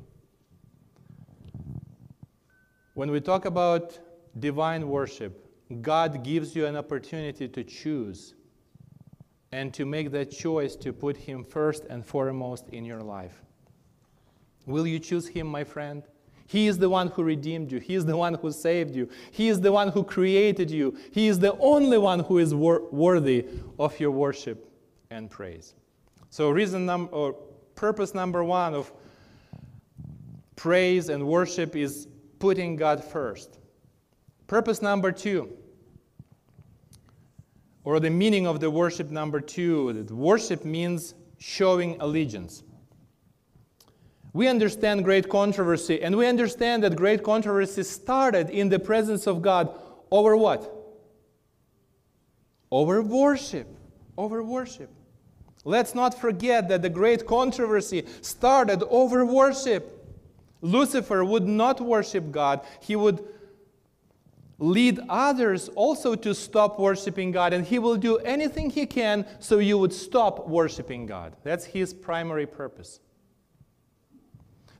When 3.00 3.12
we 3.12 3.22
talk 3.22 3.46
about 3.46 3.98
divine 4.38 4.90
worship, 4.90 5.48
God 5.82 6.22
gives 6.22 6.54
you 6.54 6.66
an 6.66 6.76
opportunity 6.76 7.48
to 7.48 7.64
choose 7.64 8.34
and 9.54 9.74
to 9.74 9.86
make 9.86 10.12
that 10.12 10.32
choice 10.32 10.76
to 10.76 10.92
put 10.92 11.16
Him 11.16 11.46
first 11.46 11.86
and 11.90 12.06
foremost 12.06 12.68
in 12.74 12.84
your 12.84 13.00
life. 13.00 13.42
Will 14.66 14.86
you 14.86 15.00
choose 15.00 15.30
Him, 15.30 15.48
my 15.48 15.64
friend? 15.64 16.04
He 16.46 16.68
is 16.68 16.78
the 16.78 16.90
one 16.90 17.08
who 17.08 17.24
redeemed 17.24 17.72
you. 17.72 17.80
He 17.80 17.96
is 17.96 18.06
the 18.06 18.18
one 18.18 18.34
who 18.34 18.52
saved 18.52 18.94
you. 18.94 19.08
He 19.32 19.48
is 19.48 19.62
the 19.62 19.72
one 19.72 19.88
who 19.88 20.04
created 20.04 20.70
you. 20.70 20.98
He 21.14 21.30
is 21.30 21.40
the 21.40 21.58
only 21.60 21.98
one 21.98 22.20
who 22.20 22.38
is 22.38 22.54
wor- 22.54 22.84
worthy 22.92 23.46
of 23.80 23.98
your 23.98 24.12
worship 24.12 24.70
and 25.10 25.32
praise. 25.32 25.74
So, 26.32 26.50
reason 26.50 26.86
number 26.86 27.14
or 27.14 27.32
purpose 27.76 28.14
number 28.14 28.44
one 28.44 28.74
of 28.74 28.92
praise 30.58 31.08
and 31.08 31.26
worship 31.26 31.78
is 31.78 32.10
putting 32.40 32.76
God 32.76 33.04
first. 33.04 33.60
Purpose 34.48 34.82
number 34.82 35.12
two, 35.12 35.56
or 37.84 38.00
the 38.00 38.10
meaning 38.10 38.48
of 38.48 38.60
the 38.60 38.72
worship 38.72 39.12
number 39.12 39.40
two, 39.40 39.94
that 39.94 40.12
worship 40.12 40.66
means 40.66 41.14
showing 41.38 42.00
allegiance. 42.02 42.64
We 44.34 44.48
understand 44.48 45.04
great 45.04 45.30
controversy, 45.30 46.02
and 46.02 46.16
we 46.16 46.28
understand 46.28 46.84
that 46.84 46.96
great 46.96 47.24
controversy 47.24 47.84
started 47.84 48.50
in 48.50 48.70
the 48.70 48.80
presence 48.80 49.28
of 49.28 49.42
God 49.42 49.76
over 50.12 50.38
what? 50.38 50.72
Over 52.72 53.02
worship. 53.02 53.68
Over 54.18 54.44
worship. 54.44 54.92
Let's 55.66 55.96
not 55.96 56.20
forget 56.20 56.70
that 56.70 56.82
the 56.82 56.90
great 56.90 57.26
controversy 57.26 58.06
started 58.22 58.84
over 58.90 59.26
worship. 59.26 59.99
Lucifer 60.62 61.24
would 61.24 61.48
not 61.48 61.80
worship 61.80 62.32
God, 62.32 62.62
he 62.82 62.96
would 62.96 63.26
lead 64.60 65.00
others 65.08 65.70
also 65.70 66.16
to 66.16 66.36
stop 66.36 66.80
worshiping 66.80 67.32
God, 67.32 67.54
and 67.54 67.66
he 67.66 67.80
will 67.80 67.96
do 67.96 68.18
anything 68.18 68.70
he 68.70 68.86
can 68.86 69.26
so 69.40 69.60
you 69.60 69.78
would 69.78 69.94
stop 69.94 70.48
worshiping 70.48 71.06
God. 71.06 71.36
That's 71.44 71.66
his 71.66 71.94
primary 71.94 72.46
purpose. 72.46 73.00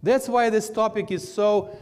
That's 0.04 0.28
why 0.28 0.50
this 0.50 0.70
topic 0.70 1.12
is 1.12 1.34
so 1.34 1.78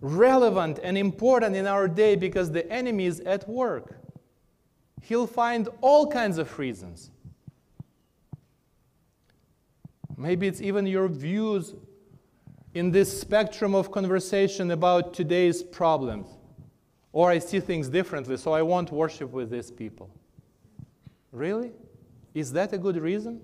relevant 0.00 0.78
and 0.82 0.98
important 0.98 1.56
in 1.56 1.66
our 1.66 1.88
day 1.88 2.16
because 2.16 2.50
the 2.50 2.70
enemy 2.70 3.06
is 3.06 3.20
at 3.20 3.48
work. 3.48 3.98
He'll 5.02 5.26
find 5.26 5.68
all 5.80 6.06
kinds 6.06 6.38
of 6.38 6.58
reasons. 6.58 7.10
Maybe 10.16 10.46
it's 10.46 10.60
even 10.60 10.86
your 10.86 11.08
views 11.08 11.74
in 12.74 12.90
this 12.90 13.20
spectrum 13.20 13.74
of 13.74 13.90
conversation 13.90 14.70
about 14.70 15.14
today's 15.14 15.62
problems. 15.62 16.26
Or 17.12 17.30
I 17.30 17.38
see 17.38 17.60
things 17.60 17.88
differently, 17.88 18.36
so 18.36 18.52
I 18.52 18.62
won't 18.62 18.90
worship 18.90 19.30
with 19.32 19.50
these 19.50 19.70
people. 19.70 20.10
Really? 21.30 21.72
Is 22.34 22.52
that 22.52 22.72
a 22.72 22.78
good 22.78 22.96
reason? 22.96 23.42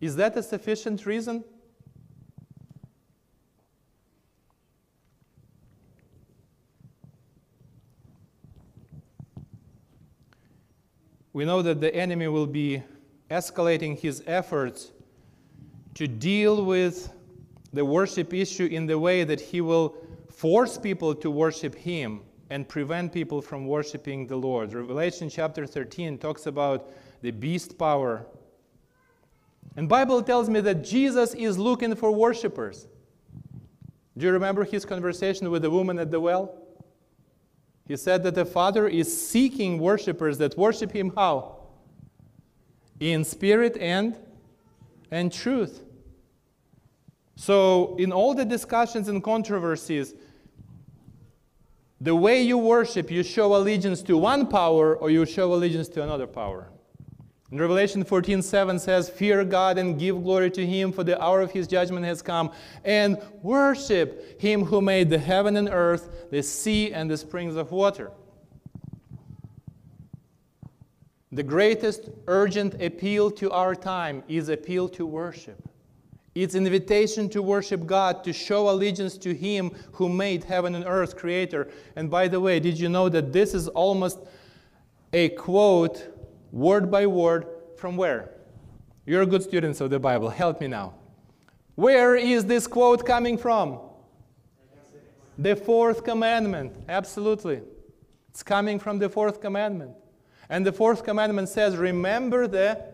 Is 0.00 0.16
that 0.16 0.36
a 0.36 0.42
sufficient 0.42 1.04
reason? 1.04 1.44
we 11.32 11.44
know 11.44 11.62
that 11.62 11.80
the 11.80 11.94
enemy 11.94 12.28
will 12.28 12.46
be 12.46 12.82
escalating 13.30 13.98
his 13.98 14.22
efforts 14.26 14.90
to 15.94 16.06
deal 16.06 16.64
with 16.64 17.12
the 17.72 17.84
worship 17.84 18.34
issue 18.34 18.66
in 18.66 18.86
the 18.86 18.98
way 18.98 19.24
that 19.24 19.40
he 19.40 19.60
will 19.60 19.96
force 20.30 20.78
people 20.78 21.14
to 21.14 21.30
worship 21.30 21.74
him 21.74 22.20
and 22.50 22.68
prevent 22.68 23.12
people 23.12 23.40
from 23.40 23.66
worshiping 23.66 24.26
the 24.26 24.36
Lord. 24.36 24.72
Revelation 24.72 25.30
chapter 25.30 25.66
13 25.66 26.18
talks 26.18 26.46
about 26.46 26.90
the 27.22 27.30
beast 27.30 27.78
power. 27.78 28.26
And 29.76 29.88
Bible 29.88 30.22
tells 30.22 30.48
me 30.48 30.60
that 30.60 30.82
Jesus 30.82 31.34
is 31.34 31.58
looking 31.58 31.94
for 31.94 32.10
worshipers. 32.10 32.88
Do 34.18 34.26
you 34.26 34.32
remember 34.32 34.64
his 34.64 34.84
conversation 34.84 35.50
with 35.50 35.62
the 35.62 35.70
woman 35.70 35.98
at 35.98 36.10
the 36.10 36.18
well? 36.18 36.60
He 37.90 37.96
said 37.96 38.22
that 38.22 38.36
the 38.36 38.44
Father 38.44 38.86
is 38.86 39.10
seeking 39.28 39.80
worshipers 39.80 40.38
that 40.38 40.56
worship 40.56 40.92
Him 40.92 41.12
how? 41.16 41.56
In 43.00 43.24
spirit 43.24 43.76
and, 43.78 44.16
and 45.10 45.32
truth. 45.32 45.82
So, 47.40 47.96
in 47.96 48.12
all 48.12 48.34
the 48.34 48.44
discussions 48.44 49.08
and 49.08 49.24
controversies, 49.24 50.12
the 51.98 52.14
way 52.14 52.42
you 52.42 52.58
worship, 52.58 53.10
you 53.10 53.22
show 53.22 53.56
allegiance 53.56 54.02
to 54.02 54.18
one 54.18 54.46
power 54.46 54.94
or 54.94 55.08
you 55.08 55.24
show 55.24 55.54
allegiance 55.54 55.88
to 55.88 56.02
another 56.02 56.26
power. 56.26 56.68
In 57.50 57.58
Revelation 57.58 58.04
14 58.04 58.42
7 58.42 58.78
says, 58.78 59.08
Fear 59.08 59.46
God 59.46 59.78
and 59.78 59.98
give 59.98 60.22
glory 60.22 60.50
to 60.50 60.66
Him, 60.66 60.92
for 60.92 61.02
the 61.02 61.18
hour 61.18 61.40
of 61.40 61.50
His 61.50 61.66
judgment 61.66 62.04
has 62.04 62.20
come, 62.20 62.52
and 62.84 63.16
worship 63.40 64.38
Him 64.38 64.62
who 64.66 64.82
made 64.82 65.08
the 65.08 65.18
heaven 65.18 65.56
and 65.56 65.70
earth, 65.70 66.28
the 66.30 66.42
sea, 66.42 66.92
and 66.92 67.10
the 67.10 67.16
springs 67.16 67.56
of 67.56 67.72
water. 67.72 68.10
The 71.32 71.42
greatest 71.42 72.10
urgent 72.26 72.82
appeal 72.82 73.30
to 73.30 73.50
our 73.50 73.74
time 73.74 74.24
is 74.28 74.50
appeal 74.50 74.90
to 74.90 75.06
worship. 75.06 75.69
It's 76.34 76.54
invitation 76.54 77.28
to 77.30 77.42
worship 77.42 77.86
God, 77.86 78.22
to 78.24 78.32
show 78.32 78.70
allegiance 78.70 79.18
to 79.18 79.34
Him 79.34 79.72
who 79.92 80.08
made 80.08 80.44
heaven 80.44 80.74
and 80.74 80.84
earth, 80.86 81.16
Creator. 81.16 81.68
And 81.96 82.08
by 82.08 82.28
the 82.28 82.40
way, 82.40 82.60
did 82.60 82.78
you 82.78 82.88
know 82.88 83.08
that 83.08 83.32
this 83.32 83.52
is 83.52 83.66
almost 83.68 84.20
a 85.12 85.30
quote 85.30 86.06
word 86.52 86.90
by 86.90 87.06
word, 87.06 87.46
from 87.76 87.96
where? 87.96 88.30
You're 89.06 89.26
good 89.26 89.42
students 89.42 89.80
of 89.80 89.90
the 89.90 89.98
Bible. 89.98 90.28
Help 90.28 90.60
me 90.60 90.68
now. 90.68 90.94
Where 91.74 92.14
is 92.14 92.44
this 92.44 92.66
quote 92.66 93.04
coming 93.04 93.36
from? 93.36 93.80
The 95.36 95.56
fourth 95.56 96.04
commandment. 96.04 96.74
Absolutely. 96.88 97.62
It's 98.28 98.42
coming 98.44 98.78
from 98.78 98.98
the 98.98 99.08
fourth 99.08 99.40
commandment. 99.40 99.92
And 100.48 100.64
the 100.64 100.72
fourth 100.72 101.02
commandment 101.02 101.48
says, 101.48 101.76
Remember 101.76 102.46
the 102.46 102.84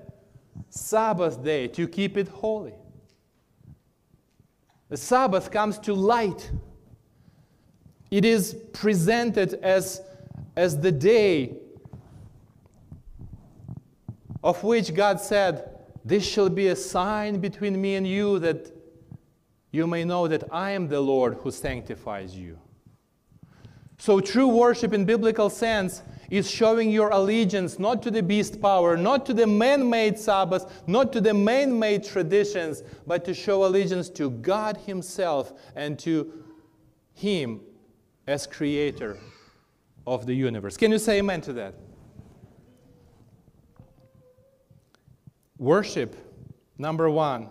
Sabbath 0.70 1.42
day 1.44 1.68
to 1.68 1.86
keep 1.86 2.16
it 2.16 2.28
holy. 2.28 2.74
The 4.88 4.96
Sabbath 4.96 5.50
comes 5.50 5.78
to 5.80 5.94
light. 5.94 6.50
It 8.10 8.24
is 8.24 8.54
presented 8.72 9.54
as, 9.54 10.00
as 10.54 10.80
the 10.80 10.92
day 10.92 11.56
of 14.44 14.62
which 14.62 14.94
God 14.94 15.20
said, 15.20 15.68
This 16.04 16.24
shall 16.24 16.48
be 16.48 16.68
a 16.68 16.76
sign 16.76 17.40
between 17.40 17.80
me 17.80 17.96
and 17.96 18.06
you 18.06 18.38
that 18.38 18.70
you 19.72 19.86
may 19.88 20.04
know 20.04 20.28
that 20.28 20.44
I 20.52 20.70
am 20.70 20.88
the 20.88 21.00
Lord 21.00 21.34
who 21.42 21.50
sanctifies 21.50 22.36
you. 22.36 22.58
So, 23.98 24.20
true 24.20 24.46
worship 24.46 24.92
in 24.92 25.04
biblical 25.04 25.50
sense 25.50 26.02
is 26.30 26.50
showing 26.50 26.90
your 26.90 27.10
allegiance 27.10 27.78
not 27.78 28.02
to 28.02 28.10
the 28.10 28.22
beast 28.22 28.60
power, 28.60 28.96
not 28.96 29.26
to 29.26 29.34
the 29.34 29.46
man 29.46 29.88
made 29.88 30.18
Sabbath, 30.18 30.82
not 30.86 31.12
to 31.12 31.20
the 31.20 31.34
man 31.34 31.78
made 31.78 32.04
traditions, 32.04 32.82
but 33.06 33.24
to 33.24 33.34
show 33.34 33.64
allegiance 33.64 34.08
to 34.10 34.30
God 34.30 34.76
Himself 34.78 35.52
and 35.74 35.98
to 36.00 36.44
Him 37.14 37.60
as 38.26 38.46
creator 38.46 39.18
of 40.06 40.26
the 40.26 40.34
universe. 40.34 40.76
Can 40.76 40.92
you 40.92 40.98
say 40.98 41.18
amen 41.18 41.40
to 41.42 41.52
that? 41.54 41.74
Worship, 45.58 46.14
number 46.76 47.08
one, 47.08 47.48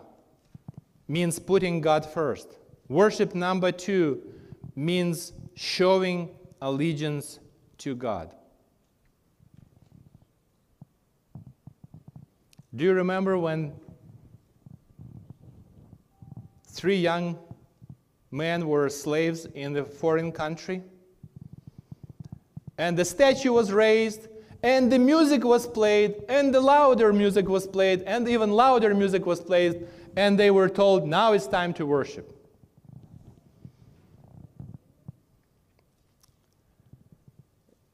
means 1.08 1.40
putting 1.40 1.82
God 1.82 2.06
first. 2.06 2.58
Worship, 2.88 3.34
number 3.34 3.72
two, 3.72 4.22
means 4.76 5.34
showing 5.56 6.30
allegiance 6.62 7.40
to 7.80 7.96
God. 7.96 8.36
Do 12.76 12.84
you 12.84 12.92
remember 12.92 13.38
when 13.38 13.72
three 16.68 16.98
young 16.98 17.40
men 18.32 18.68
were 18.68 18.90
slaves 18.90 19.46
in 19.56 19.78
a 19.78 19.86
foreign 19.86 20.34
country? 20.34 20.84
And 22.78 22.98
the 22.98 23.06
statue 23.06 23.54
was 23.54 23.72
raised, 23.72 24.28
and 24.62 24.92
the 24.92 25.00
music 25.00 25.46
was 25.46 25.66
played, 25.66 26.26
and 26.28 26.54
the 26.54 26.60
louder 26.60 27.14
music 27.14 27.48
was 27.48 27.66
played, 27.66 28.02
and 28.02 28.28
even 28.28 28.52
louder 28.52 28.94
music 28.94 29.26
was 29.26 29.40
played, 29.40 29.88
and 30.18 30.38
they 30.38 30.52
were 30.52 30.68
told, 30.68 31.08
now 31.08 31.32
it's 31.32 31.48
time 31.48 31.74
to 31.76 31.86
worship. 31.86 32.30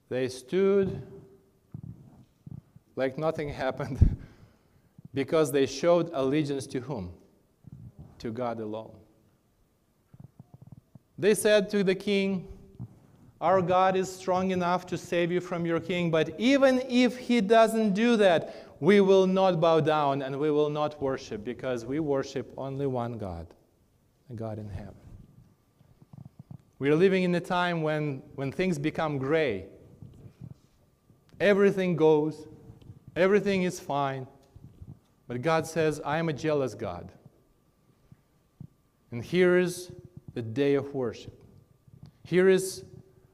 They 0.09 0.27
stood 0.27 1.03
like 2.95 3.19
nothing 3.19 3.49
happened 3.53 4.20
because 5.13 5.51
they 5.51 5.65
showed 5.65 6.09
allegiance 6.13 6.65
to 6.67 6.79
whom? 6.79 7.13
To 8.19 8.31
God 8.31 8.59
alone. 8.59 8.95
They 11.17 11.35
said 11.35 11.69
to 11.71 11.83
the 11.83 11.95
king, 11.95 12.47
Our 13.39 13.61
God 13.61 13.95
is 13.95 14.13
strong 14.13 14.51
enough 14.51 14.85
to 14.87 14.97
save 14.97 15.31
you 15.31 15.41
from 15.41 15.65
your 15.65 15.79
king, 15.79 16.09
but 16.09 16.39
even 16.39 16.81
if 16.89 17.17
he 17.17 17.41
doesn't 17.41 17.93
do 17.93 18.17
that, 18.17 18.71
we 18.79 18.99
will 18.99 19.27
not 19.27 19.61
bow 19.61 19.79
down 19.79 20.23
and 20.23 20.39
we 20.39 20.49
will 20.49 20.69
not 20.69 20.99
worship 21.01 21.43
because 21.43 21.85
we 21.85 21.99
worship 21.99 22.51
only 22.57 22.87
one 22.87 23.17
God, 23.19 23.45
a 24.31 24.33
God 24.33 24.57
in 24.57 24.69
heaven. 24.69 24.95
We 26.79 26.89
are 26.89 26.95
living 26.95 27.21
in 27.21 27.35
a 27.35 27.39
time 27.39 27.83
when, 27.83 28.23
when 28.33 28.51
things 28.51 28.79
become 28.79 29.19
gray. 29.19 29.67
Everything 31.39 31.95
goes, 31.95 32.47
everything 33.15 33.61
is 33.61 33.79
fine. 33.79 34.25
But 35.31 35.43
God 35.43 35.65
says, 35.65 36.01
I 36.03 36.17
am 36.17 36.27
a 36.27 36.33
jealous 36.33 36.73
God. 36.75 37.09
And 39.11 39.23
here 39.23 39.57
is 39.57 39.89
the 40.33 40.41
day 40.41 40.75
of 40.75 40.93
worship. 40.93 41.41
Here 42.25 42.49
is 42.49 42.83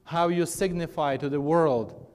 how 0.04 0.28
you 0.28 0.46
signify 0.46 1.16
to 1.16 1.28
the 1.28 1.40
world 1.40 2.06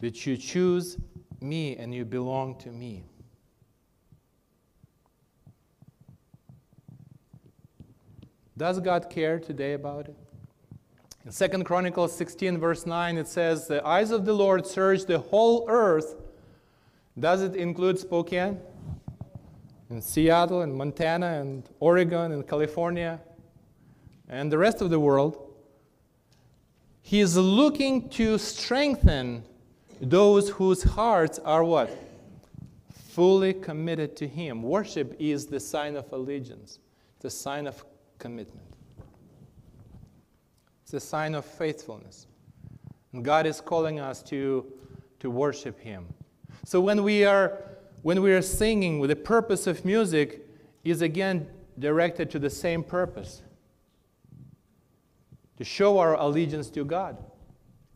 that 0.00 0.24
you 0.24 0.38
choose 0.38 0.96
me 1.42 1.76
and 1.76 1.94
you 1.94 2.06
belong 2.06 2.56
to 2.60 2.70
me. 2.70 3.04
Does 8.56 8.80
God 8.80 9.10
care 9.10 9.38
today 9.38 9.74
about 9.74 10.08
it? 10.08 10.16
In 11.26 11.50
2 11.50 11.62
Chronicles 11.62 12.16
16, 12.16 12.56
verse 12.56 12.86
9, 12.86 13.18
it 13.18 13.28
says, 13.28 13.68
The 13.68 13.86
eyes 13.86 14.12
of 14.12 14.24
the 14.24 14.32
Lord 14.32 14.66
search 14.66 15.04
the 15.04 15.18
whole 15.18 15.66
earth. 15.68 16.14
Does 17.20 17.42
it 17.42 17.54
include 17.54 17.98
Spokane? 17.98 18.58
In 19.88 20.02
Seattle 20.02 20.62
and 20.62 20.74
Montana 20.74 21.40
and 21.40 21.68
Oregon 21.78 22.32
and 22.32 22.46
California 22.46 23.20
and 24.28 24.50
the 24.50 24.58
rest 24.58 24.80
of 24.80 24.90
the 24.90 24.98
world. 24.98 25.54
He 27.02 27.20
is 27.20 27.36
looking 27.36 28.08
to 28.10 28.36
strengthen 28.36 29.44
those 30.00 30.48
whose 30.50 30.82
hearts 30.82 31.38
are 31.38 31.62
what? 31.62 31.96
Fully 33.10 33.54
committed 33.54 34.16
to 34.16 34.26
Him. 34.26 34.62
Worship 34.62 35.14
is 35.18 35.46
the 35.46 35.60
sign 35.60 35.94
of 35.96 36.12
allegiance, 36.12 36.80
the 37.20 37.30
sign 37.30 37.68
of 37.68 37.84
commitment. 38.18 38.66
It's 40.82 40.94
a 40.94 41.00
sign 41.00 41.34
of 41.34 41.44
faithfulness. 41.44 42.26
And 43.12 43.24
God 43.24 43.46
is 43.46 43.60
calling 43.60 44.00
us 44.00 44.22
to, 44.24 44.66
to 45.20 45.30
worship 45.30 45.78
Him. 45.78 46.06
So 46.64 46.80
when 46.80 47.04
we 47.04 47.24
are 47.24 47.75
when 48.06 48.22
we 48.22 48.32
are 48.32 48.40
singing, 48.40 49.00
with 49.00 49.10
the 49.10 49.16
purpose 49.16 49.66
of 49.66 49.84
music 49.84 50.46
is 50.84 51.02
again 51.02 51.44
directed 51.76 52.30
to 52.30 52.38
the 52.38 52.48
same 52.48 52.84
purpose 52.84 53.42
to 55.56 55.64
show 55.64 55.98
our 55.98 56.14
allegiance 56.14 56.70
to 56.70 56.84
God. 56.84 57.18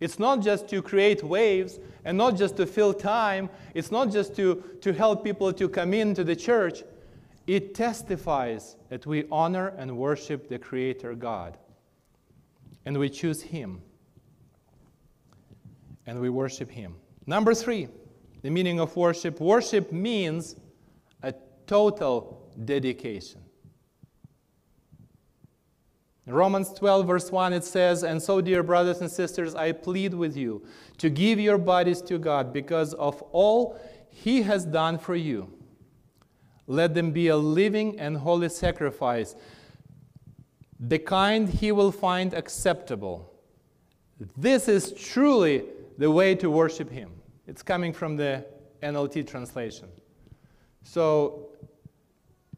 It's 0.01 0.19
not 0.19 0.41
just 0.41 0.67
to 0.71 0.83
create 0.83 1.23
waves 1.23 1.79
and 2.05 2.19
not 2.19 2.37
just 2.37 2.57
to 2.57 2.67
fill 2.67 2.93
time, 2.93 3.49
it's 3.73 3.93
not 3.93 4.11
just 4.11 4.35
to, 4.35 4.65
to 4.81 4.93
help 4.93 5.23
people 5.23 5.53
to 5.53 5.69
come 5.69 5.95
into 5.95 6.25
the 6.25 6.35
church. 6.35 6.83
It 7.47 7.77
testifies 7.77 8.75
that 8.89 9.07
we 9.07 9.27
honor 9.31 9.69
and 9.79 9.97
worship 9.97 10.49
the 10.49 10.59
Creator 10.59 11.15
God 11.15 11.57
and 12.85 12.99
we 12.99 13.11
choose 13.11 13.43
Him. 13.43 13.81
And 16.05 16.21
we 16.21 16.31
worship 16.31 16.69
Him. 16.69 16.97
Number 17.29 17.55
three, 17.55 17.87
the 18.43 18.51
meaning 18.51 18.81
of 18.81 18.97
worship 18.97 19.41
worship 19.41 19.93
means 19.93 20.57
a 21.23 21.35
total 21.67 22.51
dedication. 22.65 23.41
In 26.27 26.35
Romans 26.35 26.73
12, 26.75 27.07
verse 27.07 27.33
1, 27.33 27.53
it 27.53 27.65
says, 27.65 28.05
And 28.05 28.23
so, 28.23 28.41
dear 28.41 28.63
brothers 28.63 29.01
and 29.01 29.11
sisters, 29.11 29.55
I 29.55 29.73
plead 29.73 30.15
with 30.15 30.37
you 30.37 30.65
to 30.99 31.11
give 31.11 31.41
your 31.41 31.59
bodies 31.59 32.01
to 32.03 32.19
God 32.19 32.53
because 32.53 32.95
of 32.95 33.21
all 33.33 33.81
He 34.11 34.43
has 34.43 34.65
done 34.65 34.99
for 34.99 35.17
you. 35.17 35.53
Let 36.67 36.95
them 36.95 37.11
be 37.11 37.29
a 37.29 37.37
living 37.37 37.99
and 37.99 38.17
holy 38.17 38.49
sacrifice 38.49 39.35
the 40.81 40.99
kind 40.99 41.49
he 41.49 41.73
will 41.73 41.93
find 41.93 42.33
acceptable. 42.33 43.31
This 44.37 44.67
is 44.67 44.93
truly 44.93 45.65
the 45.99 46.11
way 46.11 46.35
to 46.37 46.51
worship 46.51 46.91
him. 46.91 47.13
It's 47.51 47.65
coming 47.65 47.93
from 47.93 48.17
the 48.17 48.47
NLT 48.81 49.27
translation. 49.27 49.89
So, 50.85 51.49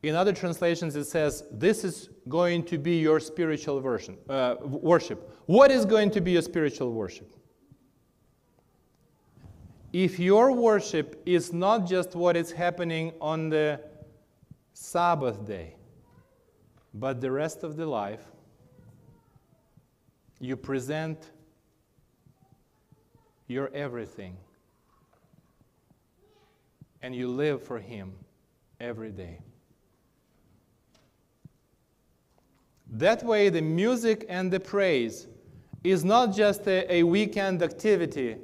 in 0.03 0.15
other 0.15 0.35
translations, 0.35 0.97
it 0.97 1.07
says, 1.07 1.45
This 1.51 1.83
is 1.83 2.11
going 2.29 2.65
to 2.65 2.77
be 2.77 2.99
your 2.99 3.19
spiritual 3.19 3.81
version, 3.81 4.19
uh, 4.29 4.57
worship. 4.61 5.33
What 5.47 5.71
is 5.71 5.87
going 5.87 6.11
to 6.11 6.21
be 6.21 6.33
your 6.33 6.43
spiritual 6.43 6.93
worship? 6.93 7.35
If 9.95 10.19
your 10.19 10.53
worship 10.53 11.23
is 11.25 11.55
not 11.55 11.87
just 11.89 12.15
what 12.15 12.37
is 12.37 12.53
happening 12.53 13.15
on 13.19 13.49
the 13.49 13.81
Sabbath 14.75 15.47
day, 15.47 15.75
but 16.93 17.23
the 17.23 17.31
rest 17.31 17.65
of 17.65 17.77
the 17.77 17.87
life, 17.87 18.25
you 20.39 20.55
present 20.55 21.31
your 23.49 23.71
everything 23.73 24.37
and 27.03 27.15
you 27.15 27.29
live 27.29 27.63
for 27.63 27.79
Him 27.79 28.13
every 28.81 29.11
day. 29.11 29.41
That 32.91 33.23
way, 33.23 33.49
the 33.49 33.63
music 33.63 34.27
and 34.29 34.53
the 34.53 34.61
praise 34.61 35.27
is 35.83 36.05
not 36.05 36.35
just 36.35 36.67
a, 36.67 36.93
a 36.93 37.03
weekend 37.03 37.63
activity. 37.63 38.37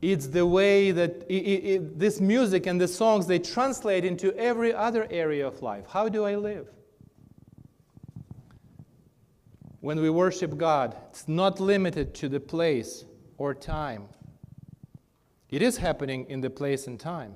It's 0.00 0.26
the 0.26 0.46
way 0.46 0.92
that 0.92 1.24
it, 1.28 1.34
it, 1.34 1.98
this 1.98 2.20
music 2.20 2.66
and 2.66 2.80
the 2.80 2.86
songs 2.86 3.26
they 3.26 3.38
translate 3.38 4.04
into 4.04 4.32
every 4.36 4.72
other 4.72 5.06
area 5.10 5.46
of 5.46 5.62
life. 5.62 5.84
How 5.88 6.08
do 6.08 6.24
I 6.24 6.36
live? 6.36 6.68
when 9.80 10.00
we 10.00 10.10
worship 10.10 10.56
God, 10.56 10.96
it's 11.10 11.28
not 11.28 11.60
limited 11.60 12.14
to 12.16 12.28
the 12.28 12.40
place 12.40 13.04
or 13.36 13.54
time. 13.54 14.08
It 15.50 15.62
is 15.62 15.78
happening 15.78 16.26
in 16.28 16.40
the 16.40 16.50
place 16.50 16.86
and 16.86 16.98
time. 16.98 17.32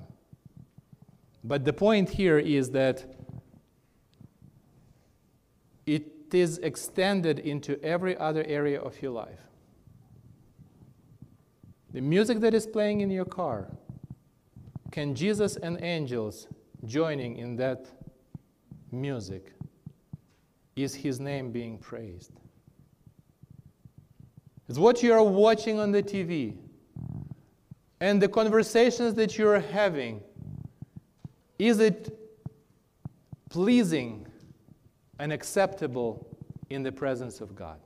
But 1.43 1.65
the 1.65 1.73
point 1.73 2.09
here 2.09 2.39
is 2.39 2.69
that 2.71 3.03
it 5.85 6.33
is 6.33 6.57
extended 6.59 7.39
into 7.39 7.81
every 7.83 8.17
other 8.17 8.43
area 8.45 8.79
of 8.79 9.01
your 9.01 9.11
life. 9.11 9.41
The 11.91 12.01
music 12.01 12.39
that 12.39 12.53
is 12.53 12.65
playing 12.65 13.01
in 13.01 13.11
your 13.11 13.25
car, 13.25 13.67
can 14.91 15.13
Jesus 15.13 15.57
and 15.57 15.83
angels 15.83 16.47
joining 16.85 17.37
in 17.37 17.55
that 17.57 17.87
music 18.91 19.53
is 20.75 20.95
his 20.95 21.19
name 21.19 21.51
being 21.51 21.77
praised. 21.77 22.31
It's 24.67 24.79
what 24.79 25.03
you 25.03 25.13
are 25.13 25.23
watching 25.23 25.79
on 25.79 25.91
the 25.91 26.01
TV 26.01 26.55
and 27.99 28.21
the 28.21 28.27
conversations 28.27 29.13
that 29.15 29.37
you 29.37 29.47
are 29.47 29.59
having. 29.59 30.21
Is 31.59 31.79
it 31.79 32.17
pleasing 33.49 34.27
and 35.19 35.31
acceptable 35.31 36.27
in 36.69 36.83
the 36.83 36.91
presence 36.91 37.41
of 37.41 37.55
God? 37.55 37.79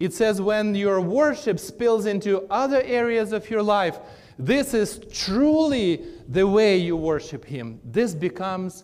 It 0.00 0.12
says 0.12 0.40
when 0.40 0.74
your 0.74 1.00
worship 1.00 1.60
spills 1.60 2.06
into 2.06 2.42
other 2.50 2.82
areas 2.82 3.32
of 3.32 3.48
your 3.48 3.62
life, 3.62 4.00
this 4.36 4.74
is 4.74 5.00
truly 5.12 6.04
the 6.28 6.46
way 6.46 6.76
you 6.76 6.96
worship 6.96 7.44
Him. 7.44 7.78
This 7.84 8.12
becomes 8.14 8.82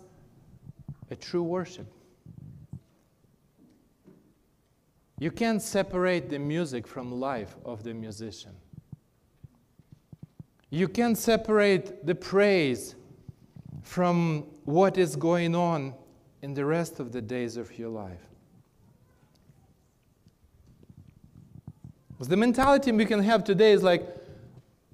a 1.11 1.17
true 1.17 1.43
worship. 1.43 1.93
You 5.19 5.33
can't 5.33 5.61
separate 5.61 6.31
the 6.31 6.39
music 6.39 6.87
from 6.87 7.11
life 7.11 7.57
of 7.65 7.83
the 7.83 7.93
musician. 7.93 8.55
You 10.71 10.87
can't 10.87 11.17
separate 11.17 12.05
the 12.07 12.15
praise 12.15 12.95
from 13.83 14.45
what 14.65 14.99
is 14.99 15.17
going 15.17 15.55
on 15.55 15.95
in 16.43 16.53
the 16.53 16.65
rest 16.65 17.01
of 17.01 17.11
the 17.11 17.23
days 17.23 17.57
of 17.57 17.79
your 17.79 17.89
life. 17.89 18.21
The 22.21 22.37
mentality 22.37 22.93
we 22.93 23.07
can 23.07 23.23
have 23.23 23.45
today 23.45 23.73
is 23.73 23.83
like, 23.83 24.03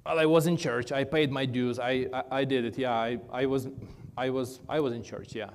well, 0.05 0.19
I 0.19 0.25
was 0.25 0.45
in 0.47 0.55
church, 0.55 0.91
I 0.91 1.03
paid 1.03 1.31
my 1.31 1.45
dues, 1.45 1.79
I, 1.79 2.07
I, 2.13 2.23
I 2.31 2.43
did 2.45 2.63
it, 2.65 2.77
yeah, 2.77 2.93
I, 2.93 3.17
I, 3.31 3.47
was, 3.47 3.67
I, 4.15 4.29
was, 4.29 4.61
I 4.69 4.79
was 4.79 4.93
in 4.93 5.03
church, 5.03 5.33
yeah. 5.33 5.49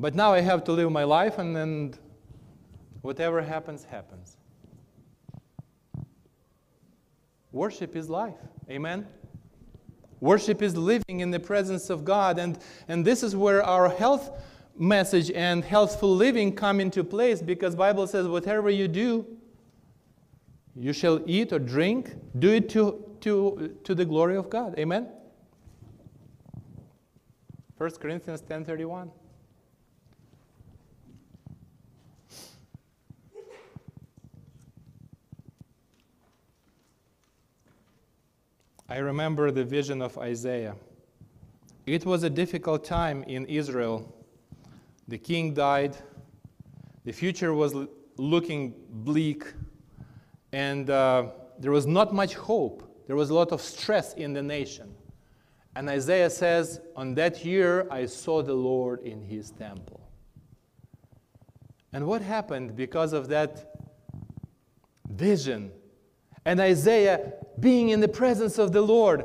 But 0.00 0.14
now 0.14 0.32
I 0.32 0.40
have 0.40 0.64
to 0.64 0.72
live 0.72 0.90
my 0.90 1.04
life, 1.04 1.38
and 1.38 1.54
then 1.54 1.94
whatever 3.02 3.40
happens, 3.40 3.84
happens. 3.84 4.36
Worship 7.52 7.94
is 7.94 8.10
life. 8.10 8.38
Amen? 8.70 9.06
Worship 10.20 10.62
is 10.62 10.76
living 10.76 11.20
in 11.20 11.30
the 11.30 11.40
presence 11.40 11.90
of 11.90 12.04
God. 12.04 12.38
And, 12.38 12.58
and 12.88 13.04
this 13.04 13.22
is 13.22 13.34
where 13.34 13.62
our 13.62 13.88
health 13.88 14.30
message 14.76 15.30
and 15.32 15.64
healthful 15.64 16.14
living 16.14 16.54
come 16.54 16.78
into 16.80 17.02
place 17.02 17.42
because 17.42 17.74
Bible 17.74 18.06
says 18.06 18.28
whatever 18.28 18.70
you 18.70 18.86
do, 18.86 19.26
you 20.76 20.92
shall 20.92 21.20
eat 21.26 21.52
or 21.52 21.58
drink, 21.58 22.14
do 22.38 22.52
it 22.52 22.68
to, 22.70 23.04
to, 23.20 23.76
to 23.82 23.94
the 23.94 24.04
glory 24.04 24.36
of 24.36 24.48
God. 24.48 24.78
Amen? 24.78 25.08
1 27.76 27.90
Corinthians 27.92 28.42
10.31 28.42 29.10
I 38.90 38.96
remember 38.96 39.52
the 39.52 39.62
vision 39.62 40.02
of 40.02 40.18
Isaiah. 40.18 40.74
It 41.86 42.04
was 42.04 42.24
a 42.24 42.30
difficult 42.30 42.84
time 42.84 43.22
in 43.22 43.46
Israel. 43.46 44.12
The 45.06 45.16
king 45.16 45.54
died, 45.54 45.96
the 47.04 47.12
future 47.12 47.54
was 47.54 47.72
looking 48.16 48.74
bleak, 48.88 49.44
and 50.52 50.90
uh, 50.90 51.28
there 51.60 51.70
was 51.70 51.86
not 51.86 52.12
much 52.12 52.34
hope. 52.34 52.82
There 53.06 53.14
was 53.14 53.30
a 53.30 53.34
lot 53.34 53.52
of 53.52 53.60
stress 53.60 54.14
in 54.14 54.32
the 54.32 54.42
nation. 54.42 54.92
And 55.76 55.88
Isaiah 55.88 56.28
says, 56.30 56.80
On 56.96 57.14
that 57.14 57.44
year 57.44 57.86
I 57.92 58.06
saw 58.06 58.42
the 58.42 58.54
Lord 58.54 59.02
in 59.02 59.22
his 59.22 59.52
temple. 59.52 60.00
And 61.92 62.08
what 62.08 62.22
happened 62.22 62.74
because 62.74 63.12
of 63.12 63.28
that 63.28 63.72
vision 65.08 65.70
and 66.44 66.60
Isaiah 66.60 67.32
being 67.60 67.90
in 67.90 68.00
the 68.00 68.08
presence 68.08 68.58
of 68.58 68.72
the 68.72 68.80
Lord. 68.80 69.24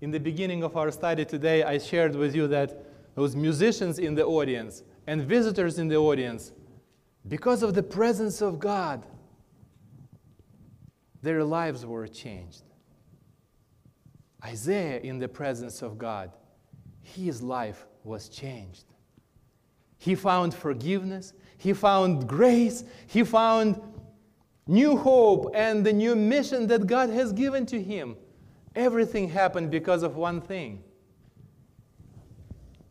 In 0.00 0.10
the 0.10 0.20
beginning 0.20 0.62
of 0.62 0.76
our 0.76 0.90
study 0.90 1.24
today, 1.24 1.62
I 1.62 1.78
shared 1.78 2.14
with 2.16 2.34
you 2.34 2.48
that 2.48 2.84
those 3.14 3.36
musicians 3.36 3.98
in 3.98 4.14
the 4.14 4.24
audience 4.24 4.82
and 5.06 5.22
visitors 5.22 5.78
in 5.78 5.88
the 5.88 5.96
audience, 5.96 6.52
because 7.26 7.62
of 7.62 7.74
the 7.74 7.82
presence 7.82 8.40
of 8.40 8.58
God, 8.58 9.04
their 11.22 11.42
lives 11.42 11.84
were 11.84 12.06
changed. 12.06 12.62
Isaiah, 14.44 15.00
in 15.00 15.18
the 15.18 15.28
presence 15.28 15.82
of 15.82 15.98
God, 15.98 16.30
his 17.02 17.42
life 17.42 17.86
was 18.04 18.28
changed. 18.28 18.84
He 19.98 20.14
found 20.14 20.54
forgiveness, 20.54 21.32
he 21.56 21.72
found 21.72 22.28
grace, 22.28 22.84
he 23.08 23.24
found 23.24 23.80
new 24.68 24.96
hope 24.96 25.50
and 25.54 25.84
the 25.84 25.92
new 25.92 26.14
mission 26.14 26.66
that 26.68 26.86
God 26.86 27.10
has 27.10 27.32
given 27.32 27.66
to 27.66 27.82
him. 27.82 28.16
Everything 28.76 29.30
happened 29.30 29.70
because 29.70 30.02
of 30.04 30.16
one 30.16 30.40
thing. 30.40 30.84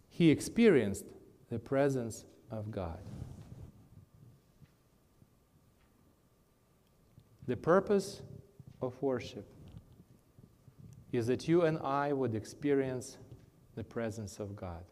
He 0.09 0.31
experienced 0.31 1.05
the 1.49 1.59
presence 1.59 2.25
of 2.51 2.71
God. 2.71 2.99
The 7.47 7.55
purpose 7.55 8.21
of 8.81 9.01
worship 9.01 9.47
is 11.13 11.27
that 11.27 11.47
you 11.47 11.61
and 11.61 11.77
I 11.79 12.11
would 12.11 12.35
experience 12.35 13.17
the 13.75 13.83
presence 13.83 14.39
of 14.39 14.55
God. 14.55 14.83